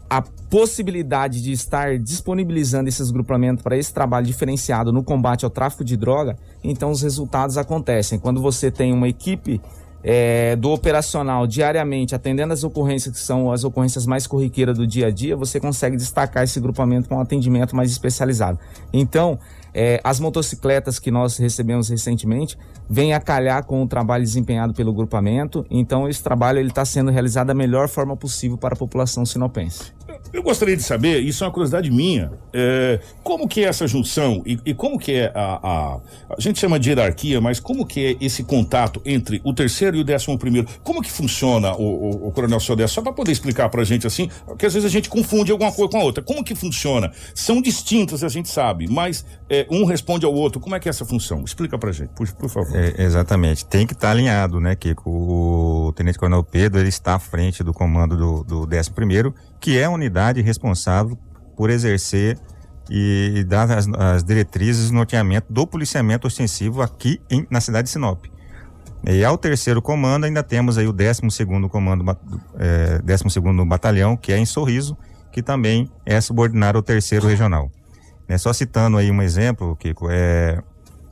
a 0.10 0.22
possibilidade 0.22 1.42
de 1.42 1.52
estar 1.52 1.98
disponibilizando 2.00 2.88
esses 2.88 3.12
grupamentos 3.12 3.62
para 3.62 3.78
esse 3.78 3.94
trabalho 3.94 4.26
diferenciado 4.26 4.94
no 4.94 5.04
combate 5.04 5.44
ao 5.44 5.52
tráfico 5.52 5.84
de 5.84 5.98
droga, 5.98 6.38
então 6.64 6.92
os 6.92 7.02
resultados 7.02 7.58
acontecem. 7.58 8.18
Quando 8.18 8.42
você 8.42 8.72
tem 8.72 8.94
uma 8.94 9.10
equipe 9.10 9.62
é, 10.04 10.56
do 10.56 10.72
operacional 10.72 11.46
diariamente, 11.46 12.16
atendendo 12.16 12.54
as 12.54 12.64
ocorrências 12.64 13.14
que 13.14 13.20
são 13.20 13.52
as 13.52 13.66
ocorrências 13.66 14.06
mais 14.06 14.26
corriqueiras 14.26 14.78
do 14.78 14.88
dia 14.88 15.08
a 15.08 15.12
dia, 15.12 15.36
você 15.36 15.60
consegue 15.60 15.98
destacar 15.98 16.44
esse 16.44 16.60
grupamento 16.62 17.10
com 17.10 17.16
um 17.16 17.20
atendimento 17.20 17.76
mais 17.76 17.92
especializado. 17.92 18.58
Então, 18.94 19.38
é, 19.74 20.00
as 20.04 20.20
motocicletas 20.20 20.98
que 20.98 21.12
nós 21.12 21.38
recebemos 21.38 21.90
recentemente 21.90 22.58
vêm 22.90 23.14
a 23.14 23.20
calhar 23.20 23.66
com 23.66 23.84
o 23.84 23.88
trabalho 23.88 24.24
desempenhado 24.24 24.74
pelo 24.74 24.94
grupamento. 24.94 25.66
Então, 25.70 26.08
esse 26.08 26.24
trabalho 26.24 26.60
está 26.62 26.86
sendo 26.86 27.12
realizado 27.12 27.48
da 27.48 27.54
melhor 27.54 27.90
forma 27.90 28.16
possível 28.16 28.58
para 28.58 28.76
a 28.76 28.78
população 28.78 29.26
sinopense. 29.26 29.97
Eu 30.34 30.44
gostaria 30.44 30.76
de 30.76 30.84
saber, 30.84 31.20
isso 31.20 31.44
é 31.44 31.48
uma 31.48 31.54
curiosidade 31.54 31.90
minha, 31.90 32.32
é, 32.54 33.00
como 33.24 33.48
que 33.48 33.64
é 33.64 33.68
essa 33.68 33.88
junção 33.88 34.42
e, 34.46 34.60
e 34.66 34.74
como 34.74 35.00
que 35.00 35.14
é 35.14 35.32
a, 35.34 35.60
a, 35.62 36.00
a, 36.36 36.40
gente 36.40 36.60
chama 36.60 36.80
de 36.80 36.90
hierarquia, 36.90 37.40
mas 37.42 37.60
como 37.60 37.86
que 37.86 38.06
é 38.06 38.26
esse 38.26 38.44
contato 38.44 39.02
entre 39.06 39.42
o 39.44 39.54
terceiro 39.54 39.98
e 39.98 40.02
o 40.02 40.04
décimo 40.04 40.38
primeiro? 40.38 40.68
Como 40.84 41.02
que 41.02 41.12
funciona 41.12 41.74
o, 41.74 41.84
o, 41.84 42.28
o 42.28 42.32
Coronel 42.32 42.60
Sodé? 42.60 42.88
Só 42.88 43.02
para 43.02 43.14
poder 43.14 43.32
explicar 43.32 43.70
para 43.70 43.82
a 43.82 43.86
gente 43.86 44.06
assim, 44.06 44.30
porque 44.46 44.66
às 44.66 44.74
vezes 44.74 44.86
a 44.86 44.92
gente 44.92 45.10
confunde 45.10 45.52
alguma 45.52 45.72
coisa 45.72 45.92
com 45.92 45.98
a 45.98 46.04
outra. 46.04 46.24
Como 46.24 46.44
que 46.44 46.56
funciona? 46.56 47.12
São 47.34 47.62
distintas, 47.62 48.24
a 48.24 48.30
gente 48.30 48.50
sabe, 48.50 48.88
mas 48.88 49.26
é, 49.50 49.66
um 49.70 49.86
responde 49.86 50.26
ao 50.26 50.34
outro. 50.34 50.60
Como 50.60 50.76
é 50.76 50.80
que 50.80 50.88
é 50.88 50.92
essa 50.92 51.06
função? 51.06 51.44
Explica 51.44 51.78
para 51.78 51.90
a 51.90 51.94
gente, 51.94 52.10
por, 52.10 52.30
por 52.34 52.50
favor. 52.50 52.76
É, 52.76 53.04
exatamente. 53.04 53.66
Tem 53.66 53.86
que 53.86 53.94
estar 53.94 54.08
tá 54.08 54.12
alinhado, 54.12 54.60
né, 54.60 54.76
Kiko? 54.76 55.10
O 55.10 55.94
Tenente 55.94 56.18
Coronel 56.18 56.44
Pedro, 56.44 56.80
ele 56.80 56.90
está 56.90 57.16
à 57.16 57.20
frente 57.20 57.64
do 57.64 57.74
comando 57.74 58.18
do, 58.18 58.44
do 58.44 58.66
décimo 58.66 58.96
primeiro 58.96 59.34
que 59.60 59.78
é 59.78 59.86
a 59.86 59.90
unidade 59.90 60.42
responsável 60.42 61.18
por 61.56 61.70
exercer 61.70 62.38
e 62.90 63.44
dar 63.48 63.70
as, 63.72 63.88
as 63.88 64.24
diretrizes 64.24 64.90
e 64.90 64.94
norteamento 64.94 65.52
do 65.52 65.68
policiamento 65.68 66.28
ostensivo 66.28 66.82
aqui 66.82 67.20
em, 67.30 67.46
na 67.50 67.60
cidade 67.60 67.86
de 67.86 67.92
Sinop. 67.92 68.26
E 69.06 69.24
ao 69.24 69.38
terceiro 69.38 69.82
comando 69.82 70.26
ainda 70.26 70.42
temos 70.42 70.78
aí 70.78 70.88
o 70.88 70.94
12 70.94 71.22
comando, 71.70 72.04
é, 72.58 73.00
12 73.00 73.40
batalhão, 73.66 74.18
que 74.18 74.32
é 74.32 74.38
em 74.38 74.46
Sorriso, 74.46 74.98
que 75.32 75.44
também 75.44 75.90
é 76.06 76.20
subordinado 76.20 76.78
ao 76.78 76.84
terceiro 76.84 77.28
regional. 77.28 77.70
É, 78.28 78.38
só 78.38 78.52
citando 78.52 78.98
aí 78.98 79.12
um 79.12 79.22
exemplo, 79.22 79.76
Kiko, 79.76 80.08
é, 80.10 80.62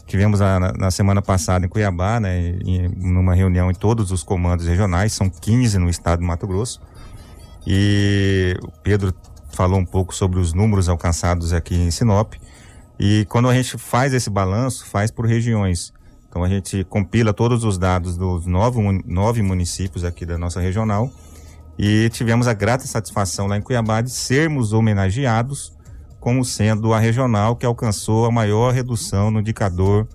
tivemos 0.06 0.41
a, 0.41 0.60
na 0.60 0.91
semana 0.91 1.22
passada 1.22 1.66
em 1.66 1.70
Cuiabá, 1.70 2.20
né, 2.20 2.58
em, 2.66 2.89
numa 2.98 3.34
reunião 3.34 3.70
em 3.70 3.74
todos 3.74 4.12
os 4.12 4.24
comandos 4.24 4.66
regionais, 4.68 5.14
são 5.14 5.30
15 5.30 5.78
no 5.78 5.89
estado 5.89 6.20
de 6.20 6.26
Mato 6.26 6.48
Grosso, 6.48 6.82
e 7.66 8.57
o 8.61 8.72
Pedro 8.84 9.13
falou 9.49 9.80
um 9.80 9.86
pouco 9.86 10.13
sobre 10.13 10.39
os 10.39 10.53
números 10.53 10.89
alcançados 10.89 11.53
aqui 11.53 11.76
em 11.76 11.89
Sinop. 11.89 12.34
E 12.99 13.26
quando 13.30 13.49
a 13.49 13.53
gente 13.53 13.78
faz 13.78 14.13
esse 14.13 14.30
balanço, 14.30 14.86
faz 14.86 15.11
por 15.11 15.26
regiões. 15.26 15.93
Então 16.30 16.43
a 16.43 16.49
gente 16.49 16.84
compila 16.86 17.34
todos 17.34 17.63
os 17.63 17.78
dados 17.78 18.18
dos 18.18 18.45
nove, 18.45 18.82
nove 19.05 19.41
municípios 19.41 20.03
aqui 20.03 20.26
da 20.26 20.38
nossa 20.38 20.59
regional 20.59 21.09
e 21.80 22.09
tivemos 22.09 22.47
a 22.47 22.53
grata 22.53 22.86
satisfação 22.86 23.47
lá 23.47 23.57
em 23.57 23.61
Cuiabá 23.61 24.01
de 24.01 24.09
sermos 24.09 24.74
homenageados 24.74 25.74
como 26.20 26.43
sendo 26.43 26.93
a 26.93 26.99
regional 26.99 27.55
que 27.55 27.66
alcançou 27.66 28.26
a 28.26 28.32
maior 28.32 28.74
redução 28.74 29.30
no 29.30 29.39
indicador 29.39 30.07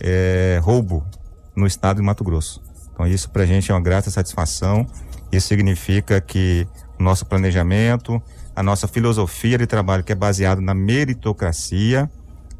é, 0.00 0.58
roubo 0.62 1.06
no 1.54 1.66
estado 1.66 1.98
de 1.98 2.02
Mato 2.02 2.24
Grosso. 2.24 2.60
Então 2.92 3.06
isso 3.06 3.30
para 3.30 3.42
a 3.42 3.46
gente 3.46 3.70
é 3.70 3.74
uma 3.74 3.80
grata 3.80 4.10
satisfação. 4.10 4.86
Isso 5.30 5.48
significa 5.48 6.20
que 6.20 6.66
nosso 7.02 7.26
planejamento, 7.26 8.22
a 8.54 8.62
nossa 8.62 8.86
filosofia 8.86 9.58
de 9.58 9.66
trabalho, 9.66 10.04
que 10.04 10.12
é 10.12 10.14
baseado 10.14 10.60
na 10.60 10.74
meritocracia, 10.74 12.10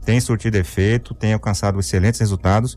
tem 0.04 0.20
surtido 0.20 0.56
efeito, 0.56 1.14
tem 1.14 1.32
alcançado 1.32 1.78
excelentes 1.78 2.20
resultados. 2.20 2.76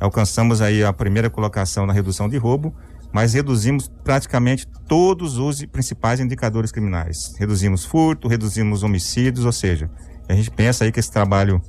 Alcançamos 0.00 0.60
aí 0.60 0.82
a 0.82 0.92
primeira 0.92 1.30
colocação 1.30 1.86
na 1.86 1.92
redução 1.92 2.28
de 2.28 2.36
roubo, 2.36 2.74
mas 3.12 3.34
reduzimos 3.34 3.88
praticamente 4.02 4.66
todos 4.88 5.38
os 5.38 5.64
principais 5.66 6.18
indicadores 6.18 6.72
criminais. 6.72 7.34
Reduzimos 7.38 7.84
furto, 7.84 8.26
reduzimos 8.26 8.82
homicídios, 8.82 9.44
ou 9.44 9.52
seja, 9.52 9.88
a 10.28 10.34
gente 10.34 10.50
pensa 10.50 10.84
aí 10.84 10.90
que 10.90 10.98
esse 10.98 11.12
trabalho 11.12 11.62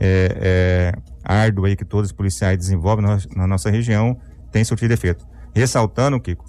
é, 0.00 0.92
é 0.94 1.16
árduo 1.22 1.66
aí 1.66 1.76
que 1.76 1.84
todos 1.84 2.10
os 2.10 2.16
policiais 2.16 2.56
desenvolvem 2.56 3.04
na, 3.04 3.18
na 3.34 3.46
nossa 3.46 3.70
região 3.70 4.16
tem 4.50 4.64
surtido 4.64 4.94
efeito. 4.94 5.26
Ressaltando, 5.54 6.20
Kiko, 6.20 6.44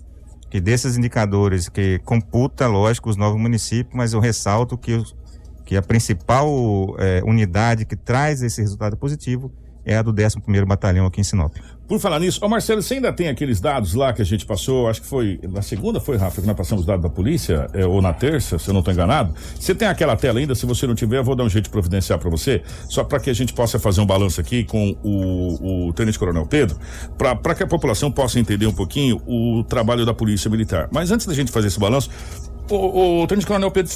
que 0.50 0.62
desses 0.62 0.98
indicadores 0.98 1.70
que 1.70 2.00
computa, 2.00 2.68
lógico, 2.68 3.10
os 3.10 3.18
novos 3.18 3.40
municípios, 3.40 3.96
mas 3.96 4.14
eu 4.14 4.20
ressalto 4.20 4.78
que, 4.78 5.02
que 5.66 5.76
a 5.76 5.82
principal 5.82 6.96
é, 7.00 7.22
unidade 7.26 7.86
que 7.86 7.96
traz 7.96 8.42
esse 8.42 8.62
resultado 8.62 8.96
positivo 8.96 9.52
é 9.86 9.98
a 9.98 10.02
do 10.02 10.14
11º 10.14 10.66
Batalhão 10.66 11.06
aqui 11.06 11.22
em 11.22 11.24
Sinop. 11.24 11.56
Por 11.88 12.00
falar 12.00 12.20
nisso, 12.20 12.44
ô 12.44 12.50
Marcelo, 12.50 12.82
você 12.82 12.96
ainda 12.96 13.14
tem 13.14 13.30
aqueles 13.30 13.62
dados 13.62 13.94
lá 13.94 14.12
que 14.12 14.22
a 14.22 14.26
gente 14.26 14.46
passou, 14.46 14.90
acho 14.90 15.02
que 15.02 15.08
foi 15.08 15.40
na 15.44 15.62
segunda, 15.62 16.02
foi, 16.02 16.18
Rafa, 16.18 16.42
que 16.42 16.48
nós 16.48 16.58
passamos 16.58 16.86
dados 16.86 17.02
da 17.02 17.10
polícia, 17.10 17.70
é, 17.74 17.86
ou 17.86 18.02
na 18.02 18.12
terça, 18.12 18.60
se 18.60 18.70
eu 18.70 18.74
não 18.74 18.82
estou 18.82 18.94
enganado. 18.94 19.34
Você 19.58 19.74
tem 19.74 19.88
aquela 19.88 20.18
tela 20.18 20.38
ainda? 20.40 20.54
Se 20.54 20.66
você 20.66 20.86
não 20.86 20.94
tiver, 20.94 21.20
eu 21.20 21.24
vou 21.24 21.34
dar 21.34 21.46
um 21.46 21.50
jeito 21.50 21.66
de 21.66 21.70
providenciar 21.70 22.20
para 22.20 22.30
você, 22.30 22.62
só 22.90 23.06
para 23.06 23.22
que 23.22 23.30
a 23.30 23.34
gente 23.34 23.54
possa 23.54 23.80
fazer 23.80 24.02
um 24.02 24.06
balanço 24.06 24.42
aqui 24.42 24.66
com 24.66 24.98
o, 25.02 25.88
o 25.88 25.94
Tenente 25.94 26.20
Coronel 26.20 26.46
Pedro, 26.46 26.78
para 27.18 27.56
que 27.56 27.64
a 27.64 27.68
população 27.68 28.12
possa 28.12 28.38
entender 28.38 28.68
um 28.68 28.74
pouquinho 28.74 29.22
o 29.26 29.64
trabalho 29.64 30.06
da 30.06 30.14
Polícia 30.14 30.52
Militar. 30.52 30.90
Mas 30.92 31.10
antes 31.10 31.26
da 31.26 31.34
gente 31.34 31.54
fazer 31.54 31.68
esse 31.68 31.80
balanço, 31.80 32.10
o, 32.70 33.22
o 33.22 33.28
Tenente 33.28 33.48
Coronel 33.48 33.72
Pedro 33.72 33.94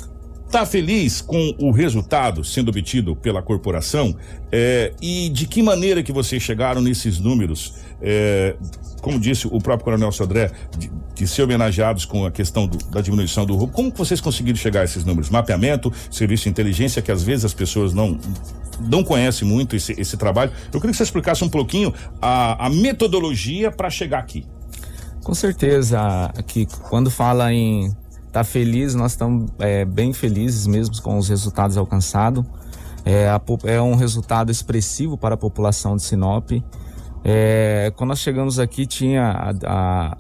Está 0.51 0.65
feliz 0.65 1.21
com 1.21 1.55
o 1.59 1.71
resultado 1.71 2.43
sendo 2.43 2.67
obtido 2.67 3.15
pela 3.15 3.41
corporação? 3.41 4.13
É, 4.51 4.91
e 5.01 5.29
de 5.29 5.47
que 5.47 5.63
maneira 5.63 6.03
que 6.03 6.11
vocês 6.11 6.43
chegaram 6.43 6.81
nesses 6.81 7.19
números? 7.19 7.75
É, 8.01 8.57
como 9.01 9.17
disse 9.17 9.47
o 9.47 9.61
próprio 9.61 9.85
Coronel 9.85 10.11
Sodré, 10.11 10.51
de, 10.77 10.91
de 11.15 11.25
ser 11.25 11.43
homenageados 11.43 12.03
com 12.03 12.25
a 12.25 12.31
questão 12.31 12.67
do, 12.67 12.77
da 12.89 12.99
diminuição 12.99 13.45
do 13.45 13.55
roubo. 13.55 13.71
Como 13.71 13.93
vocês 13.95 14.19
conseguiram 14.19 14.57
chegar 14.57 14.81
a 14.81 14.83
esses 14.83 15.05
números? 15.05 15.29
Mapeamento, 15.29 15.89
serviço 16.11 16.43
de 16.43 16.49
inteligência, 16.49 17.01
que 17.01 17.13
às 17.13 17.23
vezes 17.23 17.45
as 17.45 17.53
pessoas 17.53 17.93
não 17.93 18.19
não 18.77 19.05
conhecem 19.05 19.47
muito 19.47 19.77
esse, 19.77 19.93
esse 19.97 20.17
trabalho. 20.17 20.51
Eu 20.65 20.81
queria 20.81 20.91
que 20.91 20.97
você 20.97 21.03
explicasse 21.03 21.45
um 21.45 21.49
pouquinho 21.49 21.93
a, 22.21 22.65
a 22.65 22.69
metodologia 22.69 23.71
para 23.71 23.89
chegar 23.89 24.19
aqui. 24.19 24.45
Com 25.23 25.33
certeza, 25.33 26.29
que 26.45 26.65
quando 26.89 27.09
fala 27.09 27.53
em 27.53 27.95
tá 28.31 28.43
feliz, 28.43 28.95
nós 28.95 29.11
estamos 29.11 29.51
é, 29.59 29.83
bem 29.85 30.13
felizes 30.13 30.65
mesmo 30.65 31.01
com 31.01 31.17
os 31.17 31.29
resultados 31.29 31.77
alcançados. 31.77 32.45
É, 33.05 33.27
é, 33.65 33.81
um 33.81 33.95
resultado 33.95 34.51
expressivo 34.51 35.17
para 35.17 35.35
a 35.35 35.37
população 35.37 35.95
de 35.95 36.03
Sinop. 36.03 36.51
É, 37.23 37.91
quando 37.95 38.09
nós 38.09 38.19
chegamos 38.19 38.59
aqui, 38.59 38.85
tinha 38.85 39.23
a, 39.23 40.17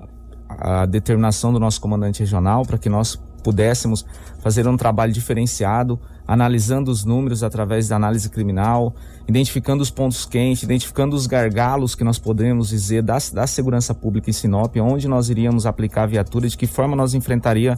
a, 0.49 0.81
a 0.81 0.85
determinação 0.85 1.53
do 1.53 1.59
nosso 1.59 1.79
comandante 1.79 2.19
regional 2.19 2.65
para 2.65 2.77
que 2.77 2.89
nós 2.89 3.19
pudéssemos 3.43 4.05
fazer 4.39 4.67
um 4.67 4.77
trabalho 4.77 5.11
diferenciado, 5.11 5.99
analisando 6.27 6.91
os 6.91 7.03
números 7.03 7.43
através 7.43 7.87
da 7.87 7.95
análise 7.95 8.29
criminal, 8.29 8.95
identificando 9.27 9.83
os 9.83 9.89
pontos 9.89 10.25
quentes, 10.25 10.63
identificando 10.63 11.15
os 11.15 11.27
gargalos 11.27 11.95
que 11.95 12.03
nós 12.03 12.17
podemos 12.17 12.69
dizer 12.69 13.03
da, 13.03 13.17
da 13.33 13.47
segurança 13.47 13.93
pública 13.93 14.29
em 14.29 14.33
Sinop, 14.33 14.75
onde 14.77 15.07
nós 15.07 15.29
iríamos 15.29 15.65
aplicar 15.65 16.03
a 16.03 16.07
viatura, 16.07 16.47
de 16.47 16.57
que 16.57 16.67
forma 16.67 16.95
nós 16.95 17.13
enfrentaria 17.13 17.77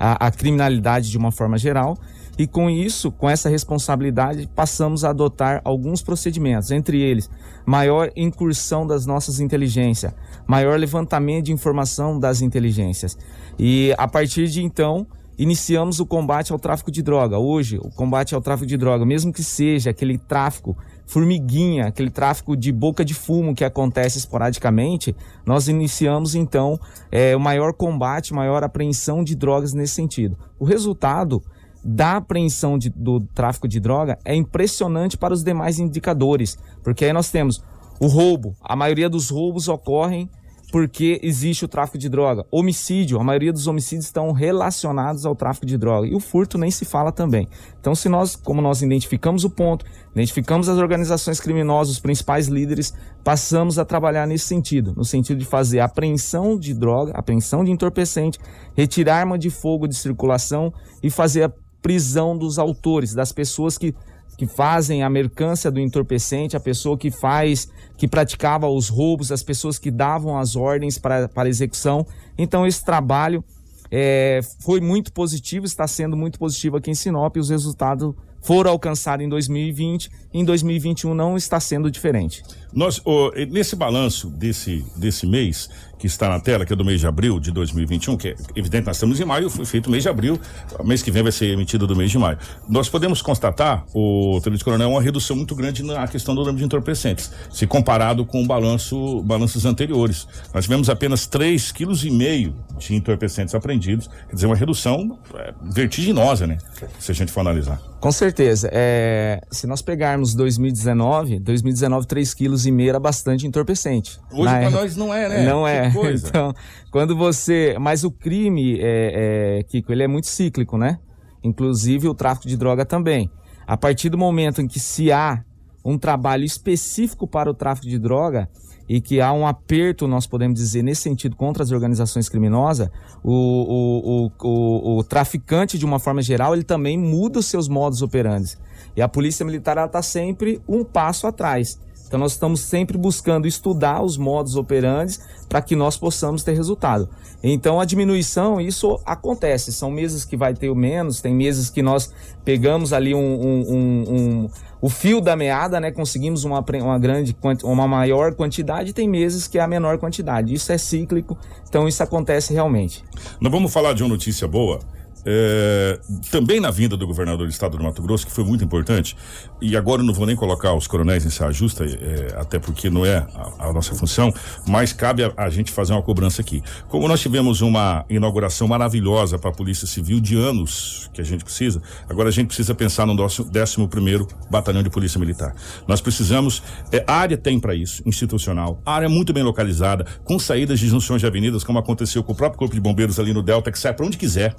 a, 0.00 0.26
a 0.26 0.30
criminalidade 0.30 1.10
de 1.10 1.18
uma 1.18 1.30
forma 1.30 1.58
geral. 1.58 1.98
E 2.38 2.46
com 2.46 2.70
isso, 2.70 3.12
com 3.12 3.28
essa 3.28 3.50
responsabilidade, 3.50 4.48
passamos 4.56 5.04
a 5.04 5.10
adotar 5.10 5.60
alguns 5.62 6.00
procedimentos, 6.00 6.70
entre 6.70 6.98
eles, 6.98 7.28
maior 7.66 8.10
incursão 8.16 8.86
das 8.86 9.04
nossas 9.04 9.40
inteligências, 9.40 10.14
maior 10.46 10.78
levantamento 10.78 11.46
de 11.46 11.52
informação 11.52 12.18
das 12.18 12.40
inteligências. 12.40 13.18
E 13.58 13.94
a 13.98 14.08
partir 14.08 14.48
de 14.48 14.62
então, 14.62 15.06
iniciamos 15.36 16.00
o 16.00 16.06
combate 16.06 16.50
ao 16.50 16.58
tráfico 16.58 16.90
de 16.90 17.02
droga. 17.02 17.38
Hoje, 17.38 17.76
o 17.76 17.90
combate 17.90 18.34
ao 18.34 18.40
tráfico 18.40 18.66
de 18.66 18.78
droga, 18.78 19.04
mesmo 19.04 19.32
que 19.32 19.42
seja 19.42 19.90
aquele 19.90 20.16
tráfico 20.16 20.74
formiguinha, 21.10 21.88
aquele 21.88 22.08
tráfico 22.08 22.56
de 22.56 22.70
boca 22.70 23.04
de 23.04 23.14
fumo 23.14 23.52
que 23.52 23.64
acontece 23.64 24.16
esporadicamente, 24.16 25.14
nós 25.44 25.66
iniciamos 25.66 26.36
então 26.36 26.78
é, 27.10 27.34
o 27.34 27.40
maior 27.40 27.72
combate, 27.72 28.32
maior 28.32 28.62
apreensão 28.62 29.24
de 29.24 29.34
drogas 29.34 29.74
nesse 29.74 29.94
sentido. 29.94 30.38
O 30.56 30.64
resultado 30.64 31.42
da 31.84 32.18
apreensão 32.18 32.78
de, 32.78 32.90
do 32.90 33.18
tráfico 33.18 33.66
de 33.66 33.80
droga 33.80 34.20
é 34.24 34.36
impressionante 34.36 35.18
para 35.18 35.34
os 35.34 35.42
demais 35.42 35.80
indicadores, 35.80 36.56
porque 36.80 37.04
aí 37.04 37.12
nós 37.12 37.28
temos 37.28 37.60
o 37.98 38.06
roubo, 38.06 38.54
a 38.62 38.76
maioria 38.76 39.10
dos 39.10 39.30
roubos 39.30 39.66
ocorrem 39.66 40.30
porque 40.70 41.20
existe 41.22 41.64
o 41.64 41.68
tráfico 41.68 41.98
de 41.98 42.08
droga. 42.08 42.46
Homicídio, 42.50 43.18
a 43.18 43.24
maioria 43.24 43.52
dos 43.52 43.66
homicídios 43.66 44.06
estão 44.06 44.30
relacionados 44.32 45.26
ao 45.26 45.34
tráfico 45.34 45.66
de 45.66 45.76
droga. 45.76 46.06
E 46.06 46.14
o 46.14 46.20
furto 46.20 46.56
nem 46.56 46.70
se 46.70 46.84
fala 46.84 47.10
também. 47.10 47.48
Então, 47.80 47.94
se 47.94 48.08
nós, 48.08 48.36
como 48.36 48.62
nós 48.62 48.80
identificamos 48.80 49.44
o 49.44 49.50
ponto, 49.50 49.84
identificamos 50.14 50.68
as 50.68 50.78
organizações 50.78 51.40
criminosas, 51.40 51.94
os 51.94 52.00
principais 52.00 52.46
líderes, 52.46 52.94
passamos 53.24 53.78
a 53.78 53.84
trabalhar 53.84 54.26
nesse 54.26 54.46
sentido, 54.46 54.94
no 54.96 55.04
sentido 55.04 55.38
de 55.38 55.44
fazer 55.44 55.80
apreensão 55.80 56.58
de 56.58 56.72
droga, 56.72 57.12
apreensão 57.14 57.64
de 57.64 57.70
entorpecente, 57.70 58.38
retirar 58.76 59.18
arma 59.18 59.38
de 59.38 59.50
fogo 59.50 59.88
de 59.88 59.96
circulação 59.96 60.72
e 61.02 61.10
fazer 61.10 61.44
a 61.44 61.52
prisão 61.82 62.36
dos 62.36 62.58
autores, 62.58 63.14
das 63.14 63.32
pessoas 63.32 63.76
que 63.76 63.94
que 64.40 64.46
fazem 64.46 65.02
a 65.02 65.10
mercância 65.10 65.70
do 65.70 65.78
entorpecente, 65.78 66.56
a 66.56 66.60
pessoa 66.60 66.96
que 66.96 67.10
faz, 67.10 67.68
que 67.98 68.08
praticava 68.08 68.66
os 68.66 68.88
roubos, 68.88 69.30
as 69.30 69.42
pessoas 69.42 69.78
que 69.78 69.90
davam 69.90 70.38
as 70.38 70.56
ordens 70.56 70.96
para, 70.96 71.28
para 71.28 71.46
execução. 71.46 72.06
Então, 72.38 72.66
esse 72.66 72.82
trabalho 72.82 73.44
é, 73.90 74.40
foi 74.60 74.80
muito 74.80 75.12
positivo, 75.12 75.66
está 75.66 75.86
sendo 75.86 76.16
muito 76.16 76.38
positivo 76.38 76.78
aqui 76.78 76.90
em 76.90 76.94
Sinop 76.94 77.36
e 77.36 77.38
os 77.38 77.50
resultados 77.50 78.14
foram 78.40 78.70
alcançados 78.70 79.26
em 79.26 79.28
2020, 79.28 80.10
em 80.32 80.44
2021 80.44 81.14
não 81.14 81.36
está 81.36 81.58
sendo 81.58 81.90
diferente. 81.90 82.42
Nós, 82.72 83.00
oh, 83.04 83.30
nesse 83.50 83.74
balanço 83.74 84.28
desse, 84.28 84.84
desse 84.96 85.26
mês, 85.26 85.68
que 86.00 86.06
está 86.06 86.30
na 86.30 86.40
tela, 86.40 86.64
que 86.64 86.72
é 86.72 86.76
do 86.76 86.84
mês 86.84 86.98
de 86.98 87.06
abril 87.06 87.38
de 87.38 87.50
2021, 87.50 88.16
que 88.16 88.28
é 88.28 88.36
evidente, 88.56 88.86
nós 88.86 88.96
estamos 88.96 89.20
em 89.20 89.24
maio, 89.24 89.50
foi 89.50 89.66
feito 89.66 89.90
mês 89.90 90.02
de 90.02 90.08
abril, 90.08 90.40
mês 90.82 91.02
que 91.02 91.10
vem 91.10 91.22
vai 91.22 91.30
ser 91.30 91.46
emitido 91.46 91.86
do 91.86 91.94
mês 91.94 92.10
de 92.10 92.18
maio. 92.18 92.38
Nós 92.66 92.88
podemos 92.88 93.20
constatar, 93.20 93.84
o 93.92 94.40
Tenente 94.42 94.64
Coronel, 94.64 94.90
uma 94.90 95.02
redução 95.02 95.36
muito 95.36 95.54
grande 95.54 95.82
na 95.82 96.08
questão 96.08 96.34
do 96.34 96.40
número 96.40 96.56
de 96.56 96.64
entorpecentes, 96.64 97.30
se 97.52 97.66
comparado 97.66 98.24
com 98.24 98.42
o 98.42 98.46
balanço, 98.46 99.20
balanços 99.22 99.66
anteriores. 99.66 100.26
Nós 100.54 100.64
tivemos 100.64 100.88
apenas 100.88 101.28
3,5 101.28 101.74
kg 101.74 102.54
de 102.78 102.94
entorpecentes 102.94 103.54
apreendidos, 103.54 104.08
quer 104.28 104.34
dizer, 104.34 104.46
uma 104.46 104.56
redução 104.56 105.18
é, 105.34 105.52
vertiginosa, 105.60 106.46
né? 106.46 106.56
Se 106.98 107.12
a 107.12 107.14
gente 107.14 107.30
for 107.30 107.40
analisar. 107.40 107.78
Com 108.00 108.10
certeza. 108.10 108.70
É, 108.72 109.42
se 109.50 109.66
nós 109.66 109.82
pegarmos 109.82 110.19
2019, 110.34 111.38
2019, 111.40 112.06
3,5 112.06 112.36
kg 112.36 112.88
era 112.88 113.00
bastante 113.00 113.46
entorpecente. 113.46 114.20
Hoje 114.32 114.44
para 114.44 114.70
nós 114.70 114.96
não 114.96 115.12
é, 115.12 115.28
né? 115.28 115.46
Não 115.46 115.66
é. 115.66 115.92
Então, 116.14 116.52
quando 116.90 117.16
você. 117.16 117.76
Mas 117.80 118.04
o 118.04 118.10
crime, 118.10 118.78
é, 118.80 119.58
é, 119.58 119.62
Kiko, 119.64 119.92
ele 119.92 120.02
é 120.02 120.08
muito 120.08 120.26
cíclico, 120.26 120.76
né? 120.76 120.98
Inclusive 121.42 122.08
o 122.08 122.14
tráfico 122.14 122.48
de 122.48 122.56
droga 122.56 122.84
também. 122.84 123.30
A 123.66 123.76
partir 123.76 124.08
do 124.08 124.18
momento 124.18 124.60
em 124.60 124.66
que 124.66 124.80
se 124.80 125.12
há 125.12 125.42
um 125.84 125.96
trabalho 125.96 126.44
específico 126.44 127.26
para 127.26 127.50
o 127.50 127.54
tráfico 127.54 127.88
de 127.88 127.98
droga 127.98 128.48
e 128.88 129.00
que 129.00 129.20
há 129.20 129.32
um 129.32 129.46
aperto, 129.46 130.08
nós 130.08 130.26
podemos 130.26 130.58
dizer, 130.58 130.82
nesse 130.82 131.02
sentido, 131.02 131.36
contra 131.36 131.62
as 131.62 131.70
organizações 131.70 132.28
criminosas, 132.28 132.90
o, 133.22 133.32
o, 133.32 134.26
o, 134.26 134.30
o, 134.42 134.98
o 134.98 135.04
traficante, 135.04 135.78
de 135.78 135.84
uma 135.84 136.00
forma 136.00 136.20
geral, 136.20 136.54
ele 136.54 136.64
também 136.64 136.98
muda 136.98 137.38
os 137.38 137.46
seus 137.46 137.68
modos 137.68 138.02
operantes. 138.02 138.58
E 138.96 139.02
a 139.02 139.08
polícia 139.08 139.44
militar 139.44 139.78
está 139.84 140.02
sempre 140.02 140.60
um 140.68 140.84
passo 140.84 141.26
atrás. 141.26 141.78
Então 142.10 142.18
nós 142.18 142.32
estamos 142.32 142.62
sempre 142.62 142.98
buscando 142.98 143.46
estudar 143.46 144.02
os 144.02 144.16
modos 144.16 144.56
operantes 144.56 145.20
para 145.48 145.62
que 145.62 145.76
nós 145.76 145.96
possamos 145.96 146.42
ter 146.42 146.54
resultado. 146.54 147.08
Então 147.40 147.80
a 147.80 147.84
diminuição, 147.84 148.60
isso 148.60 149.00
acontece. 149.06 149.72
São 149.72 149.92
meses 149.92 150.24
que 150.24 150.36
vai 150.36 150.52
ter 150.52 150.68
o 150.70 150.74
menos, 150.74 151.20
tem 151.20 151.32
meses 151.32 151.70
que 151.70 151.80
nós 151.82 152.12
pegamos 152.44 152.92
ali 152.92 153.14
um, 153.14 153.20
um, 153.20 153.60
um, 153.60 154.14
um 154.14 154.50
o 154.80 154.88
fio 154.88 155.20
da 155.20 155.36
meada, 155.36 155.78
né? 155.78 155.92
Conseguimos 155.92 156.42
uma, 156.42 156.64
uma 156.82 156.98
grande, 156.98 157.36
uma 157.62 157.86
maior 157.86 158.34
quantidade, 158.34 158.92
tem 158.92 159.08
meses 159.08 159.46
que 159.46 159.58
é 159.58 159.60
a 159.60 159.68
menor 159.68 159.96
quantidade. 159.98 160.52
Isso 160.52 160.72
é 160.72 160.78
cíclico, 160.78 161.38
então 161.68 161.86
isso 161.86 162.02
acontece 162.02 162.52
realmente. 162.52 163.04
Nós 163.40 163.52
vamos 163.52 163.72
falar 163.72 163.92
de 163.92 164.02
uma 164.02 164.08
notícia 164.08 164.48
boa 164.48 164.80
é, 165.24 165.98
também 166.30 166.60
na 166.60 166.70
vinda 166.70 166.96
do 166.96 167.06
governador 167.06 167.46
do 167.46 167.50
estado 167.50 167.76
do 167.76 167.82
Mato 167.82 168.02
Grosso, 168.02 168.26
que 168.26 168.32
foi 168.32 168.44
muito 168.44 168.64
importante, 168.64 169.16
e 169.60 169.76
agora 169.76 170.02
eu 170.02 170.06
não 170.06 170.14
vou 170.14 170.26
nem 170.26 170.36
colocar 170.36 170.74
os 170.74 170.86
coronéis 170.86 171.24
em 171.24 171.30
saia 171.30 171.52
justa, 171.52 171.84
é, 171.84 172.34
até 172.36 172.58
porque 172.58 172.88
não 172.88 173.04
é 173.04 173.18
a, 173.34 173.68
a 173.68 173.72
nossa 173.72 173.94
função, 173.94 174.32
mas 174.66 174.92
cabe 174.92 175.24
a, 175.24 175.32
a, 175.36 175.50
gente 175.50 175.70
fazer 175.72 175.92
uma 175.92 176.02
cobrança 176.02 176.40
aqui. 176.40 176.62
Como 176.88 177.06
nós 177.06 177.20
tivemos 177.20 177.60
uma 177.60 178.04
inauguração 178.08 178.66
maravilhosa 178.66 179.38
para 179.38 179.50
a 179.50 179.52
Polícia 179.52 179.86
Civil 179.86 180.20
de 180.20 180.36
anos 180.36 181.10
que 181.12 181.20
a 181.20 181.24
gente 181.24 181.44
precisa, 181.44 181.82
agora 182.08 182.28
a 182.28 182.32
gente 182.32 182.46
precisa 182.48 182.74
pensar 182.74 183.06
no 183.06 183.14
nosso 183.14 183.42
11 183.42 184.26
Batalhão 184.50 184.82
de 184.82 184.90
Polícia 184.90 185.18
Militar. 185.18 185.54
Nós 185.86 186.00
precisamos, 186.00 186.62
é, 186.92 187.04
a 187.06 187.14
área 187.14 187.36
tem 187.36 187.58
para 187.58 187.74
isso, 187.74 188.02
institucional, 188.06 188.80
área 188.84 189.06
é 189.06 189.08
muito 189.08 189.32
bem 189.32 189.42
localizada, 189.42 190.06
com 190.24 190.38
saídas 190.38 190.78
de 190.78 190.88
junções 190.88 191.20
de 191.20 191.26
avenidas, 191.26 191.64
como 191.64 191.78
aconteceu 191.78 192.22
com 192.22 192.32
o 192.32 192.34
próprio 192.34 192.58
Corpo 192.58 192.74
de 192.74 192.80
Bombeiros 192.80 193.18
ali 193.18 193.32
no 193.32 193.42
Delta, 193.42 193.70
que 193.70 193.78
sai 193.78 193.92
para 193.92 194.06
onde 194.06 194.16
quiser 194.16 194.54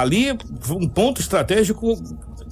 ali 0.00 0.36
um 0.70 0.88
ponto 0.88 1.20
estratégico 1.20 1.96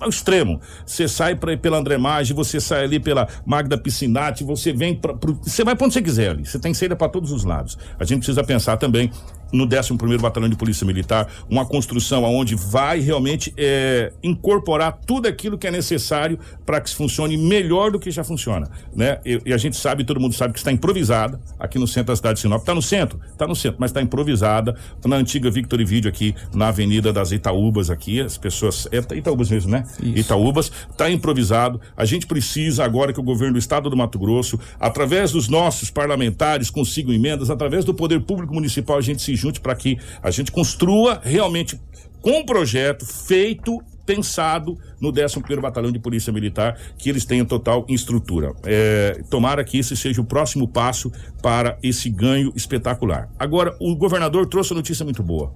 ao 0.00 0.08
extremo. 0.08 0.60
Você 0.84 1.08
sai 1.08 1.34
pra, 1.34 1.56
pela 1.56 1.78
André 1.78 1.96
Maggi, 1.98 2.32
você 2.32 2.60
sai 2.60 2.84
ali 2.84 3.00
pela 3.00 3.26
Magda 3.44 3.78
Piscinati, 3.78 4.44
você 4.44 4.72
vem 4.72 4.94
para 4.94 5.14
você 5.42 5.64
vai 5.64 5.74
para 5.74 5.86
onde 5.86 5.94
você 5.94 6.02
quiser 6.02 6.30
ali. 6.30 6.46
Você 6.46 6.58
tem 6.58 6.74
saída 6.74 6.96
para 6.96 7.08
todos 7.08 7.32
os 7.32 7.44
lados. 7.44 7.78
A 7.98 8.04
gente 8.04 8.18
precisa 8.18 8.44
pensar 8.44 8.76
também 8.76 9.10
no 9.52 9.66
11º 9.66 10.20
Batalhão 10.20 10.48
de 10.48 10.56
Polícia 10.56 10.86
Militar, 10.86 11.28
uma 11.48 11.64
construção 11.64 12.24
onde 12.24 12.54
vai 12.54 13.00
realmente 13.00 13.52
é, 13.56 14.12
incorporar 14.22 14.98
tudo 15.06 15.28
aquilo 15.28 15.56
que 15.58 15.66
é 15.66 15.70
necessário 15.70 16.38
para 16.64 16.80
que 16.80 16.94
funcione 16.94 17.36
melhor 17.36 17.90
do 17.90 17.98
que 17.98 18.10
já 18.10 18.24
funciona, 18.24 18.68
né? 18.94 19.18
E, 19.24 19.40
e, 19.46 19.52
a 19.52 19.56
gente 19.56 19.76
sabe, 19.76 20.04
todo 20.04 20.20
mundo 20.20 20.34
sabe 20.34 20.52
que 20.52 20.58
está 20.58 20.72
improvisada 20.72 21.40
aqui 21.58 21.78
no 21.78 21.86
centro 21.86 22.06
da 22.06 22.16
cidade 22.16 22.36
de 22.36 22.40
Sinop, 22.40 22.60
está 22.60 22.74
no 22.74 22.82
centro, 22.82 23.20
está 23.30 23.46
no 23.46 23.54
centro, 23.54 23.76
mas 23.78 23.90
está 23.90 24.02
improvisada 24.02 24.76
na 25.04 25.16
antiga 25.16 25.50
Victor 25.50 25.80
e 25.80 25.84
Vídeo 25.84 26.08
aqui 26.08 26.34
na 26.54 26.68
Avenida 26.68 27.12
das 27.12 27.32
Itaúbas 27.32 27.90
aqui, 27.90 28.20
as 28.20 28.36
pessoas, 28.36 28.88
é 28.90 28.98
Itaúbas 29.16 29.50
mesmo, 29.50 29.70
né? 29.70 29.84
Isso. 30.02 30.18
Itaúbas, 30.18 30.72
está 30.90 31.10
improvisado, 31.10 31.80
a 31.96 32.04
gente 32.04 32.26
precisa 32.26 32.84
agora 32.84 33.12
que 33.12 33.20
o 33.20 33.22
governo 33.22 33.54
do 33.54 33.58
estado 33.58 33.88
do 33.88 33.96
Mato 33.96 34.18
Grosso, 34.18 34.58
através 34.80 35.32
dos 35.32 35.48
nossos 35.48 35.90
parlamentares, 35.90 36.70
consigam 36.70 37.12
emendas, 37.12 37.50
através 37.50 37.84
do 37.84 37.94
poder 37.94 38.20
público 38.20 38.52
municipal, 38.52 38.98
a 38.98 39.00
gente 39.00 39.22
se 39.22 39.35
junte 39.36 39.60
para 39.60 39.74
que 39.74 39.98
a 40.22 40.30
gente 40.30 40.50
construa 40.50 41.20
realmente 41.22 41.80
com 42.20 42.40
um 42.40 42.44
projeto 42.44 43.06
feito 43.06 43.80
pensado 44.06 44.78
no 45.00 45.12
11º 45.12 45.60
Batalhão 45.60 45.90
de 45.90 45.98
Polícia 45.98 46.32
Militar, 46.32 46.78
que 46.96 47.10
eles 47.10 47.24
tenham 47.24 47.44
total 47.44 47.84
estrutura. 47.88 48.54
É, 48.64 49.20
tomara 49.28 49.64
que 49.64 49.78
esse 49.78 49.96
seja 49.96 50.20
o 50.20 50.24
próximo 50.24 50.68
passo 50.68 51.10
para 51.42 51.76
esse 51.82 52.08
ganho 52.08 52.52
espetacular. 52.54 53.28
Agora, 53.38 53.76
o 53.80 53.94
governador 53.96 54.46
trouxe 54.46 54.72
uma 54.72 54.78
notícia 54.78 55.04
muito 55.04 55.22
boa, 55.22 55.52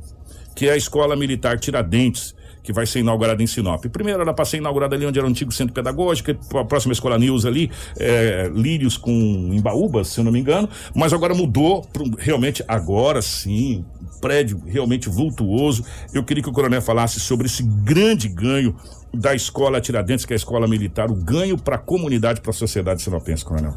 que 0.55 0.69
é 0.69 0.73
a 0.73 0.77
Escola 0.77 1.15
Militar 1.15 1.59
Tiradentes, 1.59 2.35
que 2.63 2.73
vai 2.73 2.87
ser 2.87 3.01
inaugurada 3.01 3.43
em 3.43 3.47
Sinop. 3.47 3.85
Primeiro 3.87 4.21
era 4.21 4.33
para 4.33 4.45
ser 4.45 4.59
inaugurada 4.59 4.95
ali 4.95 5.07
onde 5.07 5.19
era 5.19 5.27
o 5.27 5.31
antigo 5.31 5.53
centro 5.53 5.75
pedagógico, 5.75 6.31
a 6.59 6.65
próxima 6.65 6.93
escola 6.93 7.19
News 7.19 7.45
ali, 7.45 7.71
é, 7.99 8.51
Lírios 8.55 8.97
com 8.97 9.11
Embaúbas, 9.53 10.09
se 10.09 10.21
eu 10.21 10.25
não 10.25 10.33
me 10.33 10.41
engano, 10.41 10.69
mas 10.95 11.13
agora 11.13 11.35
mudou, 11.35 11.83
pro, 11.93 12.11
realmente, 12.19 12.65
agora 12.69 13.23
sim, 13.23 13.85
prédio 14.21 14.63
realmente 14.67 15.09
vultuoso. 15.09 15.85
Eu 16.13 16.23
queria 16.23 16.43
que 16.43 16.49
o 16.49 16.53
coronel 16.53 16.83
falasse 16.83 17.19
sobre 17.19 17.47
esse 17.47 17.63
grande 17.63 18.29
ganho 18.29 18.77
da 19.13 19.35
escola 19.35 19.81
Tiradentes, 19.81 20.25
que 20.25 20.33
é 20.33 20.35
a 20.35 20.37
escola 20.37 20.69
militar, 20.69 21.11
o 21.11 21.15
ganho 21.15 21.59
para 21.59 21.77
a 21.77 21.79
comunidade, 21.79 22.41
para 22.41 22.51
a 22.51 22.55
sociedade 22.55 23.03
sinopense, 23.03 23.45
coronel. 23.45 23.75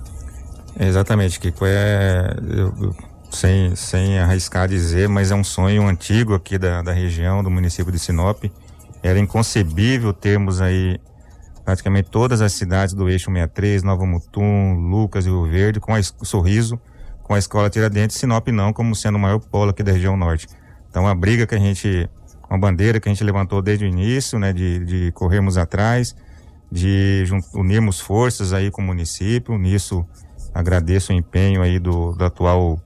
Exatamente, 0.80 1.40
Kiko. 1.40 1.66
É, 1.66 2.36
eu, 2.50 2.94
sem, 3.34 3.76
sem 3.76 4.20
arriscar 4.20 4.68
dizer, 4.68 5.10
mas 5.10 5.32
é 5.32 5.36
um 5.36 5.44
sonho 5.44 5.88
antigo 5.88 6.36
aqui 6.36 6.58
da, 6.58 6.82
da 6.82 6.92
região, 6.92 7.44
do 7.44 7.50
município 7.50 7.92
de 7.92 8.00
Sinop. 8.00 8.44
Era 9.04 9.20
inconcebível 9.20 10.14
termos 10.14 10.62
aí 10.62 10.98
praticamente 11.66 12.10
todas 12.10 12.42
as 12.42 12.54
cidades 12.54 12.94
do 12.94 13.10
eixo 13.10 13.30
63, 13.30 13.84
Nova 13.84 14.06
Mutum, 14.06 14.76
Lucas 14.90 15.26
e 15.26 15.30
Rio 15.30 15.46
Verde, 15.46 15.80
com 15.80 15.94
a, 15.94 16.02
sorriso, 16.02 16.80
com 17.22 17.34
a 17.34 17.40
escola 17.40 17.70
Tiradentes, 17.70 18.18
Sinop 18.18 18.48
não, 18.48 18.72
como 18.74 18.96
sendo 18.96 19.16
o 19.16 19.20
maior 19.20 19.40
polo 19.40 19.72
aqui 19.72 19.84
da 19.84 19.92
região 19.92 20.16
norte. 20.16 20.48
Então 20.90 21.06
a 21.06 21.14
briga 21.14 21.46
que 21.46 21.54
a 21.54 21.60
gente, 21.60 22.10
uma 22.50 22.58
bandeira 22.58 23.00
que 23.00 23.10
a 23.10 23.12
gente 23.12 23.24
levantou 23.24 23.62
desde 23.62 23.86
o 23.86 23.88
início, 23.88 24.40
né, 24.40 24.54
de, 24.54 24.86
de 24.86 25.12
corrermos 25.12 25.58
atrás, 25.58 26.16
de 26.72 27.26
unirmos 27.54 28.00
forças 28.00 28.54
aí 28.54 28.72
com 28.72 28.82
o 28.82 28.86
município, 28.86 29.58
nisso 29.58 30.06
agradeço 30.54 31.12
o 31.12 31.16
empenho 31.16 31.62
aí 31.62 31.78
do, 31.78 32.14
do 32.14 32.24
atual 32.24 32.82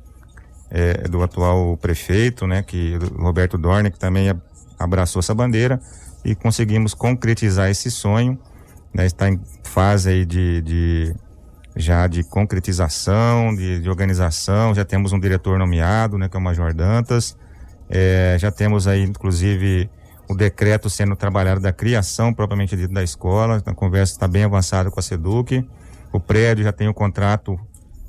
é, 0.69 1.07
do 1.07 1.23
atual 1.23 1.77
prefeito, 1.77 2.45
né, 2.45 2.61
que 2.61 2.97
Roberto 3.17 3.57
Dorne, 3.57 3.89
que 3.89 3.99
também 3.99 4.33
abraçou 4.77 5.19
essa 5.19 5.33
bandeira 5.33 5.79
e 6.27 6.35
conseguimos 6.35 6.93
concretizar 6.93 7.69
esse 7.69 7.89
sonho. 7.89 8.37
Né? 8.93 9.05
Está 9.05 9.29
em 9.29 9.39
fase 9.63 10.09
aí 10.09 10.25
de, 10.25 10.61
de 10.61 11.15
já 11.73 12.05
de 12.05 12.21
concretização, 12.23 13.55
de, 13.55 13.79
de, 13.79 13.89
organização. 13.89 14.75
Já 14.75 14.83
temos 14.83 15.13
um 15.13 15.19
diretor 15.19 15.57
nomeado, 15.57 16.17
né, 16.17 16.27
que 16.27 16.35
é 16.35 16.39
o 16.39 16.43
Major 16.43 16.73
Dantas. 16.73 17.37
É, 17.89 18.35
já 18.37 18.51
temos 18.51 18.87
aí, 18.87 19.03
inclusive, 19.03 19.89
o 20.29 20.35
decreto 20.35 20.89
sendo 20.89 21.15
trabalhado 21.15 21.61
da 21.61 21.71
criação 21.71 22.33
propriamente 22.33 22.75
dita 22.75 22.93
da 22.93 23.03
escola. 23.03 23.63
A 23.65 23.73
conversa 23.73 24.11
está 24.11 24.27
bem 24.27 24.43
avançada 24.43 24.91
com 24.91 24.99
a 24.99 25.03
SEDUC. 25.03 25.65
O 26.11 26.19
prédio 26.19 26.65
já 26.65 26.73
tem 26.73 26.89
o 26.89 26.93
contrato 26.93 27.57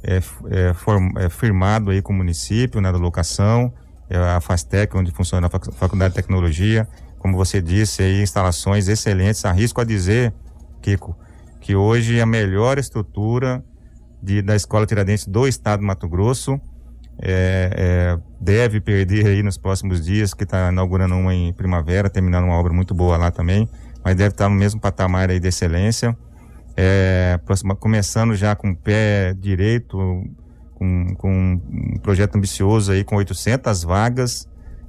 é, 0.03 0.17
é, 0.51 0.75
form, 0.75 1.17
é, 1.19 1.29
firmado 1.29 1.93
aí 1.93 2.03
com 2.03 2.13
o 2.13 2.17
município, 2.17 2.81
né, 2.81 2.91
da 2.91 2.99
locação. 2.99 3.73
É 4.11 4.17
a 4.17 4.41
FASTEC, 4.41 4.97
onde 4.97 5.13
funciona 5.13 5.47
a 5.47 5.51
Faculdade 5.51 6.15
de 6.15 6.21
Tecnologia 6.21 6.89
como 7.19 7.37
você 7.37 7.61
disse, 7.61 8.03
aí, 8.03 8.23
instalações 8.23 8.89
excelentes. 8.89 9.45
Arrisco 9.45 9.81
a 9.81 9.85
dizer, 9.85 10.33
Kiko, 10.81 11.17
que 11.61 11.75
hoje 11.75 12.21
a 12.21 12.27
melhor 12.27 12.79
estrutura 12.79 13.65
de, 14.23 14.43
da 14.43 14.57
Escola 14.57 14.87
Tiradentes 14.87 15.27
do 15.27 15.47
Estado 15.47 15.81
do 15.81 15.87
Mato 15.87 16.09
Grosso 16.09 16.61
é, 17.21 17.71
é, 17.77 18.19
deve 18.41 18.81
perder 18.81 19.27
aí 19.27 19.43
nos 19.43 19.59
próximos 19.59 20.05
dias, 20.05 20.33
que 20.33 20.45
está 20.45 20.71
inaugurando 20.71 21.17
uma 21.17 21.35
em 21.35 21.53
primavera, 21.53 22.09
terminando 22.09 22.45
uma 22.45 22.55
obra 22.55 22.73
muito 22.73 22.95
boa 22.95 23.17
lá 23.17 23.31
também, 23.31 23.69
mas 24.05 24.15
deve 24.15 24.31
estar 24.31 24.49
no 24.49 24.55
mesmo 24.55 24.81
patamar 24.81 25.31
aí 25.31 25.41
de 25.41 25.49
excelência. 25.49 26.17
é, 26.77 27.39
próxima, 27.45 27.75
começando 27.75 28.37
já 28.37 28.55
com 28.55 28.71
o 28.71 28.77
pé 28.77 29.35
direito, 29.35 29.99
com, 30.75 31.15
com 31.17 31.61
um 31.69 31.99
projeto 32.01 32.37
ambicioso 32.37 32.93
aí 32.93 33.03
com 33.03 33.17
800 33.17 33.83
vagas, 33.83 34.48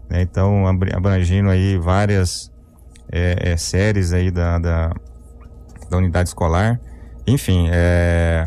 né? 0.10 0.22
então 0.22 0.66
abrangindo 0.68 1.50
aí 1.50 1.78
várias 1.78 2.52
é, 3.12 3.52
é, 3.52 3.58
séries 3.58 4.14
aí 4.14 4.32
da, 4.32 4.60
da, 4.60 4.94
da, 5.90 5.98
unidade 5.98 6.30
escolar. 6.30 6.80
Enfim, 7.28 7.68
é, 7.72 8.46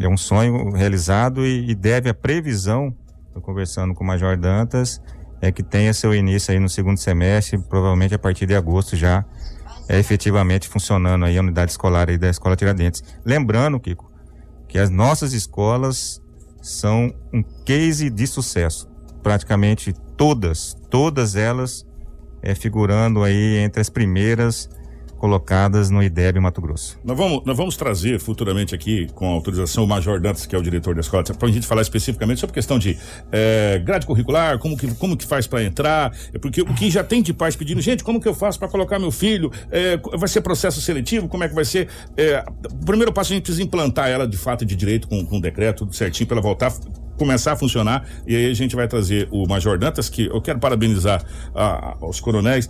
é 0.00 0.08
um 0.08 0.16
sonho 0.16 0.70
realizado 0.70 1.46
e, 1.46 1.70
e 1.70 1.74
deve 1.74 2.08
a 2.08 2.14
previsão, 2.14 2.94
estou 3.26 3.42
conversando 3.42 3.94
com 3.94 4.04
o 4.04 4.06
Major 4.06 4.36
Dantas, 4.36 5.00
é 5.40 5.52
que 5.52 5.62
tenha 5.62 5.92
seu 5.94 6.14
início 6.14 6.52
aí 6.52 6.58
no 6.58 6.68
segundo 6.68 6.98
semestre, 6.98 7.58
provavelmente 7.58 8.14
a 8.14 8.18
partir 8.18 8.46
de 8.46 8.54
agosto 8.54 8.96
já 8.96 9.24
é 9.88 9.98
efetivamente 9.98 10.68
funcionando 10.68 11.24
aí 11.24 11.38
a 11.38 11.40
unidade 11.40 11.70
escolar 11.70 12.10
aí 12.10 12.18
da 12.18 12.28
Escola 12.28 12.54
Tiradentes. 12.54 13.02
Lembrando, 13.24 13.80
Kiko, 13.80 14.12
que 14.68 14.78
as 14.78 14.90
nossas 14.90 15.32
escolas 15.32 16.20
são 16.60 17.12
um 17.32 17.42
case 17.64 18.10
de 18.10 18.26
sucesso. 18.26 18.86
Praticamente 19.28 19.94
todas, 20.16 20.74
todas 20.88 21.36
elas 21.36 21.86
é, 22.42 22.54
figurando 22.54 23.22
aí 23.22 23.58
entre 23.58 23.78
as 23.78 23.90
primeiras 23.90 24.70
colocadas 25.18 25.90
no 25.90 26.02
IDEB 26.02 26.40
Mato 26.40 26.62
Grosso. 26.62 26.98
Nós 27.04 27.14
vamos, 27.14 27.44
nós 27.44 27.54
vamos 27.54 27.76
trazer 27.76 28.18
futuramente 28.20 28.74
aqui, 28.74 29.06
com 29.14 29.26
autorização, 29.26 29.84
o 29.84 29.86
Major 29.86 30.18
Dantas, 30.18 30.46
que 30.46 30.56
é 30.56 30.58
o 30.58 30.62
diretor 30.62 30.94
da 30.94 31.02
escola, 31.02 31.22
para 31.24 31.46
a 31.46 31.52
gente 31.52 31.66
falar 31.66 31.82
especificamente 31.82 32.40
sobre 32.40 32.54
questão 32.54 32.78
de 32.78 32.96
é, 33.30 33.78
grade 33.84 34.06
curricular, 34.06 34.58
como 34.58 34.78
que, 34.78 34.94
como 34.94 35.14
que 35.14 35.26
faz 35.26 35.46
para 35.46 35.62
entrar, 35.62 36.10
é 36.32 36.38
porque 36.38 36.62
o 36.62 36.72
que 36.72 36.90
já 36.90 37.04
tem 37.04 37.20
de 37.20 37.34
pais 37.34 37.54
pedindo, 37.54 37.82
gente, 37.82 38.02
como 38.02 38.22
que 38.22 38.28
eu 38.28 38.34
faço 38.34 38.58
para 38.58 38.68
colocar 38.68 38.98
meu 38.98 39.10
filho, 39.10 39.52
é, 39.70 39.98
vai 40.16 40.28
ser 40.30 40.40
processo 40.40 40.80
seletivo, 40.80 41.28
como 41.28 41.44
é 41.44 41.48
que 41.50 41.54
vai 41.54 41.66
ser? 41.66 41.86
É, 42.16 42.42
o 42.72 42.86
primeiro 42.86 43.12
passo 43.12 43.30
a 43.30 43.34
gente 43.34 43.42
precisa 43.42 43.62
implantar 43.62 44.08
ela 44.08 44.26
de 44.26 44.38
fato 44.38 44.64
de 44.64 44.74
direito 44.74 45.06
com, 45.06 45.22
com 45.26 45.36
um 45.36 45.40
decreto, 45.40 45.84
tudo 45.84 45.94
certinho, 45.94 46.26
para 46.26 46.36
ela 46.36 46.42
voltar 46.42 46.72
começar 47.18 47.52
a 47.52 47.56
funcionar 47.56 48.06
e 48.26 48.34
aí 48.34 48.50
a 48.50 48.54
gente 48.54 48.74
vai 48.74 48.88
trazer 48.88 49.28
o 49.30 49.46
Major 49.46 49.78
Dantas, 49.78 50.08
que 50.08 50.26
eu 50.26 50.40
quero 50.40 50.58
parabenizar 50.58 51.22
a, 51.54 51.96
a, 52.00 52.06
os 52.06 52.20
coronéis 52.20 52.68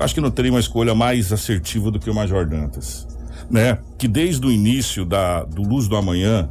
acho 0.00 0.14
que 0.14 0.20
não 0.20 0.30
teria 0.30 0.50
uma 0.50 0.60
escolha 0.60 0.94
mais 0.94 1.32
assertiva 1.32 1.90
do 1.90 2.00
que 2.00 2.08
o 2.08 2.14
Major 2.14 2.46
Dantas, 2.46 3.06
né? 3.50 3.78
Que 3.98 4.08
desde 4.08 4.44
o 4.46 4.50
início 4.50 5.04
da, 5.04 5.44
do 5.44 5.62
Luz 5.62 5.86
do 5.86 5.96
Amanhã 5.96 6.48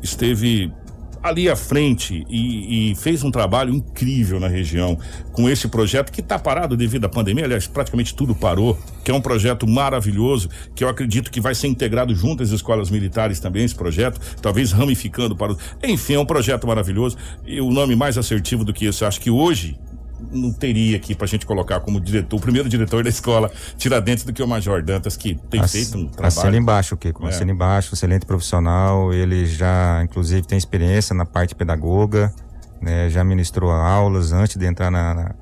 esteve 0.00 0.72
ali 1.28 1.48
à 1.48 1.56
frente 1.56 2.24
e, 2.28 2.90
e, 2.90 2.94
fez 2.94 3.22
um 3.22 3.30
trabalho 3.30 3.74
incrível 3.74 4.38
na 4.38 4.48
região 4.48 4.98
com 5.32 5.48
esse 5.48 5.68
projeto 5.68 6.10
que 6.10 6.20
está 6.20 6.38
parado 6.38 6.76
devido 6.76 7.04
à 7.04 7.08
pandemia, 7.08 7.44
aliás, 7.44 7.66
praticamente 7.66 8.14
tudo 8.14 8.34
parou, 8.34 8.78
que 9.04 9.10
é 9.10 9.14
um 9.14 9.20
projeto 9.20 9.66
maravilhoso, 9.66 10.48
que 10.74 10.82
eu 10.82 10.88
acredito 10.88 11.30
que 11.30 11.40
vai 11.40 11.54
ser 11.54 11.68
integrado 11.68 12.14
junto 12.14 12.42
às 12.42 12.50
escolas 12.50 12.90
militares 12.90 13.40
também, 13.40 13.64
esse 13.64 13.74
projeto, 13.74 14.20
talvez 14.40 14.72
ramificando 14.72 15.36
para 15.36 15.52
o... 15.52 15.58
Enfim, 15.82 16.14
é 16.14 16.18
um 16.18 16.26
projeto 16.26 16.66
maravilhoso. 16.66 17.16
E 17.46 17.60
o 17.60 17.70
nome 17.70 17.94
mais 17.94 18.16
assertivo 18.16 18.64
do 18.64 18.72
que 18.72 18.86
isso, 18.86 19.04
eu 19.04 19.08
acho 19.08 19.20
que 19.20 19.30
hoje 19.30 19.76
não 20.32 20.52
teria 20.52 20.96
aqui 20.96 21.14
pra 21.14 21.26
gente 21.26 21.46
colocar 21.46 21.80
como 21.80 22.00
diretor, 22.00 22.36
o 22.36 22.40
primeiro 22.40 22.68
diretor 22.68 23.02
da 23.02 23.10
escola 23.10 23.50
Tiradentes 23.76 24.24
do 24.24 24.32
que 24.32 24.42
o 24.42 24.48
Major 24.48 24.82
Dantas, 24.82 25.16
que 25.16 25.34
tem 25.50 25.66
feito 25.66 25.98
um 25.98 26.06
trabalho. 26.08 26.26
Assina 26.26 26.56
embaixo, 26.56 26.96
Kiko. 26.96 27.26
É. 27.26 27.28
Assina 27.28 27.52
embaixo, 27.52 27.94
excelente 27.94 28.26
profissional. 28.26 29.12
Ele 29.12 29.46
já, 29.46 30.02
inclusive, 30.02 30.46
tem 30.46 30.56
experiência 30.56 31.14
na 31.14 31.26
parte 31.26 31.54
pedagoga, 31.54 32.32
né? 32.80 33.10
Já 33.10 33.22
ministrou 33.24 33.70
aulas 33.70 34.32
antes 34.32 34.56
de 34.56 34.66
entrar 34.66 34.90
na, 34.90 35.14
na, 35.14 35.34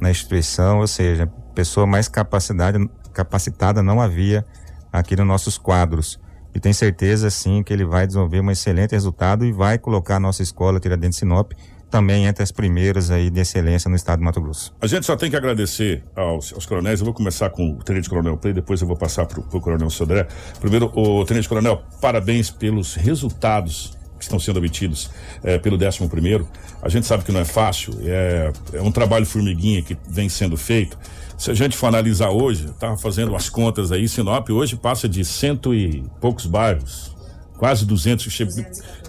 na 0.00 0.10
instituição, 0.10 0.80
ou 0.80 0.86
seja, 0.86 1.26
pessoa 1.54 1.86
mais 1.86 2.08
capacidade, 2.08 2.78
capacitada 3.12 3.82
não 3.82 4.00
havia 4.00 4.44
aqui 4.92 5.16
nos 5.16 5.26
nossos 5.26 5.58
quadros. 5.58 6.20
E 6.54 6.60
tenho 6.60 6.74
certeza, 6.74 7.30
sim, 7.30 7.62
que 7.62 7.72
ele 7.72 7.84
vai 7.84 8.06
desenvolver 8.06 8.40
um 8.40 8.50
excelente 8.50 8.92
resultado 8.92 9.44
e 9.44 9.52
vai 9.52 9.78
colocar 9.78 10.16
a 10.16 10.20
nossa 10.20 10.42
escola 10.42 10.78
Tiradentes 10.78 11.18
Sinop 11.18 11.52
também 11.92 12.24
entre 12.24 12.42
as 12.42 12.50
primeiras 12.50 13.10
aí 13.10 13.28
de 13.28 13.38
excelência 13.38 13.88
no 13.90 13.94
estado 13.94 14.18
de 14.18 14.24
Mato 14.24 14.40
Grosso. 14.40 14.74
A 14.80 14.86
gente 14.86 15.04
só 15.04 15.14
tem 15.14 15.28
que 15.28 15.36
agradecer 15.36 16.02
aos, 16.16 16.50
aos 16.54 16.64
coronéis. 16.64 17.00
Eu 17.00 17.04
vou 17.04 17.12
começar 17.12 17.50
com 17.50 17.72
o 17.72 17.84
Tenente 17.84 18.08
Coronel 18.08 18.38
Play, 18.38 18.54
depois 18.54 18.80
eu 18.80 18.86
vou 18.86 18.96
passar 18.96 19.26
para 19.26 19.38
o 19.38 19.60
Coronel 19.60 19.90
Sodré. 19.90 20.26
Primeiro, 20.58 20.90
o 20.96 21.22
Tenente 21.26 21.46
Coronel, 21.46 21.82
parabéns 22.00 22.50
pelos 22.50 22.94
resultados 22.94 23.92
que 24.16 24.24
estão 24.24 24.38
sendo 24.38 24.56
obtidos 24.56 25.10
é, 25.44 25.58
pelo 25.58 25.76
11 25.76 26.08
primeiro. 26.08 26.48
A 26.80 26.88
gente 26.88 27.06
sabe 27.06 27.24
que 27.24 27.30
não 27.30 27.40
é 27.40 27.44
fácil, 27.44 27.92
é, 28.02 28.50
é 28.72 28.80
um 28.80 28.90
trabalho 28.90 29.26
formiguinha 29.26 29.82
que 29.82 29.94
vem 30.08 30.30
sendo 30.30 30.56
feito. 30.56 30.98
Se 31.36 31.50
a 31.50 31.54
gente 31.54 31.76
for 31.76 31.88
analisar 31.88 32.30
hoje, 32.30 32.66
estava 32.66 32.96
fazendo 32.96 33.36
as 33.36 33.50
contas 33.50 33.92
aí, 33.92 34.08
Sinop 34.08 34.48
hoje 34.48 34.76
passa 34.76 35.06
de 35.06 35.22
cento 35.26 35.74
e 35.74 36.02
poucos 36.22 36.46
bairros, 36.46 37.14
quase 37.58 37.84
200, 37.84 38.24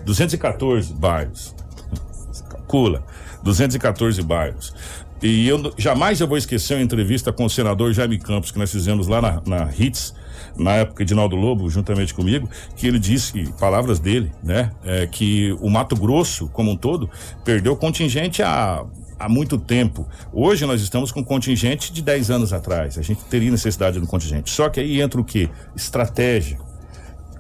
214 0.03 0.93
bairros 0.93 1.52
calcula, 2.73 3.03
214 3.43 4.21
bairros. 4.23 4.73
E 5.21 5.47
eu 5.47 5.73
jamais 5.77 6.19
eu 6.19 6.27
vou 6.27 6.37
esquecer 6.37 6.73
uma 6.73 6.83
entrevista 6.83 7.31
com 7.31 7.45
o 7.45 7.49
senador 7.49 7.93
Jaime 7.93 8.17
Campos, 8.17 8.51
que 8.51 8.59
nós 8.59 8.71
fizemos 8.71 9.07
lá 9.07 9.21
na, 9.21 9.41
na 9.45 9.71
HITS, 9.71 10.13
na 10.57 10.73
época 10.73 11.05
de 11.05 11.13
Naldo 11.15 11.35
Lobo, 11.35 11.69
juntamente 11.69 12.13
comigo, 12.13 12.49
que 12.75 12.87
ele 12.87 12.99
disse, 12.99 13.51
palavras 13.59 13.99
dele, 13.99 14.31
né, 14.43 14.71
é, 14.83 15.07
que 15.07 15.55
o 15.61 15.69
Mato 15.69 15.95
Grosso, 15.95 16.49
como 16.49 16.71
um 16.71 16.75
todo, 16.75 17.09
perdeu 17.45 17.75
contingente 17.77 18.43
há, 18.43 18.83
há 19.17 19.29
muito 19.29 19.57
tempo. 19.57 20.05
Hoje 20.33 20.65
nós 20.65 20.81
estamos 20.81 21.11
com 21.11 21.23
contingente 21.23 21.93
de 21.93 22.01
10 22.01 22.29
anos 22.31 22.51
atrás. 22.51 22.97
A 22.97 23.01
gente 23.01 23.23
teria 23.25 23.49
necessidade 23.49 23.99
do 23.99 24.07
contingente. 24.07 24.51
Só 24.51 24.67
que 24.67 24.79
aí 24.79 24.99
entra 24.99 25.21
o 25.21 25.23
quê? 25.23 25.49
Estratégia 25.75 26.59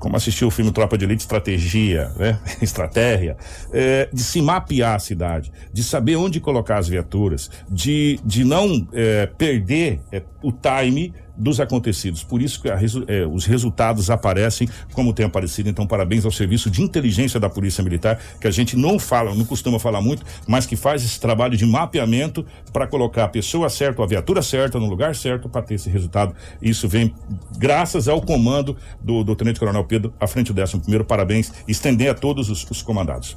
como 0.03 0.17
assistiu 0.17 0.49
o 0.49 0.51
filme 0.51 0.69
Tropa 0.69 0.97
de 0.97 1.05
Elite, 1.05 1.21
estratégia, 1.21 2.11
né? 2.17 2.37
Estratégia, 2.61 3.37
é, 3.71 4.09
de 4.11 4.21
se 4.21 4.41
mapear 4.41 4.95
a 4.95 4.99
cidade, 4.99 5.49
de 5.71 5.81
saber 5.81 6.17
onde 6.17 6.41
colocar 6.41 6.77
as 6.77 6.89
viaturas, 6.89 7.49
de, 7.69 8.19
de 8.21 8.43
não 8.43 8.85
é, 8.91 9.27
perder 9.27 10.01
é, 10.11 10.21
o 10.41 10.51
time 10.51 11.13
dos 11.35 11.59
acontecidos. 11.59 12.23
Por 12.23 12.41
isso 12.41 12.61
que 12.61 12.69
é, 12.69 13.27
os 13.27 13.45
resultados 13.45 14.09
aparecem 14.09 14.69
como 14.93 15.13
tem 15.13 15.25
aparecido. 15.25 15.69
Então, 15.69 15.85
parabéns 15.85 16.25
ao 16.25 16.31
serviço 16.31 16.69
de 16.69 16.81
inteligência 16.81 17.39
da 17.39 17.49
Polícia 17.49 17.83
Militar, 17.83 18.19
que 18.39 18.47
a 18.47 18.51
gente 18.51 18.77
não 18.77 18.99
fala, 18.99 19.33
não 19.33 19.45
costuma 19.45 19.79
falar 19.79 20.01
muito, 20.01 20.23
mas 20.47 20.65
que 20.65 20.75
faz 20.75 21.03
esse 21.03 21.19
trabalho 21.19 21.57
de 21.57 21.65
mapeamento 21.65 22.45
para 22.71 22.87
colocar 22.87 23.25
a 23.25 23.27
pessoa 23.27 23.69
certa, 23.69 24.03
a 24.03 24.05
viatura 24.05 24.41
certa, 24.41 24.79
no 24.79 24.87
lugar 24.87 25.15
certo 25.15 25.49
para 25.49 25.61
ter 25.61 25.75
esse 25.75 25.89
resultado. 25.89 26.35
Isso 26.61 26.87
vem 26.87 27.13
graças 27.57 28.07
ao 28.07 28.21
comando 28.21 28.77
do, 29.01 29.23
do 29.23 29.35
Tenente 29.35 29.59
Coronel 29.59 29.83
Pedro, 29.85 30.13
à 30.19 30.27
frente 30.27 30.53
do 30.53 30.61
11 30.61 30.79
primeiro. 30.79 31.05
Parabéns. 31.05 31.51
Estender 31.67 32.11
a 32.11 32.13
todos 32.13 32.49
os, 32.49 32.69
os 32.69 32.81
comandados. 32.81 33.35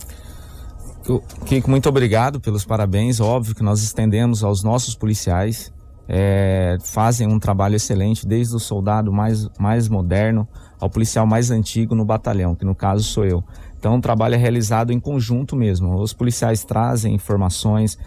Kiko, 1.46 1.70
muito 1.70 1.88
obrigado 1.88 2.40
pelos 2.40 2.64
parabéns. 2.64 3.20
Óbvio 3.20 3.54
que 3.54 3.62
nós 3.62 3.82
estendemos 3.82 4.42
aos 4.42 4.64
nossos 4.64 4.96
policiais 4.96 5.72
é, 6.08 6.76
fazem 6.84 7.26
um 7.26 7.38
trabalho 7.38 7.76
excelente, 7.76 8.26
desde 8.26 8.54
o 8.54 8.58
soldado 8.58 9.12
mais, 9.12 9.48
mais 9.58 9.88
moderno 9.88 10.46
ao 10.80 10.90
policial 10.90 11.26
mais 11.26 11.50
antigo 11.50 11.94
no 11.94 12.04
batalhão, 12.04 12.54
que 12.54 12.64
no 12.64 12.74
caso 12.74 13.04
sou 13.04 13.24
eu. 13.24 13.42
Então 13.78 13.96
o 13.96 14.00
trabalho 14.00 14.34
é 14.34 14.38
realizado 14.38 14.92
em 14.92 15.00
conjunto 15.00 15.56
mesmo. 15.56 15.94
Os 16.00 16.12
policiais 16.12 16.64
trazem 16.64 17.14
informações, 17.14 17.98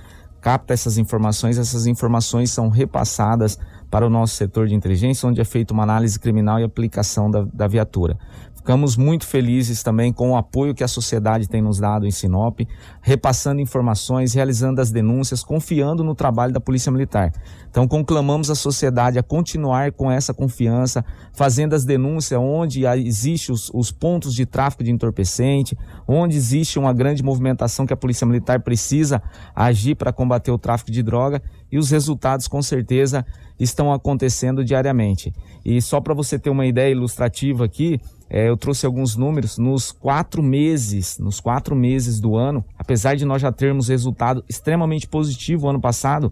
capta 0.41 0.73
essas 0.73 0.97
informações, 0.97 1.57
essas 1.57 1.87
informações 1.87 2.51
são 2.51 2.69
repassadas 2.69 3.57
para 3.89 4.05
o 4.05 4.09
nosso 4.09 4.35
setor 4.35 4.67
de 4.67 4.75
inteligência, 4.75 5.27
onde 5.27 5.41
é 5.41 5.45
feita 5.45 5.73
uma 5.73 5.83
análise 5.83 6.19
criminal 6.19 6.59
e 6.59 6.63
aplicação 6.63 7.29
da, 7.29 7.43
da 7.51 7.67
viatura. 7.67 8.17
Ficamos 8.59 8.97
muito 8.97 9.25
felizes 9.25 9.81
também 9.81 10.11
com 10.11 10.31
o 10.31 10.35
apoio 10.35 10.75
que 10.75 10.83
a 10.83 10.87
sociedade 10.87 11.47
tem 11.47 11.61
nos 11.61 11.79
dado 11.79 12.05
em 12.05 12.11
Sinop, 12.11 12.59
repassando 13.01 13.61
informações, 13.61 14.33
realizando 14.33 14.81
as 14.81 14.91
denúncias, 14.91 15.45
confiando 15.45 16.03
no 16.03 16.13
trabalho 16.13 16.51
da 16.51 16.59
Polícia 16.59 16.91
Militar. 16.91 17.31
Então, 17.71 17.87
conclamamos 17.87 18.51
a 18.51 18.55
sociedade 18.55 19.17
a 19.17 19.23
continuar 19.23 19.93
com 19.93 20.11
essa 20.11 20.33
confiança, 20.33 21.05
fazendo 21.31 21.73
as 21.73 21.85
denúncias 21.85 22.37
onde 22.37 22.85
existem 22.85 23.55
os, 23.55 23.71
os 23.73 23.91
pontos 23.91 24.35
de 24.35 24.45
tráfico 24.45 24.83
de 24.83 24.91
entorpecente, 24.91 25.77
onde 26.05 26.35
existe 26.35 26.77
uma 26.77 26.91
grande 26.91 27.23
movimentação 27.23 27.85
que 27.85 27.93
a 27.93 27.97
Polícia 27.97 28.27
Militar 28.27 28.59
precisa 28.59 29.23
agir 29.55 29.95
para 29.95 30.11
combater 30.11 30.51
o 30.51 30.57
tráfico 30.57 30.91
de 30.91 31.01
droga 31.01 31.41
e 31.71 31.77
os 31.77 31.89
resultados, 31.89 32.45
com 32.45 32.61
certeza, 32.61 33.25
estão 33.57 33.93
acontecendo 33.93 34.65
diariamente. 34.65 35.33
E 35.63 35.81
só 35.81 36.01
para 36.01 36.13
você 36.13 36.37
ter 36.37 36.49
uma 36.49 36.65
ideia 36.65 36.91
ilustrativa 36.91 37.63
aqui, 37.63 38.01
é, 38.29 38.47
eu 38.47 38.55
trouxe 38.55 38.85
alguns 38.85 39.15
números 39.15 39.57
nos 39.57 39.91
quatro 39.91 40.43
meses, 40.43 41.17
nos 41.17 41.39
quatro 41.39 41.75
meses 41.75 42.19
do 42.19 42.35
ano, 42.35 42.63
apesar 42.77 43.15
de 43.15 43.25
nós 43.25 43.41
já 43.41 43.51
termos 43.51 43.87
resultado 43.87 44.43
extremamente 44.47 45.07
positivo 45.07 45.67
ano 45.67 45.81
passado, 45.81 46.31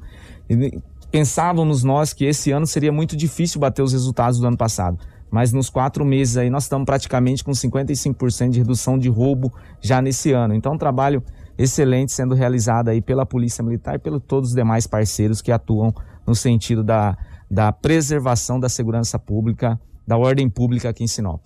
pensávamos 1.11 1.83
nós 1.83 2.13
que 2.13 2.25
esse 2.25 2.51
ano 2.51 2.67
seria 2.67 2.91
muito 2.91 3.17
difícil 3.17 3.59
bater 3.59 3.81
os 3.81 3.93
resultados 3.93 4.39
do 4.39 4.47
ano 4.47 4.57
passado. 4.57 4.99
Mas 5.31 5.51
nos 5.51 5.69
quatro 5.69 6.05
meses 6.05 6.37
aí 6.37 6.49
nós 6.49 6.63
estamos 6.63 6.85
praticamente 6.85 7.43
com 7.43 7.51
55% 7.51 8.49
de 8.49 8.59
redução 8.59 8.97
de 8.97 9.09
roubo 9.09 9.51
já 9.81 10.01
nesse 10.01 10.31
ano. 10.31 10.53
Então, 10.53 10.73
um 10.73 10.77
trabalho 10.77 11.21
excelente 11.57 12.13
sendo 12.13 12.35
realizado 12.35 12.89
aí 12.89 13.01
pela 13.01 13.25
Polícia 13.25 13.63
Militar 13.63 13.95
e 13.95 13.99
pelos 13.99 14.21
todos 14.25 14.49
os 14.49 14.55
demais 14.55 14.85
parceiros 14.85 15.41
que 15.41 15.51
atuam 15.51 15.93
no 16.25 16.35
sentido 16.35 16.83
da, 16.83 17.17
da 17.49 17.71
preservação 17.71 18.59
da 18.59 18.69
segurança 18.69 19.17
pública, 19.17 19.79
da 20.05 20.17
ordem 20.17 20.49
pública 20.49 20.89
aqui 20.89 21.03
em 21.03 21.07
Sinop. 21.07 21.41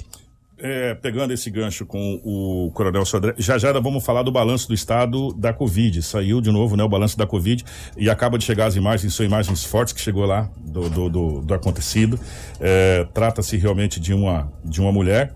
É, 0.62 0.94
pegando 0.96 1.34
esse 1.34 1.50
gancho 1.50 1.86
com 1.86 2.22
o 2.24 2.72
Coronel 2.74 3.04
Sodré, 3.06 3.34
já 3.38 3.58
já 3.58 3.72
vamos 3.80 4.06
falar 4.06 4.24
do 4.24 4.32
balanço 4.32 4.68
do 4.68 4.74
estado 4.74 5.34
da 5.34 5.52
Covid. 5.52 6.02
Saiu 6.02 6.40
de 6.40 6.52
novo, 6.52 6.78
né, 6.78 6.84
o 6.84 6.90
balanço 6.90 7.18
da 7.18 7.26
Covid 7.26 7.66
e 7.98 8.10
acaba 8.10 8.38
de 8.38 8.46
chegar 8.46 8.68
as 8.68 8.76
imagens, 8.76 9.14
são 9.14 9.26
imagens 9.26 9.64
fortes 9.64 9.94
que 9.94 10.00
chegou 10.00 10.26
lá 10.26 10.50
do, 10.60 10.90
do, 10.90 11.10
do, 11.10 11.42
do 11.42 11.54
acontecido. 11.54 12.20
É, 12.60 13.08
Trata-se 13.14 13.58
realmente 13.58 14.00
de 14.00 14.14
uma, 14.14 14.52
de 14.64 14.80
uma 14.80 14.92
mulher 14.92 15.34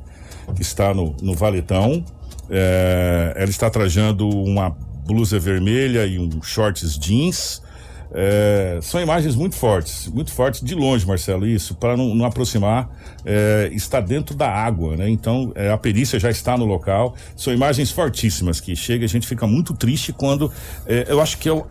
que 0.56 0.62
está 0.62 0.94
no, 0.94 1.16
no 1.22 1.34
valetão. 1.34 2.06
É, 2.50 3.34
ela 3.36 3.50
está 3.50 3.70
trajando 3.70 4.30
uma 4.30 4.70
blusa 5.06 5.40
vermelha 5.40 6.06
e 6.06 6.20
um 6.20 6.42
shorts 6.42 6.98
jeans. 6.98 7.62
É, 8.14 8.80
são 8.82 9.02
imagens 9.02 9.36
muito 9.36 9.56
fortes, 9.56 10.08
muito 10.08 10.32
fortes 10.32 10.62
de 10.62 10.76
longe, 10.76 11.06
Marcelo, 11.06 11.46
isso, 11.46 11.76
para 11.76 11.98
não, 11.98 12.14
não, 12.16 12.26
aproximar, 12.26 12.90
é, 13.26 13.70
está 13.74 14.00
dentro 14.00 14.36
da 14.36 14.50
água, 14.50 14.96
né? 14.96 15.10
Então, 15.10 15.52
é, 15.56 15.72
a 15.72 15.78
perícia 15.78 16.20
já 16.20 16.30
está 16.30 16.58
no 16.58 16.66
local. 16.66 17.16
São 17.36 17.54
imagens 17.54 17.92
fortíssimas 17.92 18.60
que 18.60 18.76
chega, 18.76 19.06
a 19.06 19.10
gente 19.10 19.28
fica 19.28 19.48
muito 19.48 19.74
triste 19.74 20.14
quando. 20.14 20.52
É, 20.86 21.06
eu 21.10 21.22
acho 21.22 21.38
que 21.38 21.50
é 21.50 21.54
o 21.54 21.66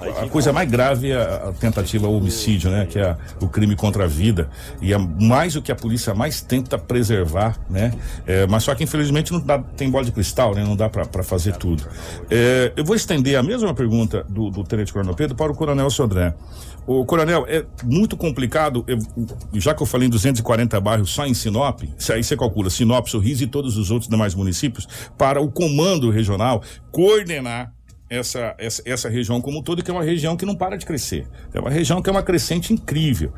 a 0.00 0.28
coisa 0.28 0.52
mais 0.52 0.70
grave 0.70 1.10
é 1.10 1.20
a 1.20 1.52
tentativa 1.58 2.06
ao 2.06 2.14
homicídio, 2.14 2.70
né? 2.70 2.86
Que 2.86 2.98
é 2.98 3.16
o 3.40 3.48
crime 3.48 3.76
contra 3.76 4.04
a 4.04 4.06
vida. 4.06 4.48
E 4.80 4.92
é 4.92 4.98
mais 4.98 5.56
o 5.56 5.62
que 5.62 5.70
a 5.70 5.76
polícia 5.76 6.14
mais 6.14 6.40
tenta 6.40 6.78
preservar, 6.78 7.58
né? 7.68 7.92
É, 8.26 8.46
mas 8.46 8.64
só 8.64 8.74
que 8.74 8.84
infelizmente 8.84 9.32
não 9.32 9.40
dá, 9.40 9.58
tem 9.58 9.90
bola 9.90 10.04
de 10.04 10.12
cristal, 10.12 10.54
né? 10.54 10.64
Não 10.64 10.76
dá 10.76 10.88
para 10.88 11.22
fazer 11.22 11.56
tudo. 11.56 11.84
É, 12.30 12.72
eu 12.76 12.84
vou 12.84 12.96
estender 12.96 13.36
a 13.36 13.42
mesma 13.42 13.74
pergunta 13.74 14.24
do, 14.28 14.50
do 14.50 14.64
Tenente 14.64 14.92
Coronel 14.92 15.14
Pedro 15.14 15.36
para 15.36 15.52
o 15.52 15.54
Coronel 15.54 15.90
Sodré. 15.90 16.34
O 16.84 17.04
Coronel, 17.04 17.46
é 17.48 17.64
muito 17.84 18.16
complicado, 18.16 18.84
eu, 18.88 18.98
já 19.54 19.72
que 19.72 19.82
eu 19.82 19.86
falei 19.86 20.08
em 20.08 20.10
240 20.10 20.80
bairros 20.80 21.10
só 21.10 21.24
em 21.24 21.32
Sinop, 21.32 21.82
aí 22.10 22.24
você 22.24 22.36
calcula 22.36 22.68
Sinop, 22.70 23.06
Sorriso 23.06 23.44
e 23.44 23.46
todos 23.46 23.76
os 23.76 23.92
outros 23.92 24.10
demais 24.10 24.34
municípios, 24.34 24.88
para 25.16 25.40
o 25.40 25.48
comando 25.48 26.10
regional 26.10 26.60
coordenar 26.90 27.72
essa, 28.12 28.54
essa, 28.58 28.82
essa 28.84 29.08
região 29.08 29.40
como 29.40 29.60
um 29.60 29.62
todo, 29.62 29.82
que 29.82 29.90
é 29.90 29.94
uma 29.94 30.04
região 30.04 30.36
que 30.36 30.44
não 30.44 30.54
para 30.54 30.76
de 30.76 30.84
crescer. 30.84 31.26
É 31.54 31.58
uma 31.58 31.70
região 31.70 32.02
que 32.02 32.10
é 32.10 32.12
uma 32.12 32.22
crescente 32.22 32.72
incrível. 32.72 33.32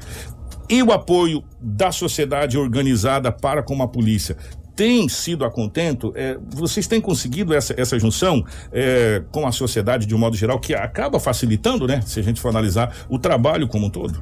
E 0.69 0.83
o 0.83 0.93
apoio 0.93 1.45
da 1.61 1.93
sociedade 1.93 2.59
organizada 2.59 3.31
para 3.31 3.63
com 3.63 3.81
a 3.81 3.87
polícia 3.87 4.37
tem 4.75 5.09
sido 5.09 5.45
a 5.45 5.51
contento? 5.51 6.13
É, 6.17 6.37
vocês 6.53 6.89
têm 6.89 7.01
conseguido 7.01 7.55
essa, 7.55 7.73
essa 7.81 7.97
junção 7.97 8.45
é, 8.73 9.23
com 9.31 9.47
a 9.47 9.53
sociedade 9.53 10.07
de 10.07 10.15
um 10.15 10.19
modo 10.19 10.37
geral, 10.37 10.59
que 10.59 10.75
acaba 10.75 11.21
facilitando, 11.21 11.87
né? 11.87 12.01
Se 12.05 12.19
a 12.19 12.23
gente 12.23 12.41
for 12.41 12.49
analisar 12.49 12.93
o 13.09 13.17
trabalho 13.17 13.69
como 13.69 13.87
um 13.87 13.91
todo? 13.91 14.21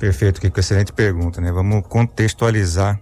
Perfeito, 0.00 0.40
que 0.40 0.60
excelente 0.60 0.92
pergunta, 0.92 1.40
né? 1.40 1.52
Vamos 1.52 1.86
contextualizar 1.86 3.00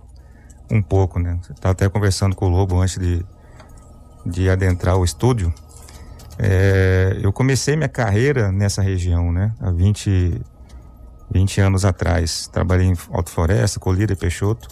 um 0.70 0.82
pouco, 0.82 1.18
né? 1.18 1.38
Você 1.43 1.53
estava 1.53 1.72
até 1.72 1.88
conversando 1.88 2.36
com 2.36 2.47
o 2.47 2.49
Lobo 2.51 2.78
antes 2.80 2.99
de, 2.99 3.24
de 4.26 4.51
adentrar 4.51 4.99
o 4.99 5.05
estúdio. 5.05 5.53
É, 6.39 7.18
eu 7.22 7.33
comecei 7.33 7.76
minha 7.76 7.89
carreira 7.89 8.51
nessa 8.51 8.83
região, 8.83 9.33
né? 9.33 9.53
Há 9.61 9.70
20, 9.70 10.41
20 11.30 11.61
anos 11.61 11.85
atrás. 11.85 12.49
Trabalhei 12.49 12.87
em 12.87 12.95
Alto 13.11 13.30
Floresta, 13.30 13.78
Colíder 13.78 14.16
e 14.16 14.16
Peixoto. 14.16 14.68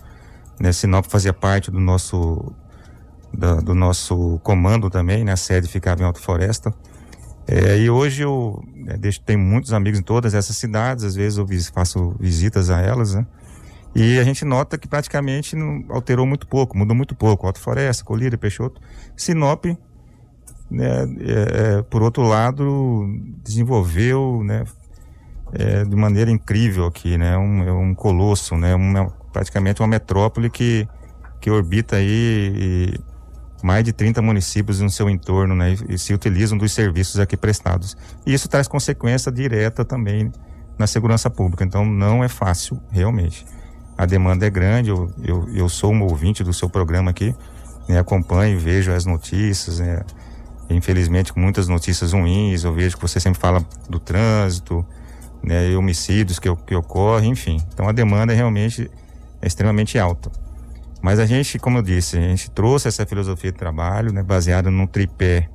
Né? 0.59 0.73
Sinop 0.73 1.07
fazia 1.07 1.33
parte 1.33 1.71
do 1.71 1.81
nosso, 1.81 2.53
da, 3.33 3.57
do 3.57 3.75
nosso 3.75 4.39
comando 4.43 4.91
também, 4.91 5.25
né? 5.25 5.33
A 5.33 5.37
sede 5.37 5.69
ficava 5.69 6.03
em 6.03 6.05
Alto 6.05 6.21
Floresta. 6.21 6.73
É, 7.47 7.79
e 7.79 7.91
hoje 7.91 8.23
eu 8.23 8.63
né, 8.75 8.97
deixo, 8.97 9.21
tenho 9.23 9.39
muitos 9.39 9.73
amigos 9.73 9.99
em 9.99 10.03
todas 10.03 10.35
essas 10.35 10.57
cidades, 10.57 11.03
às 11.03 11.17
vezes 11.17 11.37
eu 11.37 11.47
faço 11.73 12.15
visitas 12.21 12.71
a 12.71 12.81
elas, 12.81 13.15
né? 13.15 13.27
E 13.95 14.21
a 14.21 14.25
gente 14.25 14.45
nota 14.45 14.79
que 14.79 14.87
praticamente 14.87 15.57
não 15.57 15.85
alterou 15.89 16.25
muito 16.25 16.47
pouco, 16.47 16.79
mudou 16.79 16.95
muito 16.95 17.15
pouco. 17.15 17.47
Alto 17.47 17.59
Floresta, 17.59 18.05
Colíder, 18.05 18.39
Peixoto. 18.39 18.81
Sinop 19.17 19.65
né, 20.71 21.03
é, 21.19 21.79
é, 21.79 21.83
por 21.83 22.03
outro 22.03 22.23
lado, 22.23 23.07
desenvolveu 23.43 24.43
né, 24.45 24.65
é, 25.53 25.85
de 25.85 25.97
maneira 25.97 26.31
incrível 26.31 26.87
aqui, 26.87 27.19
né, 27.19 27.37
um, 27.37 27.63
é 27.65 27.73
um 27.73 27.95
colosso, 27.95 28.57
né, 28.57 28.75
uma, 28.75 29.11
praticamente 29.33 29.81
uma 29.81 29.89
metrópole 29.89 30.49
que, 30.49 30.87
que 31.41 31.51
orbita 31.51 31.97
aí 31.97 32.95
mais 33.63 33.85
de 33.85 33.93
30 33.93 34.23
municípios 34.23 34.81
no 34.81 34.89
seu 34.89 35.11
entorno 35.11 35.55
né, 35.55 35.75
e, 35.89 35.95
e 35.95 35.99
se 35.99 36.15
utilizam 36.15 36.57
dos 36.57 36.73
serviços 36.73 37.19
aqui 37.19 37.37
prestados. 37.37 37.97
E 38.25 38.33
isso 38.33 38.49
traz 38.49 38.69
consequência 38.69 39.31
direta 39.31 39.85
também 39.85 40.33
na 40.79 40.87
segurança 40.87 41.29
pública, 41.29 41.65
então 41.65 41.85
não 41.85 42.25
é 42.25 42.29
fácil, 42.29 42.81
realmente. 42.91 43.45
A 43.99 44.07
demanda 44.07 44.47
é 44.47 44.51
grande, 44.51 44.89
eu, 44.89 45.13
eu, 45.23 45.49
eu 45.53 45.69
sou 45.69 45.93
um 45.93 46.03
ouvinte 46.05 46.43
do 46.43 46.55
seu 46.55 46.71
programa 46.71 47.11
aqui, 47.11 47.35
né, 47.89 47.99
acompanho, 47.99 48.59
vejo 48.59 48.93
as 48.93 49.05
notícias, 49.05 49.81
né, 49.81 50.03
infelizmente 50.75 51.33
com 51.33 51.41
muitas 51.41 51.69
notícias 51.69 52.13
ruins. 52.13 52.65
Eu 52.65 52.73
vejo 52.73 52.97
que 52.97 53.03
você 53.03 53.19
sempre 53.21 53.41
fala 53.41 53.65
do 53.89 53.99
trânsito, 53.99 54.85
né, 55.43 55.77
homicídios 55.77 56.39
que, 56.39 56.55
que 56.67 56.75
ocorrem, 56.75 57.31
enfim. 57.31 57.59
Então 57.73 57.89
a 57.89 57.93
demanda 57.93 58.33
realmente 58.33 58.91
é 59.41 59.47
extremamente 59.47 59.99
alta. 59.99 60.31
Mas 61.03 61.19
a 61.19 61.27
gente, 61.27 61.59
como 61.59 61.79
eu 61.79 61.83
disse, 61.83 62.19
a 62.19 62.21
gente 62.21 62.51
trouxe 62.51 62.89
essa 62.89 63.07
filosofia 63.07 63.51
de 63.51 63.59
trabalho, 63.59 64.13
né, 64.13 64.23
baseada 64.23 64.71
num 64.71 64.87
tripé 64.87 65.49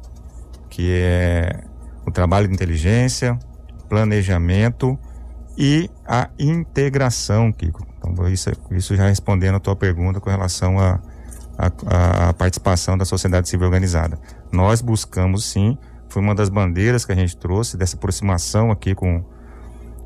que 0.69 0.91
é 0.91 1.63
o 2.05 2.11
trabalho 2.11 2.47
de 2.47 2.53
inteligência, 2.53 3.37
planejamento 3.87 4.97
e 5.57 5.89
a 6.05 6.29
integração, 6.37 7.51
Kiko. 7.51 7.85
Então, 7.97 8.27
isso, 8.27 8.51
isso 8.71 8.95
já 8.95 9.07
respondendo 9.07 9.55
a 9.55 9.59
tua 9.59 9.75
pergunta 9.75 10.19
com 10.19 10.29
relação 10.29 10.79
a 10.79 10.99
a, 11.57 12.29
a, 12.29 12.33
participação 12.33 12.97
da 12.97 13.05
sociedade 13.05 13.49
civil 13.49 13.65
organizada. 13.65 14.19
Nós 14.51 14.81
buscamos 14.81 15.45
sim, 15.45 15.77
foi 16.09 16.21
uma 16.21 16.35
das 16.35 16.49
bandeiras 16.49 17.05
que 17.05 17.11
a 17.11 17.15
gente 17.15 17.35
trouxe 17.37 17.77
dessa 17.77 17.95
aproximação 17.95 18.71
aqui 18.71 18.93
com, 18.93 19.23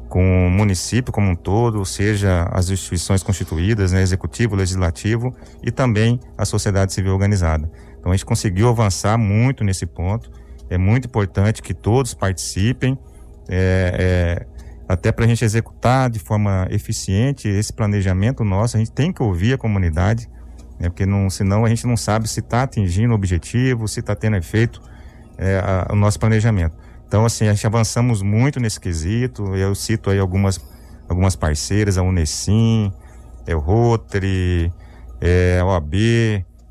com 0.07 0.47
o 0.47 0.49
município 0.49 1.11
como 1.11 1.29
um 1.29 1.35
todo, 1.35 1.83
seja 1.85 2.43
as 2.51 2.69
instituições 2.69 3.23
constituídas, 3.23 3.91
né, 3.91 4.01
executivo, 4.01 4.55
legislativo 4.55 5.35
e 5.63 5.71
também 5.71 6.19
a 6.37 6.45
sociedade 6.45 6.93
civil 6.93 7.13
organizada. 7.13 7.69
Então 7.99 8.11
a 8.11 8.15
gente 8.15 8.25
conseguiu 8.25 8.69
avançar 8.69 9.17
muito 9.17 9.63
nesse 9.63 9.85
ponto. 9.85 10.31
É 10.69 10.77
muito 10.77 11.05
importante 11.05 11.61
que 11.61 11.73
todos 11.73 12.13
participem, 12.13 12.97
é, 13.49 14.37
é, 14.39 14.45
até 14.87 15.11
para 15.11 15.25
a 15.25 15.27
gente 15.27 15.43
executar 15.43 16.09
de 16.09 16.19
forma 16.19 16.67
eficiente 16.69 17.47
esse 17.47 17.73
planejamento 17.73 18.43
nosso. 18.43 18.77
A 18.77 18.79
gente 18.79 18.91
tem 18.91 19.11
que 19.11 19.21
ouvir 19.21 19.53
a 19.53 19.57
comunidade 19.57 20.29
né? 20.79 20.89
porque 20.89 21.05
não, 21.05 21.29
senão 21.29 21.65
a 21.65 21.69
gente 21.69 21.85
não 21.85 21.97
sabe 21.97 22.27
se 22.27 22.39
está 22.39 22.63
atingindo 22.63 23.11
o 23.11 23.15
objetivo, 23.15 23.87
se 23.87 23.99
está 23.99 24.15
tendo 24.15 24.37
efeito 24.37 24.81
é, 25.37 25.59
a, 25.59 25.93
o 25.93 25.95
nosso 25.95 26.19
planejamento. 26.19 26.75
Então, 27.07 27.25
assim, 27.25 27.47
a 27.47 27.53
gente 27.53 27.65
avançamos 27.65 28.21
muito 28.21 28.59
nesse 28.59 28.79
quesito. 28.79 29.55
Eu 29.55 29.73
cito 29.73 30.11
aí 30.11 30.19
algumas, 30.19 30.59
algumas 31.07 31.35
parceiras, 31.35 31.97
a 31.97 32.03
Unesim, 32.03 32.93
é, 33.47 33.55
o 33.55 33.59
Rotary, 33.59 34.71
é, 35.19 35.57
a 35.59 35.65
OAB, 35.65 35.95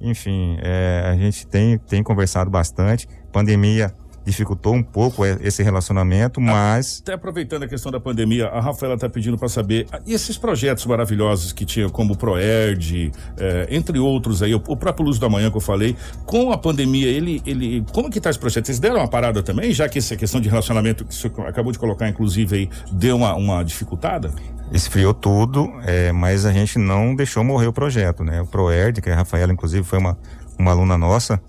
enfim, 0.00 0.56
é, 0.62 1.02
a 1.12 1.16
gente 1.16 1.46
tem, 1.46 1.76
tem 1.76 2.02
conversado 2.02 2.50
bastante. 2.50 3.08
Pandemia 3.32 3.92
dificultou 4.28 4.74
um 4.74 4.82
pouco 4.82 5.24
esse 5.24 5.62
relacionamento, 5.62 6.40
mas. 6.40 7.00
Até 7.02 7.14
aproveitando 7.14 7.62
a 7.62 7.68
questão 7.68 7.90
da 7.90 7.98
pandemia, 7.98 8.48
a 8.48 8.60
Rafaela 8.60 8.94
está 8.94 9.08
pedindo 9.08 9.38
para 9.38 9.48
saber, 9.48 9.86
e 10.06 10.12
esses 10.12 10.36
projetos 10.36 10.84
maravilhosos 10.86 11.52
que 11.52 11.64
tinha, 11.64 11.88
como 11.88 12.14
o 12.14 12.16
ProERD, 12.16 13.10
é, 13.38 13.68
entre 13.70 13.98
outros 13.98 14.42
aí, 14.42 14.54
o, 14.54 14.62
o, 14.66 14.76
próprio 14.76 15.06
Luz 15.06 15.18
da 15.18 15.28
Manhã 15.28 15.50
que 15.50 15.56
eu 15.56 15.60
falei, 15.60 15.96
com 16.26 16.52
a 16.52 16.58
pandemia, 16.58 17.08
ele. 17.08 17.42
ele 17.46 17.84
como 17.92 18.10
que 18.10 18.20
tá 18.20 18.30
esse 18.30 18.38
projeto? 18.38 18.66
Vocês 18.66 18.78
deram 18.78 18.96
uma 18.96 19.08
parada 19.08 19.42
também, 19.42 19.72
já 19.72 19.88
que 19.88 19.98
essa 19.98 20.16
questão 20.16 20.40
de 20.40 20.48
relacionamento 20.48 21.04
que 21.04 21.14
você 21.14 21.30
acabou 21.46 21.72
de 21.72 21.78
colocar, 21.78 22.08
inclusive, 22.08 22.56
aí, 22.56 22.70
deu 22.92 23.16
uma, 23.16 23.34
uma 23.34 23.62
dificultada? 23.62 24.30
Esfriou 24.70 25.14
tudo, 25.14 25.72
é, 25.86 26.12
mas 26.12 26.44
a 26.44 26.52
gente 26.52 26.78
não 26.78 27.14
deixou 27.14 27.42
morrer 27.42 27.66
o 27.66 27.72
projeto, 27.72 28.22
né? 28.22 28.42
O 28.42 28.46
ProERD, 28.46 29.00
que 29.00 29.08
a 29.08 29.14
Rafaela, 29.14 29.52
inclusive, 29.52 29.86
foi 29.86 29.98
uma, 29.98 30.18
uma 30.58 30.72
aluna 30.72 30.98
nossa, 30.98 31.40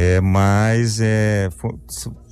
é, 0.00 0.20
mas 0.20 1.00
é, 1.00 1.48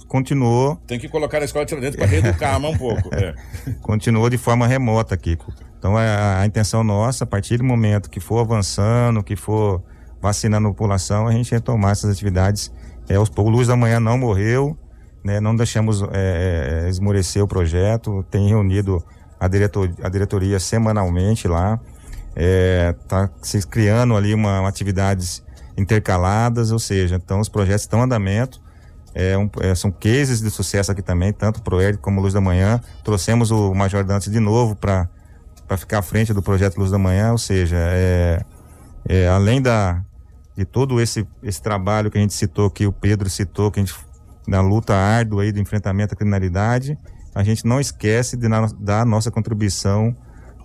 continuou. 0.06 0.76
Tem 0.86 1.00
que 1.00 1.08
colocar 1.08 1.42
a 1.42 1.44
escola 1.44 1.66
de 1.66 1.74
dentro 1.74 1.98
para 1.98 2.06
reeducar 2.06 2.64
um 2.64 2.78
pouco. 2.78 3.12
É. 3.12 3.34
Continuou 3.82 4.30
de 4.30 4.38
forma 4.38 4.68
remota, 4.68 5.16
Kiko. 5.16 5.52
Então 5.76 5.96
a, 5.96 6.42
a, 6.42 6.46
intenção 6.46 6.84
nossa, 6.84 7.24
a 7.24 7.26
partir 7.26 7.56
do 7.56 7.64
momento 7.64 8.08
que 8.08 8.20
for 8.20 8.38
avançando, 8.38 9.20
que 9.20 9.34
for 9.34 9.82
vacinando 10.22 10.68
a 10.68 10.70
população, 10.70 11.26
a 11.26 11.32
gente 11.32 11.50
retomar 11.50 11.90
essas 11.90 12.12
atividades. 12.12 12.72
É, 13.08 13.16
aos 13.16 13.28
poucos, 13.28 13.52
Luz 13.52 13.66
da 13.66 13.74
Manhã 13.74 13.98
não 13.98 14.16
morreu, 14.16 14.78
né, 15.24 15.40
não 15.40 15.56
deixamos 15.56 16.02
é, 16.12 16.84
é 16.84 16.88
esmorecer 16.88 17.42
o 17.42 17.48
projeto, 17.48 18.24
tem 18.30 18.48
reunido 18.48 19.04
a, 19.40 19.48
diretor, 19.48 19.92
a 20.04 20.08
diretoria 20.08 20.60
semanalmente 20.60 21.48
lá, 21.48 21.80
está 22.36 23.24
é, 23.24 23.30
se 23.42 23.66
criando 23.66 24.14
ali 24.14 24.34
uma, 24.34 24.60
uma 24.60 24.68
atividades 24.68 25.44
intercaladas, 25.76 26.70
ou 26.72 26.78
seja, 26.78 27.16
então 27.16 27.40
os 27.40 27.48
projetos 27.48 27.82
estão 27.82 28.00
em 28.00 28.02
andamento. 28.02 28.60
É 29.14 29.36
um, 29.36 29.48
é, 29.60 29.74
são 29.74 29.90
cases 29.90 30.40
de 30.40 30.50
sucesso 30.50 30.92
aqui 30.92 31.02
também, 31.02 31.32
tanto 31.32 31.62
o 31.74 31.80
Ed 31.80 31.98
como 31.98 32.20
Luz 32.20 32.34
da 32.34 32.40
Manhã. 32.40 32.80
Trouxemos 33.02 33.50
o 33.50 33.74
Major 33.74 34.04
Dantes 34.04 34.30
de 34.30 34.40
novo 34.40 34.76
para 34.76 35.08
ficar 35.78 35.98
à 35.98 36.02
frente 36.02 36.34
do 36.34 36.42
projeto 36.42 36.76
Luz 36.76 36.90
da 36.90 36.98
Manhã, 36.98 37.32
ou 37.32 37.38
seja, 37.38 37.76
é, 37.78 38.44
É, 39.08 39.28
além 39.28 39.62
da, 39.62 40.02
de 40.56 40.64
todo 40.64 41.00
esse, 41.00 41.24
esse 41.40 41.62
trabalho 41.62 42.10
que 42.10 42.18
a 42.18 42.20
gente 42.20 42.34
citou, 42.34 42.68
que 42.68 42.84
o 42.84 42.92
Pedro 42.92 43.30
citou, 43.30 43.70
que 43.70 43.78
a 43.78 43.84
gente 43.84 43.94
na 44.48 44.60
luta 44.60 44.94
árdua 44.94 45.42
aí 45.42 45.52
do 45.52 45.60
enfrentamento 45.60 46.12
à 46.12 46.16
criminalidade, 46.16 46.98
a 47.32 47.44
gente 47.44 47.64
não 47.64 47.78
esquece 47.78 48.36
de 48.36 48.48
na, 48.48 48.66
da 48.80 49.04
nossa 49.04 49.30
contribuição 49.30 50.12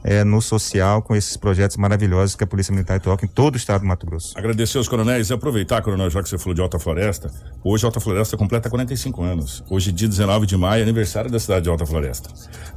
é, 0.03 0.23
no 0.23 0.41
social 0.41 1.01
com 1.01 1.15
esses 1.15 1.37
projetos 1.37 1.77
maravilhosos 1.77 2.35
que 2.35 2.43
a 2.43 2.47
Polícia 2.47 2.73
Militar 2.73 2.99
toca 2.99 3.25
em 3.25 3.29
todo 3.29 3.55
o 3.55 3.57
estado 3.57 3.81
do 3.81 3.87
Mato 3.87 4.05
Grosso. 4.05 4.37
Agradecer 4.37 4.77
aos 4.77 4.87
coronéis 4.87 5.29
e 5.29 5.33
aproveitar, 5.33 5.81
coronel, 5.81 6.09
já 6.09 6.21
que 6.21 6.29
você 6.29 6.37
falou 6.37 6.53
de 6.53 6.61
Alta 6.61 6.79
Floresta. 6.79 7.31
Hoje 7.63 7.85
Alta 7.85 7.99
Floresta 7.99 8.37
completa 8.37 8.69
45 8.69 9.23
anos. 9.23 9.63
Hoje, 9.69 9.91
dia 9.91 10.07
19 10.07 10.45
de 10.45 10.57
maio, 10.57 10.81
é 10.81 10.83
aniversário 10.83 11.29
da 11.29 11.39
cidade 11.39 11.63
de 11.63 11.69
Alta 11.69 11.85
Floresta. 11.85 12.29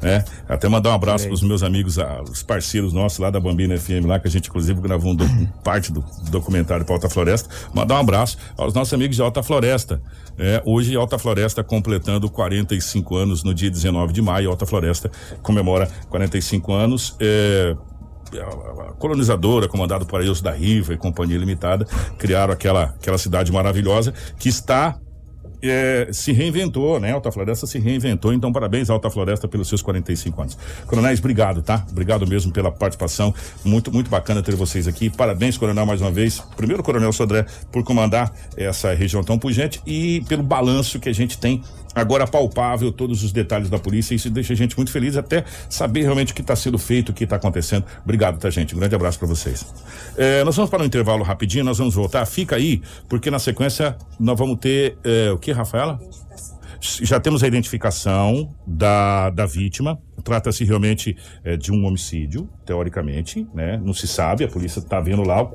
Né? 0.02 0.24
Até 0.48 0.68
mandar 0.68 0.90
um 0.90 0.94
abraço 0.94 1.24
para 1.24 1.34
os 1.34 1.42
meus 1.42 1.62
amigos, 1.62 1.98
ah, 1.98 2.22
os 2.22 2.42
parceiros 2.42 2.92
nossos 2.92 3.18
lá 3.18 3.30
da 3.30 3.40
Bambina 3.40 3.76
FM, 3.78 4.06
lá 4.06 4.18
que 4.18 4.28
a 4.28 4.30
gente 4.30 4.48
inclusive 4.48 4.80
gravou 4.80 5.12
um 5.12 5.14
do, 5.14 5.24
parte 5.64 5.92
do 5.92 6.04
documentário 6.30 6.84
para 6.84 6.94
Alta 6.94 7.08
Floresta. 7.08 7.48
Mandar 7.72 7.96
um 7.96 8.00
abraço 8.00 8.36
aos 8.56 8.74
nossos 8.74 8.92
amigos 8.92 9.16
de 9.16 9.22
Alta 9.22 9.42
Floresta. 9.42 10.02
É, 10.36 10.60
hoje 10.64 10.96
Alta 10.96 11.18
Floresta 11.18 11.62
completando 11.62 12.28
45 12.28 13.16
anos 13.16 13.44
no 13.44 13.54
dia 13.54 13.70
19 13.70 14.12
de 14.12 14.20
maio. 14.20 14.50
Alta 14.50 14.66
Floresta 14.66 15.10
comemora 15.42 15.88
45 16.10 16.72
anos. 16.72 17.13
É, 17.20 17.76
a 18.40 18.92
colonizadora, 18.94 19.68
comandada 19.68 20.04
por 20.04 20.20
Ailson 20.20 20.42
da 20.42 20.52
Riva 20.52 20.94
e 20.94 20.96
Companhia 20.96 21.38
Limitada, 21.38 21.84
criaram 22.18 22.52
aquela, 22.52 22.84
aquela 22.84 23.18
cidade 23.18 23.52
maravilhosa 23.52 24.12
que 24.38 24.48
está 24.48 24.98
é, 25.62 26.08
se 26.12 26.32
reinventou, 26.32 27.00
né? 27.00 27.12
Alta 27.12 27.32
Floresta 27.32 27.66
se 27.66 27.78
reinventou, 27.78 28.32
então 28.32 28.52
parabéns 28.52 28.90
Alta 28.90 29.08
Floresta 29.08 29.48
pelos 29.48 29.68
seus 29.68 29.80
45 29.80 30.42
anos. 30.42 30.58
Coronéis, 30.86 31.18
obrigado, 31.18 31.62
tá? 31.62 31.84
Obrigado 31.90 32.26
mesmo 32.26 32.52
pela 32.52 32.70
participação. 32.70 33.34
Muito, 33.64 33.90
muito 33.90 34.10
bacana 34.10 34.42
ter 34.42 34.54
vocês 34.54 34.86
aqui. 34.86 35.08
Parabéns, 35.08 35.56
Coronel, 35.56 35.86
mais 35.86 36.00
uma 36.00 36.10
vez. 36.10 36.40
Primeiro, 36.56 36.82
Coronel 36.82 37.12
Sodré, 37.12 37.46
por 37.72 37.82
comandar 37.82 38.32
essa 38.56 38.92
região 38.92 39.24
tão 39.24 39.38
pujante 39.38 39.80
e 39.86 40.22
pelo 40.28 40.42
balanço 40.42 41.00
que 41.00 41.08
a 41.08 41.14
gente 41.14 41.38
tem 41.38 41.62
agora 41.94 42.26
palpável 42.26 42.90
todos 42.92 43.22
os 43.22 43.32
detalhes 43.32 43.70
da 43.70 43.78
polícia. 43.78 44.14
Isso 44.14 44.30
deixa 44.30 44.52
a 44.52 44.56
gente 44.56 44.76
muito 44.76 44.90
feliz 44.90 45.16
até 45.16 45.44
saber 45.68 46.02
realmente 46.02 46.32
o 46.32 46.34
que 46.34 46.40
está 46.40 46.56
sendo 46.56 46.78
feito, 46.78 47.10
o 47.10 47.12
que 47.12 47.24
está 47.24 47.36
acontecendo. 47.36 47.84
Obrigado, 48.02 48.38
tá, 48.38 48.50
gente? 48.50 48.74
Um 48.74 48.78
grande 48.78 48.94
abraço 48.94 49.18
para 49.18 49.28
vocês. 49.28 49.66
É, 50.16 50.42
nós 50.44 50.56
vamos 50.56 50.70
para 50.70 50.82
um 50.82 50.86
intervalo 50.86 51.22
rapidinho, 51.22 51.64
nós 51.64 51.78
vamos 51.78 51.94
voltar. 51.94 52.24
Fica 52.26 52.56
aí, 52.56 52.82
porque 53.08 53.30
na 53.30 53.38
sequência 53.38 53.96
nós 54.18 54.38
vamos 54.38 54.58
ter 54.58 54.96
é, 55.04 55.30
o 55.30 55.38
que, 55.38 55.52
Rafaela? 55.52 55.98
Já 56.80 57.18
temos 57.18 57.42
a 57.42 57.46
identificação 57.46 58.54
da, 58.66 59.30
da 59.30 59.46
vítima. 59.46 59.98
Trata-se 60.22 60.64
realmente 60.64 61.16
é, 61.42 61.56
de 61.56 61.72
um 61.72 61.86
homicídio, 61.86 62.48
teoricamente, 62.64 63.46
né? 63.54 63.80
Não 63.82 63.94
se 63.94 64.06
sabe, 64.06 64.44
a 64.44 64.48
polícia 64.48 64.80
está 64.80 65.00
vendo 65.00 65.22
lá. 65.22 65.42
O, 65.42 65.50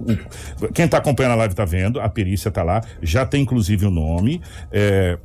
quem 0.74 0.86
está 0.86 0.98
acompanhando 0.98 1.34
a 1.34 1.36
live 1.36 1.54
está 1.54 1.66
vendo, 1.66 2.00
a 2.00 2.10
perícia 2.10 2.50
está 2.50 2.64
lá. 2.64 2.82
Já 3.02 3.26
tem 3.26 3.44
inclusive 3.44 3.86
o 3.86 3.92
nome. 3.92 4.42
É, 4.72 5.20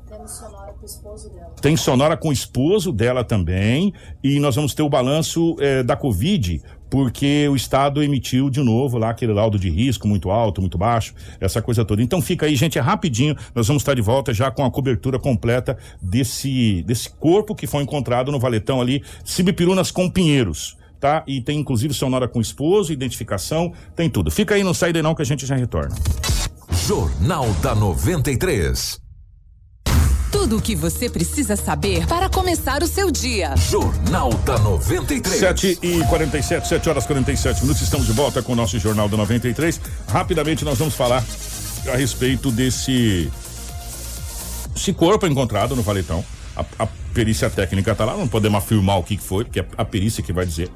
tem 1.60 1.76
sonora 1.76 2.16
com 2.16 2.28
o 2.28 2.32
esposo 2.32 2.92
dela 2.92 3.24
também. 3.24 3.92
E 4.22 4.38
nós 4.38 4.54
vamos 4.54 4.74
ter 4.74 4.82
o 4.82 4.88
balanço 4.88 5.56
é, 5.58 5.82
da 5.82 5.96
Covid, 5.96 6.60
porque 6.90 7.48
o 7.48 7.56
Estado 7.56 8.02
emitiu 8.02 8.50
de 8.50 8.60
novo 8.62 8.98
lá 8.98 9.10
aquele 9.10 9.32
laudo 9.32 9.58
de 9.58 9.70
risco 9.70 10.06
muito 10.06 10.30
alto, 10.30 10.60
muito 10.60 10.76
baixo, 10.76 11.14
essa 11.40 11.62
coisa 11.62 11.84
toda. 11.84 12.02
Então 12.02 12.20
fica 12.20 12.46
aí, 12.46 12.54
gente, 12.54 12.78
é 12.78 12.80
rapidinho. 12.80 13.34
Nós 13.54 13.66
vamos 13.66 13.82
estar 13.82 13.94
de 13.94 14.02
volta 14.02 14.32
já 14.32 14.50
com 14.50 14.64
a 14.64 14.70
cobertura 14.70 15.18
completa 15.18 15.76
desse, 16.00 16.82
desse 16.82 17.10
corpo 17.10 17.54
que 17.54 17.66
foi 17.66 17.82
encontrado 17.82 18.30
no 18.30 18.38
Valetão 18.38 18.80
ali, 18.80 19.02
Cibipirunas 19.24 19.90
com 19.90 20.08
Pinheiros. 20.10 20.76
Tá? 21.00 21.22
E 21.26 21.40
tem 21.42 21.58
inclusive 21.58 21.92
sonora 21.92 22.26
com 22.26 22.38
o 22.38 22.42
esposo, 22.42 22.92
identificação, 22.92 23.72
tem 23.94 24.08
tudo. 24.08 24.30
Fica 24.30 24.54
aí, 24.54 24.62
não 24.62 24.72
sai 24.72 24.92
daí 24.92 25.02
não 25.02 25.14
que 25.14 25.20
a 25.20 25.26
gente 25.26 25.44
já 25.44 25.54
retorna. 25.54 25.94
Jornal 26.86 27.50
da 27.62 27.74
93. 27.74 29.03
Tudo 30.34 30.56
o 30.56 30.60
que 30.60 30.74
você 30.74 31.08
precisa 31.08 31.54
saber 31.54 32.08
para 32.08 32.28
começar 32.28 32.82
o 32.82 32.88
seu 32.88 33.08
dia. 33.08 33.54
Jornal 33.56 34.34
da 34.44 34.58
93. 34.58 35.38
7 35.38 35.78
e 35.80 36.04
47, 36.06 36.66
7 36.66 36.88
horas 36.88 37.04
e 37.04 37.06
47 37.06 37.62
minutos. 37.62 37.80
Estamos 37.80 38.04
de 38.04 38.12
volta 38.12 38.42
com 38.42 38.52
o 38.52 38.56
nosso 38.56 38.76
Jornal 38.80 39.08
da 39.08 39.16
93. 39.16 39.80
Rapidamente 40.08 40.64
nós 40.64 40.76
vamos 40.76 40.96
falar 40.96 41.24
a 41.86 41.96
respeito 41.96 42.50
desse 42.50 43.30
esse 44.74 44.92
corpo 44.92 45.24
encontrado 45.24 45.76
no 45.76 45.82
Valetão. 45.82 46.24
A, 46.56 46.64
a 46.80 46.88
perícia 47.14 47.48
técnica 47.48 47.92
está 47.92 48.04
lá, 48.04 48.16
não 48.16 48.26
podemos 48.26 48.58
afirmar 48.58 48.96
o 48.96 49.04
que 49.04 49.16
foi, 49.16 49.44
porque 49.44 49.60
é 49.60 49.66
a 49.78 49.84
perícia 49.84 50.20
que 50.20 50.32
vai 50.32 50.44
dizer 50.44 50.68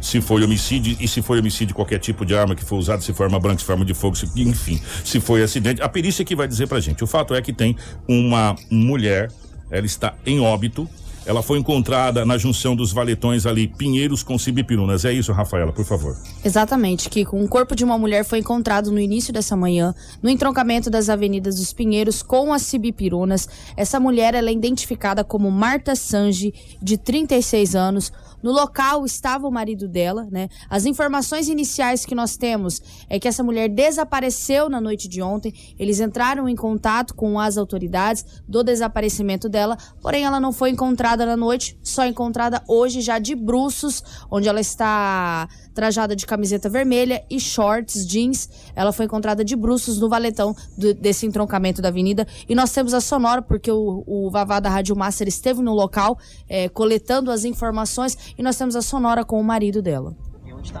se 0.00 0.20
foi 0.20 0.42
homicídio 0.42 0.96
e 1.00 1.06
se 1.06 1.22
foi 1.22 1.38
homicídio 1.38 1.74
qualquer 1.74 1.98
tipo 1.98 2.24
de 2.24 2.34
arma 2.34 2.54
que 2.54 2.64
foi 2.64 2.78
usada, 2.78 3.02
se 3.02 3.12
foi 3.12 3.26
arma 3.26 3.38
branca, 3.38 3.58
se 3.58 3.64
foi 3.64 3.74
arma 3.74 3.84
de 3.84 3.94
fogo, 3.94 4.16
se, 4.16 4.28
enfim, 4.36 4.80
se 5.04 5.20
foi 5.20 5.42
acidente. 5.42 5.82
A 5.82 5.88
perícia 5.88 6.24
que 6.24 6.34
vai 6.34 6.48
dizer 6.48 6.66
pra 6.66 6.80
gente. 6.80 7.04
O 7.04 7.06
fato 7.06 7.34
é 7.34 7.42
que 7.42 7.52
tem 7.52 7.76
uma 8.08 8.56
mulher, 8.70 9.30
ela 9.70 9.86
está 9.86 10.14
em 10.24 10.40
óbito, 10.40 10.88
ela 11.26 11.42
foi 11.42 11.58
encontrada 11.58 12.24
na 12.24 12.38
junção 12.38 12.74
dos 12.74 12.92
valetões 12.92 13.44
ali, 13.44 13.68
Pinheiros 13.68 14.22
com 14.22 14.38
Cibipirunas. 14.38 15.04
É 15.04 15.12
isso, 15.12 15.32
Rafaela, 15.32 15.72
por 15.72 15.84
favor. 15.84 16.16
Exatamente, 16.44 17.08
Kiko. 17.08 17.36
Um 17.36 17.46
corpo 17.46 17.76
de 17.76 17.84
uma 17.84 17.98
mulher 17.98 18.24
foi 18.24 18.38
encontrado 18.38 18.90
no 18.90 18.98
início 18.98 19.32
dessa 19.32 19.54
manhã, 19.54 19.94
no 20.22 20.30
entroncamento 20.30 20.90
das 20.90 21.08
avenidas 21.08 21.56
dos 21.56 21.72
Pinheiros 21.72 22.22
com 22.22 22.52
as 22.52 22.62
Cibipirunas. 22.62 23.48
Essa 23.76 24.00
mulher 24.00 24.34
ela 24.34 24.48
é 24.48 24.52
identificada 24.52 25.22
como 25.22 25.50
Marta 25.50 25.94
Sanji, 25.94 26.54
de 26.82 26.96
36 26.96 27.76
anos. 27.76 28.12
No 28.42 28.52
local 28.52 29.04
estava 29.04 29.46
o 29.46 29.50
marido 29.50 29.88
dela, 29.88 30.26
né? 30.30 30.48
As 30.68 30.86
informações 30.86 31.48
iniciais 31.48 32.04
que 32.04 32.14
nós 32.14 32.36
temos 32.36 32.80
é 33.08 33.18
que 33.18 33.28
essa 33.28 33.42
mulher 33.42 33.68
desapareceu 33.68 34.68
na 34.68 34.80
noite 34.80 35.08
de 35.08 35.20
ontem. 35.22 35.52
Eles 35.78 36.00
entraram 36.00 36.48
em 36.48 36.56
contato 36.56 37.14
com 37.14 37.38
as 37.38 37.56
autoridades 37.56 38.24
do 38.48 38.62
desaparecimento 38.62 39.48
dela, 39.48 39.76
porém 40.00 40.24
ela 40.24 40.40
não 40.40 40.52
foi 40.52 40.70
encontrada 40.70 41.26
na 41.26 41.36
noite, 41.36 41.78
só 41.82 42.04
encontrada 42.06 42.62
hoje 42.66 43.00
já 43.00 43.18
de 43.18 43.34
bruços, 43.34 44.02
onde 44.30 44.48
ela 44.48 44.60
está 44.60 45.48
trajada 45.74 46.14
de 46.14 46.26
camiseta 46.26 46.68
vermelha 46.68 47.22
e 47.30 47.38
shorts, 47.38 48.06
jeans. 48.06 48.48
Ela 48.74 48.92
foi 48.92 49.06
encontrada 49.06 49.44
de 49.44 49.56
bruços 49.56 49.98
no 49.98 50.08
valetão 50.08 50.54
do, 50.76 50.94
desse 50.94 51.26
entroncamento 51.26 51.80
da 51.80 51.88
avenida. 51.88 52.26
E 52.48 52.54
nós 52.54 52.72
temos 52.72 52.94
a 52.94 53.00
sonora, 53.00 53.42
porque 53.42 53.70
o, 53.70 54.04
o 54.06 54.30
Vavá 54.30 54.60
da 54.60 54.68
Rádio 54.68 54.96
Master 54.96 55.28
esteve 55.28 55.62
no 55.62 55.72
local 55.72 56.18
é, 56.48 56.68
coletando 56.68 57.30
as 57.30 57.44
informações. 57.44 58.34
E 58.36 58.42
nós 58.42 58.56
temos 58.56 58.76
a 58.76 58.82
sonora 58.82 59.24
com 59.24 59.40
o 59.40 59.44
marido 59.44 59.80
dela. 59.82 60.14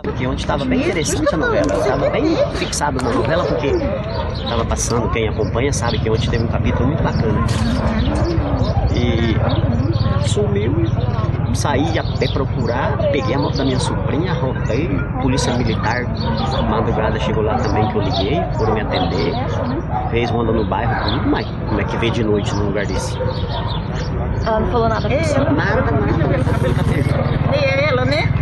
Porque 0.02 0.26
onde 0.26 0.42
estava 0.42 0.64
bem 0.64 0.80
interessante 0.80 1.34
a 1.34 1.38
novela, 1.38 1.72
estava 1.72 2.10
bem 2.10 2.36
fixado 2.56 3.02
na 3.02 3.12
novela, 3.14 3.44
porque 3.44 3.68
estava 3.68 4.64
passando, 4.66 5.10
quem 5.10 5.26
acompanha 5.28 5.72
sabe 5.72 5.98
que 6.00 6.10
ontem 6.10 6.28
teve 6.28 6.44
um 6.44 6.48
capítulo 6.48 6.88
muito 6.88 7.02
bacana. 7.02 7.46
E 8.94 10.28
sumiu, 10.28 10.72
saí 11.54 11.98
a 11.98 12.04
pé 12.18 12.28
procurar, 12.32 12.96
peguei 13.12 13.34
a 13.34 13.38
moto 13.38 13.56
da 13.58 13.64
minha 13.64 13.80
sobrinha, 13.80 14.32
rodei, 14.34 14.88
polícia 15.22 15.56
militar, 15.56 16.04
madrugada 16.68 17.18
chegou 17.20 17.42
lá 17.42 17.56
também 17.56 17.86
que 17.88 17.96
eu 17.96 18.02
liguei, 18.02 18.42
foram 18.56 18.74
me 18.74 18.80
atender, 18.80 19.32
fez 20.10 20.30
ronda 20.30 20.52
no 20.52 20.64
bairro 20.64 21.04
comigo, 21.04 21.28
mas 21.28 21.46
como 21.68 21.80
é 21.80 21.84
que 21.84 21.96
veio 21.96 22.12
de 22.12 22.24
noite 22.24 22.54
num 22.54 22.66
lugar 22.66 22.86
desse? 22.86 23.16
Ela 24.46 24.60
não 24.60 24.70
falou 24.70 24.88
nada 24.88 25.08
pra 25.08 25.18
você? 25.18 25.38
Nada, 25.38 25.90
nada. 25.90 26.20
É 27.52 27.88
ela, 27.88 28.04
né? 28.04 28.32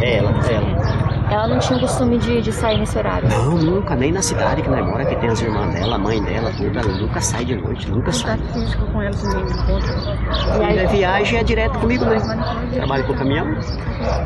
É 0.00 0.16
ela, 0.16 0.30
é 0.48 0.54
ela. 0.54 1.09
Ela 1.30 1.46
não 1.46 1.58
tinha 1.58 1.78
o 1.78 1.80
costume 1.80 2.18
de, 2.18 2.42
de 2.42 2.52
sair 2.52 2.78
nesse 2.78 2.98
horário. 2.98 3.28
Não, 3.28 3.56
nunca, 3.56 3.94
nem 3.94 4.10
na 4.10 4.20
cidade 4.20 4.62
que 4.62 4.68
nós 4.68 4.84
mora, 4.84 5.04
que 5.04 5.14
tem 5.16 5.30
as 5.30 5.40
irmãs 5.40 5.72
dela, 5.72 5.94
a 5.94 5.98
mãe 5.98 6.22
dela, 6.22 6.50
tudo, 6.56 6.78
ela 6.78 6.92
nunca 6.92 7.20
sai 7.20 7.44
de 7.44 7.54
noite, 7.54 7.88
nunca 7.90 8.12
sai. 8.12 8.38
físico 8.52 8.84
com 8.86 9.00
ela 9.00 9.14
também, 9.14 9.42
encontro. 9.42 10.72
E 10.74 10.78
a 10.80 10.86
viagem 10.88 11.38
é 11.38 11.44
direto 11.44 11.78
comigo 11.78 12.04
mesmo. 12.04 12.32
Trabalho 12.72 13.04
com 13.04 13.12
o 13.12 13.16
caminhão 13.16 13.46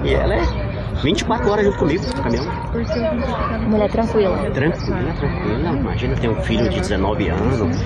e 0.03 0.15
ela 0.15 0.35
é 0.35 0.75
24 1.03 1.51
horas 1.51 1.65
junto 1.67 1.79
comigo 1.79 2.05
no 2.07 2.23
caminhão. 2.23 2.47
Mulher 3.69 3.91
tranquila. 3.91 4.39
Tranquila, 4.53 5.13
tranquila. 5.19 5.71
Imagina, 5.71 6.17
tem 6.17 6.31
um 6.31 6.43
filho 6.43 6.69
de 6.71 6.81
19 6.81 7.29
anos, 7.29 7.79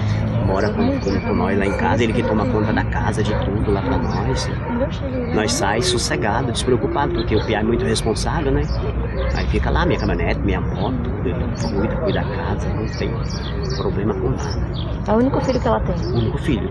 mora 0.47 0.71
com, 0.71 0.99
com, 1.01 1.21
com 1.21 1.35
nós 1.35 1.59
lá 1.59 1.67
em 1.67 1.77
casa, 1.77 2.05
ele 2.05 2.13
que 2.13 2.23
toma 2.23 2.47
conta 2.47 2.73
da 2.73 2.85
casa, 2.85 3.23
de 3.23 3.35
tudo 3.45 3.71
lá 3.71 3.83
pra 3.83 3.99
nós. 3.99 4.51
Nós 5.35 5.53
sai 5.53 5.83
sossegado, 5.83 6.53
despreocupado, 6.53 7.15
porque 7.15 7.37
o 7.37 7.45
Pia 7.45 7.59
é 7.59 7.63
muito 7.63 7.85
responsável, 7.85 8.53
né? 8.53 8.63
Aí 9.35 9.47
fica 9.49 9.71
lá, 9.71 9.87
minha 9.87 9.99
caminhonete, 9.99 10.41
minha 10.41 10.61
moto, 10.61 11.11
ele 11.25 11.35
cuida, 11.61 11.97
cuida 11.97 12.21
da 12.21 12.37
casa, 12.37 12.69
não 12.69 12.87
tem 12.87 13.11
problema 13.77 14.15
com 14.15 14.31
nada. 14.31 15.03
É 15.07 15.13
o 15.13 15.17
único 15.17 15.41
filho 15.41 15.61
que 15.61 15.69
ela 15.69 15.81
tem. 15.81 15.97
O 16.07 16.15
único 16.17 16.39
filho. 16.39 16.71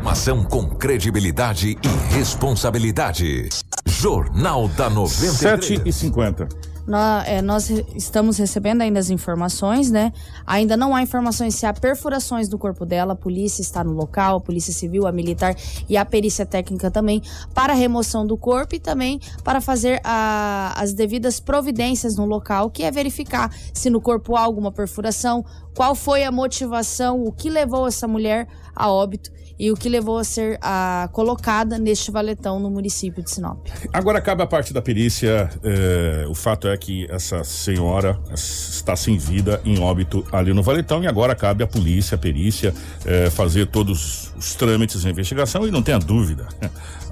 Informação 0.00 0.44
com 0.44 0.68
credibilidade 0.68 1.76
e 1.82 2.14
responsabilidade. 2.14 3.48
Jornal 3.86 4.68
da 4.68 4.88
93. 4.88 5.64
7 5.64 5.82
e 5.84 5.92
50 5.92 6.48
Nó- 6.90 7.20
é, 7.24 7.40
Nós, 7.40 7.70
estamos 7.94 8.36
recebendo 8.36 8.82
ainda 8.82 8.98
as 8.98 9.10
informações, 9.10 9.92
né? 9.92 10.12
Ainda 10.44 10.76
não 10.76 10.92
há 10.92 11.00
informações 11.00 11.54
se 11.54 11.64
há 11.64 11.72
perfurações 11.72 12.48
do 12.48 12.58
corpo 12.58 12.84
dela. 12.84 13.12
A 13.12 13.16
polícia 13.16 13.62
está 13.62 13.84
no 13.84 13.92
local, 13.92 14.38
a 14.38 14.40
polícia 14.40 14.72
civil, 14.72 15.06
a 15.06 15.12
militar 15.12 15.54
e 15.88 15.96
a 15.96 16.04
perícia 16.04 16.44
técnica 16.44 16.90
também 16.90 17.22
para 17.54 17.74
remoção 17.74 18.26
do 18.26 18.36
corpo 18.36 18.74
e 18.74 18.80
também 18.80 19.20
para 19.44 19.60
fazer 19.60 20.00
a- 20.02 20.74
as 20.76 20.92
devidas 20.92 21.38
providências 21.38 22.16
no 22.16 22.24
local, 22.24 22.68
que 22.68 22.82
é 22.82 22.90
verificar 22.90 23.54
se 23.72 23.88
no 23.88 24.00
corpo 24.00 24.34
há 24.34 24.40
alguma 24.40 24.72
perfuração, 24.72 25.44
qual 25.76 25.94
foi 25.94 26.24
a 26.24 26.32
motivação, 26.32 27.22
o 27.22 27.30
que 27.30 27.48
levou 27.48 27.86
essa 27.86 28.08
mulher 28.08 28.48
a 28.74 28.90
óbito 28.90 29.30
e 29.60 29.70
o 29.70 29.76
que 29.76 29.90
levou 29.90 30.16
a 30.16 30.24
ser 30.24 30.58
a, 30.62 31.10
colocada 31.12 31.78
neste 31.78 32.10
valetão 32.10 32.58
no 32.58 32.70
município 32.70 33.22
de 33.22 33.30
Sinop. 33.30 33.66
Agora 33.92 34.18
cabe 34.18 34.42
a 34.42 34.46
parte 34.46 34.72
da 34.72 34.80
perícia. 34.80 35.50
eh, 35.62 36.24
o 36.26 36.34
fato 36.34 36.66
é 36.66 36.74
que 36.78 37.06
essa 37.10 37.44
senhora 37.44 38.18
está 38.32 38.96
sem 38.96 39.18
vida, 39.18 39.60
em 39.62 39.78
óbito 39.78 40.24
ali 40.32 40.54
no 40.54 40.62
Valetão, 40.62 41.04
e 41.04 41.06
agora 41.06 41.34
cabe 41.34 41.62
à 41.62 41.66
polícia, 41.66 42.14
a 42.14 42.18
perícia, 42.18 42.72
eh, 43.04 43.28
fazer 43.28 43.66
todos 43.66 44.32
os 44.34 44.54
trâmites 44.54 45.02
de 45.02 45.10
investigação. 45.10 45.68
E 45.68 45.70
não 45.70 45.82
tenha 45.82 45.98
dúvida, 45.98 46.48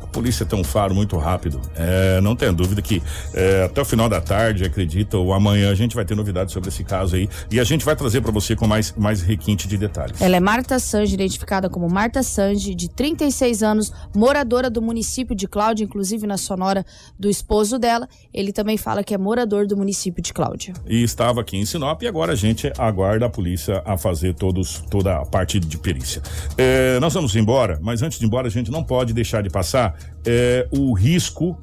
polícia 0.09 0.45
tem 0.45 0.59
um 0.59 0.65
faro 0.65 0.95
muito 0.95 1.17
rápido. 1.17 1.61
Eh, 1.77 2.21
não 2.23 2.35
tenha 2.35 2.53
dúvida 2.53 2.83
que 2.83 3.03
eh, 3.35 3.65
até 3.65 3.81
o 3.81 3.85
final 3.85 4.09
da 4.09 4.21
tarde, 4.21 4.65
acredita, 4.65 5.17
ou 5.17 5.33
amanhã, 5.33 5.71
a 5.71 5.75
gente 5.75 5.95
vai 5.95 6.05
ter 6.05 6.15
novidades 6.15 6.53
sobre 6.53 6.69
esse 6.69 6.85
caso 6.85 7.17
aí. 7.17 7.29
E 7.51 7.61
a 7.61 7.65
gente 7.65 7.85
vai 7.85 7.95
trazer 7.95 8.21
para 8.21 8.33
você 8.33 8.57
com 8.57 8.67
mais, 8.67 8.95
mais 8.97 9.23
requinte 9.23 9.69
de 9.69 9.77
detalhes. 9.77 10.21
Ela 10.21 10.37
é 10.37 10.41
Marta 10.41 10.79
Sanji, 10.79 11.15
identificada 11.15 11.69
como 11.69 11.89
Marta 11.89 12.23
Sanji, 12.23 12.75
de 12.75 12.89
36 12.89 13.63
anos, 13.63 13.93
moradora 14.15 14.71
do 14.71 14.81
município 14.81 15.35
de 15.35 15.47
Cláudia, 15.47 15.85
inclusive 15.85 16.27
na 16.27 16.37
sonora 16.37 16.85
do 17.19 17.29
esposo 17.29 17.79
dela. 17.79 18.09
Ele 18.33 18.53
também 18.53 18.77
fala 18.77 19.05
que 19.05 19.15
é 19.15 19.19
morador 19.19 19.67
do 19.67 19.77
município 19.77 20.23
de 20.23 20.33
Cláudia. 20.33 20.75
e 20.87 21.03
estava 21.03 21.41
aqui 21.41 21.57
em 21.57 21.65
Sinop 21.65 22.03
e 22.03 22.07
agora 22.07 22.33
a 22.33 22.37
gente 22.37 22.73
aguarda 22.79 23.27
a 23.27 23.31
polícia 23.31 23.83
a 23.85 23.97
fazer 23.97 24.35
todos, 24.35 24.85
toda 24.91 25.17
a 25.17 25.27
parte 25.27 25.59
de 25.61 25.79
perícia. 25.79 26.23
É, 26.57 26.99
nós 27.01 27.15
vamos 27.15 27.35
embora, 27.37 27.79
mas 27.83 28.03
antes 28.03 28.19
de 28.19 28.25
ir 28.25 28.29
embora 28.29 28.47
a 28.47 28.51
gente 28.51 28.71
não 28.71 28.83
pode 28.83 29.13
deixar 29.13 29.43
de 29.43 29.51
passar 29.51 29.98
é, 30.27 30.67
o 30.71 30.93
risco 30.93 31.59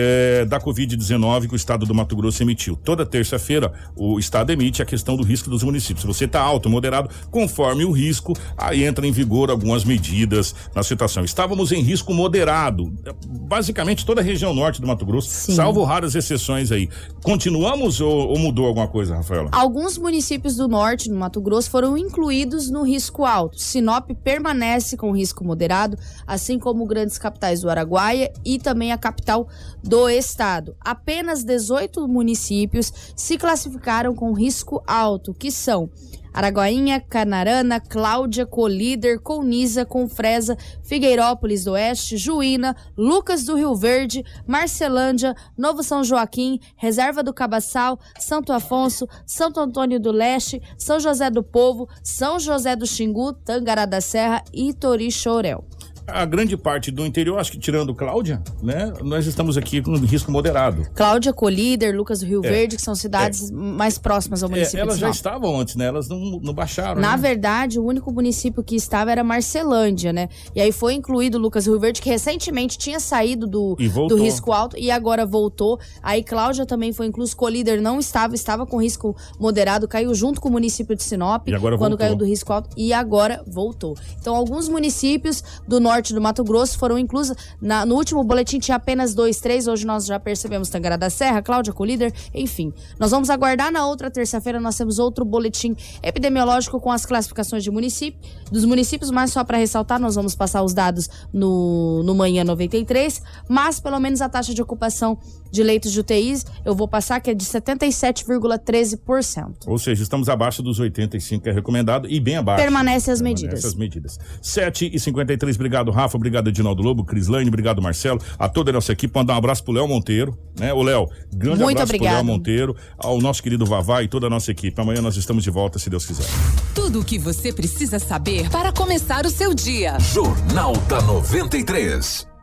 é, 0.00 0.44
da 0.44 0.60
Covid-19 0.60 1.48
que 1.48 1.54
o 1.54 1.56
estado 1.56 1.84
do 1.84 1.92
Mato 1.92 2.14
Grosso 2.14 2.40
emitiu. 2.40 2.76
Toda 2.76 3.04
terça-feira 3.04 3.72
o 3.96 4.16
estado 4.16 4.52
emite 4.52 4.80
a 4.80 4.84
questão 4.84 5.16
do 5.16 5.24
risco 5.24 5.50
dos 5.50 5.64
municípios. 5.64 6.02
Se 6.02 6.06
você 6.06 6.24
está 6.26 6.40
alto, 6.40 6.70
moderado, 6.70 7.10
conforme 7.32 7.84
o 7.84 7.90
risco, 7.90 8.32
aí 8.56 8.84
entra 8.84 9.04
em 9.04 9.10
vigor 9.10 9.50
algumas 9.50 9.84
medidas 9.84 10.54
na 10.72 10.84
situação. 10.84 11.24
Estávamos 11.24 11.72
em 11.72 11.82
risco 11.82 12.14
moderado, 12.14 12.94
basicamente 13.26 14.06
toda 14.06 14.20
a 14.20 14.24
região 14.24 14.54
norte 14.54 14.80
do 14.80 14.86
Mato 14.86 15.04
Grosso, 15.04 15.52
salvo 15.52 15.82
raras 15.82 16.14
exceções 16.14 16.70
aí. 16.70 16.88
Continuamos 17.24 18.00
ou, 18.00 18.28
ou 18.28 18.38
mudou 18.38 18.66
alguma 18.66 18.86
coisa, 18.86 19.16
Rafaela? 19.16 19.48
Alguns 19.50 19.98
municípios 19.98 20.54
do 20.54 20.68
norte, 20.68 21.10
no 21.10 21.18
Mato 21.18 21.40
Grosso, 21.40 21.68
foram 21.70 21.98
incluídos 21.98 22.70
no 22.70 22.84
risco 22.84 23.24
alto. 23.24 23.58
Sinop 23.58 24.10
permanece 24.22 24.96
com 24.96 25.10
risco 25.10 25.44
moderado, 25.44 25.98
assim 26.24 26.56
como 26.56 26.86
grandes 26.86 27.18
capitais 27.18 27.62
do 27.62 27.68
Araguaia 27.68 28.32
e 28.44 28.60
também 28.60 28.92
a 28.92 28.98
capital 28.98 29.48
do 29.82 29.87
estado. 30.10 30.76
Apenas 30.80 31.44
18 31.44 32.06
municípios 32.06 32.92
se 33.16 33.38
classificaram 33.38 34.14
com 34.14 34.32
risco 34.32 34.82
alto, 34.86 35.32
que 35.32 35.50
são 35.50 35.88
Araguainha, 36.32 37.00
Canarana, 37.00 37.80
Cláudia, 37.80 38.46
Colíder, 38.46 39.20
Colniza, 39.20 39.84
Confresa, 39.84 40.56
Figueirópolis 40.82 41.64
do 41.64 41.72
Oeste, 41.72 42.16
Juína, 42.16 42.76
Lucas 42.96 43.44
do 43.44 43.56
Rio 43.56 43.74
Verde, 43.74 44.24
Marcelândia, 44.46 45.34
Novo 45.56 45.82
São 45.82 46.04
Joaquim, 46.04 46.60
Reserva 46.76 47.22
do 47.22 47.34
Cabaçal, 47.34 47.98
Santo 48.20 48.52
Afonso, 48.52 49.08
Santo 49.26 49.58
Antônio 49.58 49.98
do 49.98 50.12
Leste, 50.12 50.62
São 50.76 51.00
José 51.00 51.30
do 51.30 51.42
Povo, 51.42 51.88
São 52.04 52.38
José 52.38 52.76
do 52.76 52.86
Xingu, 52.86 53.32
Tangará 53.32 53.84
da 53.84 54.00
Serra 54.00 54.44
e 54.52 54.72
Torixorel. 54.72 55.64
A 56.08 56.24
grande 56.24 56.56
parte 56.56 56.90
do 56.90 57.04
interior, 57.04 57.38
acho 57.38 57.52
que 57.52 57.58
tirando 57.58 57.94
Cláudia, 57.94 58.42
né? 58.62 58.92
Nós 59.02 59.26
estamos 59.26 59.56
aqui 59.58 59.82
com 59.82 59.94
risco 59.96 60.32
moderado. 60.32 60.86
Cláudia, 60.94 61.32
Colíder, 61.32 61.94
Lucas 61.94 62.20
do 62.20 62.26
Rio 62.26 62.40
É. 62.44 62.48
Verde, 62.48 62.76
que 62.76 62.82
são 62.82 62.94
cidades 62.94 63.50
mais 63.50 63.98
próximas 63.98 64.42
ao 64.42 64.48
É, 64.48 64.52
município 64.52 64.80
elas 64.80 64.94
de 64.94 65.00
já 65.02 65.10
estavam 65.10 65.60
antes, 65.60 65.76
né? 65.76 65.86
Elas 65.86 66.08
não, 66.08 66.18
não 66.40 66.54
baixaram. 66.54 67.00
Na 67.00 67.16
né? 67.16 67.22
verdade, 67.22 67.78
o 67.78 67.84
único 67.84 68.10
município 68.10 68.62
que 68.62 68.74
estava 68.74 69.12
era 69.12 69.22
Marcelândia, 69.22 70.12
né? 70.12 70.28
E 70.54 70.60
aí 70.60 70.72
foi 70.72 70.94
incluído 70.94 71.38
Lucas 71.38 71.66
Rio 71.66 71.78
Verde, 71.78 72.00
que 72.00 72.08
recentemente 72.08 72.78
tinha 72.78 72.98
saído 73.00 73.46
do, 73.46 73.76
do 74.08 74.16
risco 74.16 74.52
alto 74.52 74.78
e 74.78 74.90
agora 74.90 75.26
voltou. 75.26 75.78
Aí 76.02 76.22
Cláudia 76.22 76.64
também 76.64 76.92
foi 76.92 77.06
incluso, 77.06 77.36
Colíder 77.36 77.82
não 77.82 77.98
estava, 77.98 78.34
estava 78.34 78.64
com 78.66 78.80
risco 78.80 79.14
moderado, 79.38 79.86
caiu 79.86 80.14
junto 80.14 80.40
com 80.40 80.48
o 80.48 80.52
município 80.52 80.96
de 80.96 81.02
Sinop, 81.02 81.46
agora 81.48 81.76
quando 81.76 81.90
voltou. 81.90 81.98
caiu 81.98 82.16
do 82.16 82.24
risco 82.24 82.52
alto, 82.52 82.70
e 82.76 82.92
agora 82.92 83.42
voltou. 83.46 83.96
Então, 84.20 84.34
alguns 84.34 84.68
municípios 84.68 85.42
do 85.66 85.78
norte 85.80 85.97
do 86.14 86.20
Mato 86.20 86.42
Grosso 86.44 86.78
foram 86.78 86.98
inclusos. 86.98 87.36
Na- 87.60 87.84
no 87.84 87.94
último 87.96 88.22
boletim 88.24 88.58
tinha 88.58 88.76
apenas 88.76 89.14
dois, 89.14 89.38
três, 89.40 89.66
hoje 89.66 89.86
nós 89.86 90.06
já 90.06 90.18
percebemos 90.18 90.68
Tangará 90.68 90.96
da 90.96 91.10
Serra, 91.10 91.42
Cláudia, 91.42 91.72
Colíder, 91.72 92.12
enfim. 92.34 92.72
Nós 92.98 93.10
vamos 93.10 93.28
aguardar 93.30 93.70
na 93.72 93.86
outra 93.86 94.10
terça-feira, 94.10 94.60
nós 94.60 94.76
temos 94.76 94.98
outro 94.98 95.24
boletim 95.24 95.74
epidemiológico 96.02 96.80
com 96.80 96.90
as 96.90 97.04
classificações 97.04 97.62
de 97.62 97.70
município, 97.70 98.18
dos 98.50 98.64
municípios, 98.64 99.10
mas 99.10 99.32
só 99.32 99.44
para 99.44 99.58
ressaltar, 99.58 100.00
nós 100.00 100.14
vamos 100.14 100.34
passar 100.34 100.62
os 100.62 100.72
dados 100.72 101.08
no, 101.32 102.02
no 102.02 102.14
Manhã 102.14 102.44
93, 102.44 103.20
mas 103.48 103.80
pelo 103.80 103.98
menos 104.00 104.20
a 104.20 104.28
taxa 104.28 104.54
de 104.54 104.62
ocupação 104.62 105.18
de 105.50 105.62
leitos 105.62 105.92
de 105.92 106.00
UTIs, 106.00 106.44
eu 106.64 106.74
vou 106.74 106.88
passar 106.88 107.20
que 107.20 107.30
é 107.30 107.34
de 107.34 107.44
77,13%. 107.44 109.66
Ou 109.66 109.78
seja, 109.78 110.02
estamos 110.02 110.28
abaixo 110.28 110.62
dos 110.62 110.78
85 110.80 111.44
que 111.44 111.50
é 111.50 111.52
recomendado 111.52 112.08
e 112.10 112.18
bem 112.20 112.36
abaixo. 112.36 112.62
Permanece 112.62 113.10
as 113.10 113.18
Permanece 113.18 113.44
medidas. 113.46 113.64
as 113.64 113.74
medidas. 113.74 114.18
7 114.42 114.90
e 114.92 114.98
53 114.98 115.56
obrigado, 115.56 115.90
Rafa. 115.90 116.16
Obrigado, 116.16 116.48
Edinaldo 116.48 116.82
Lobo, 116.82 117.04
Crislane, 117.04 117.48
obrigado, 117.48 117.80
Marcelo. 117.82 118.20
A 118.38 118.48
toda 118.48 118.70
a 118.70 118.74
nossa 118.74 118.92
equipe. 118.92 119.14
Mandar 119.14 119.34
um 119.34 119.38
abraço 119.38 119.64
pro 119.64 119.72
Léo 119.72 119.88
Monteiro, 119.88 120.36
né? 120.58 120.72
O 120.72 120.82
Léo, 120.82 121.08
grande 121.32 121.62
Muito 121.62 121.76
abraço 121.78 121.92
obrigado. 121.94 122.16
pro 122.18 122.26
Léo 122.26 122.36
Monteiro, 122.36 122.76
ao 122.96 123.20
nosso 123.20 123.42
querido 123.42 123.66
Vavá 123.66 124.02
e 124.02 124.08
toda 124.08 124.26
a 124.26 124.30
nossa 124.30 124.50
equipe. 124.50 124.80
Amanhã 124.80 125.02
nós 125.02 125.16
estamos 125.16 125.42
de 125.42 125.50
volta, 125.50 125.78
se 125.78 125.90
Deus 125.90 126.06
quiser. 126.06 126.26
Tudo 126.74 127.00
o 127.00 127.04
que 127.04 127.18
você 127.18 127.52
precisa 127.52 127.98
saber 127.98 128.48
para 128.50 128.72
começar 128.72 129.26
o 129.26 129.30
seu 129.30 129.54
dia. 129.54 129.98
Jornal 130.00 130.72
da 130.88 131.00
93. 131.02 132.37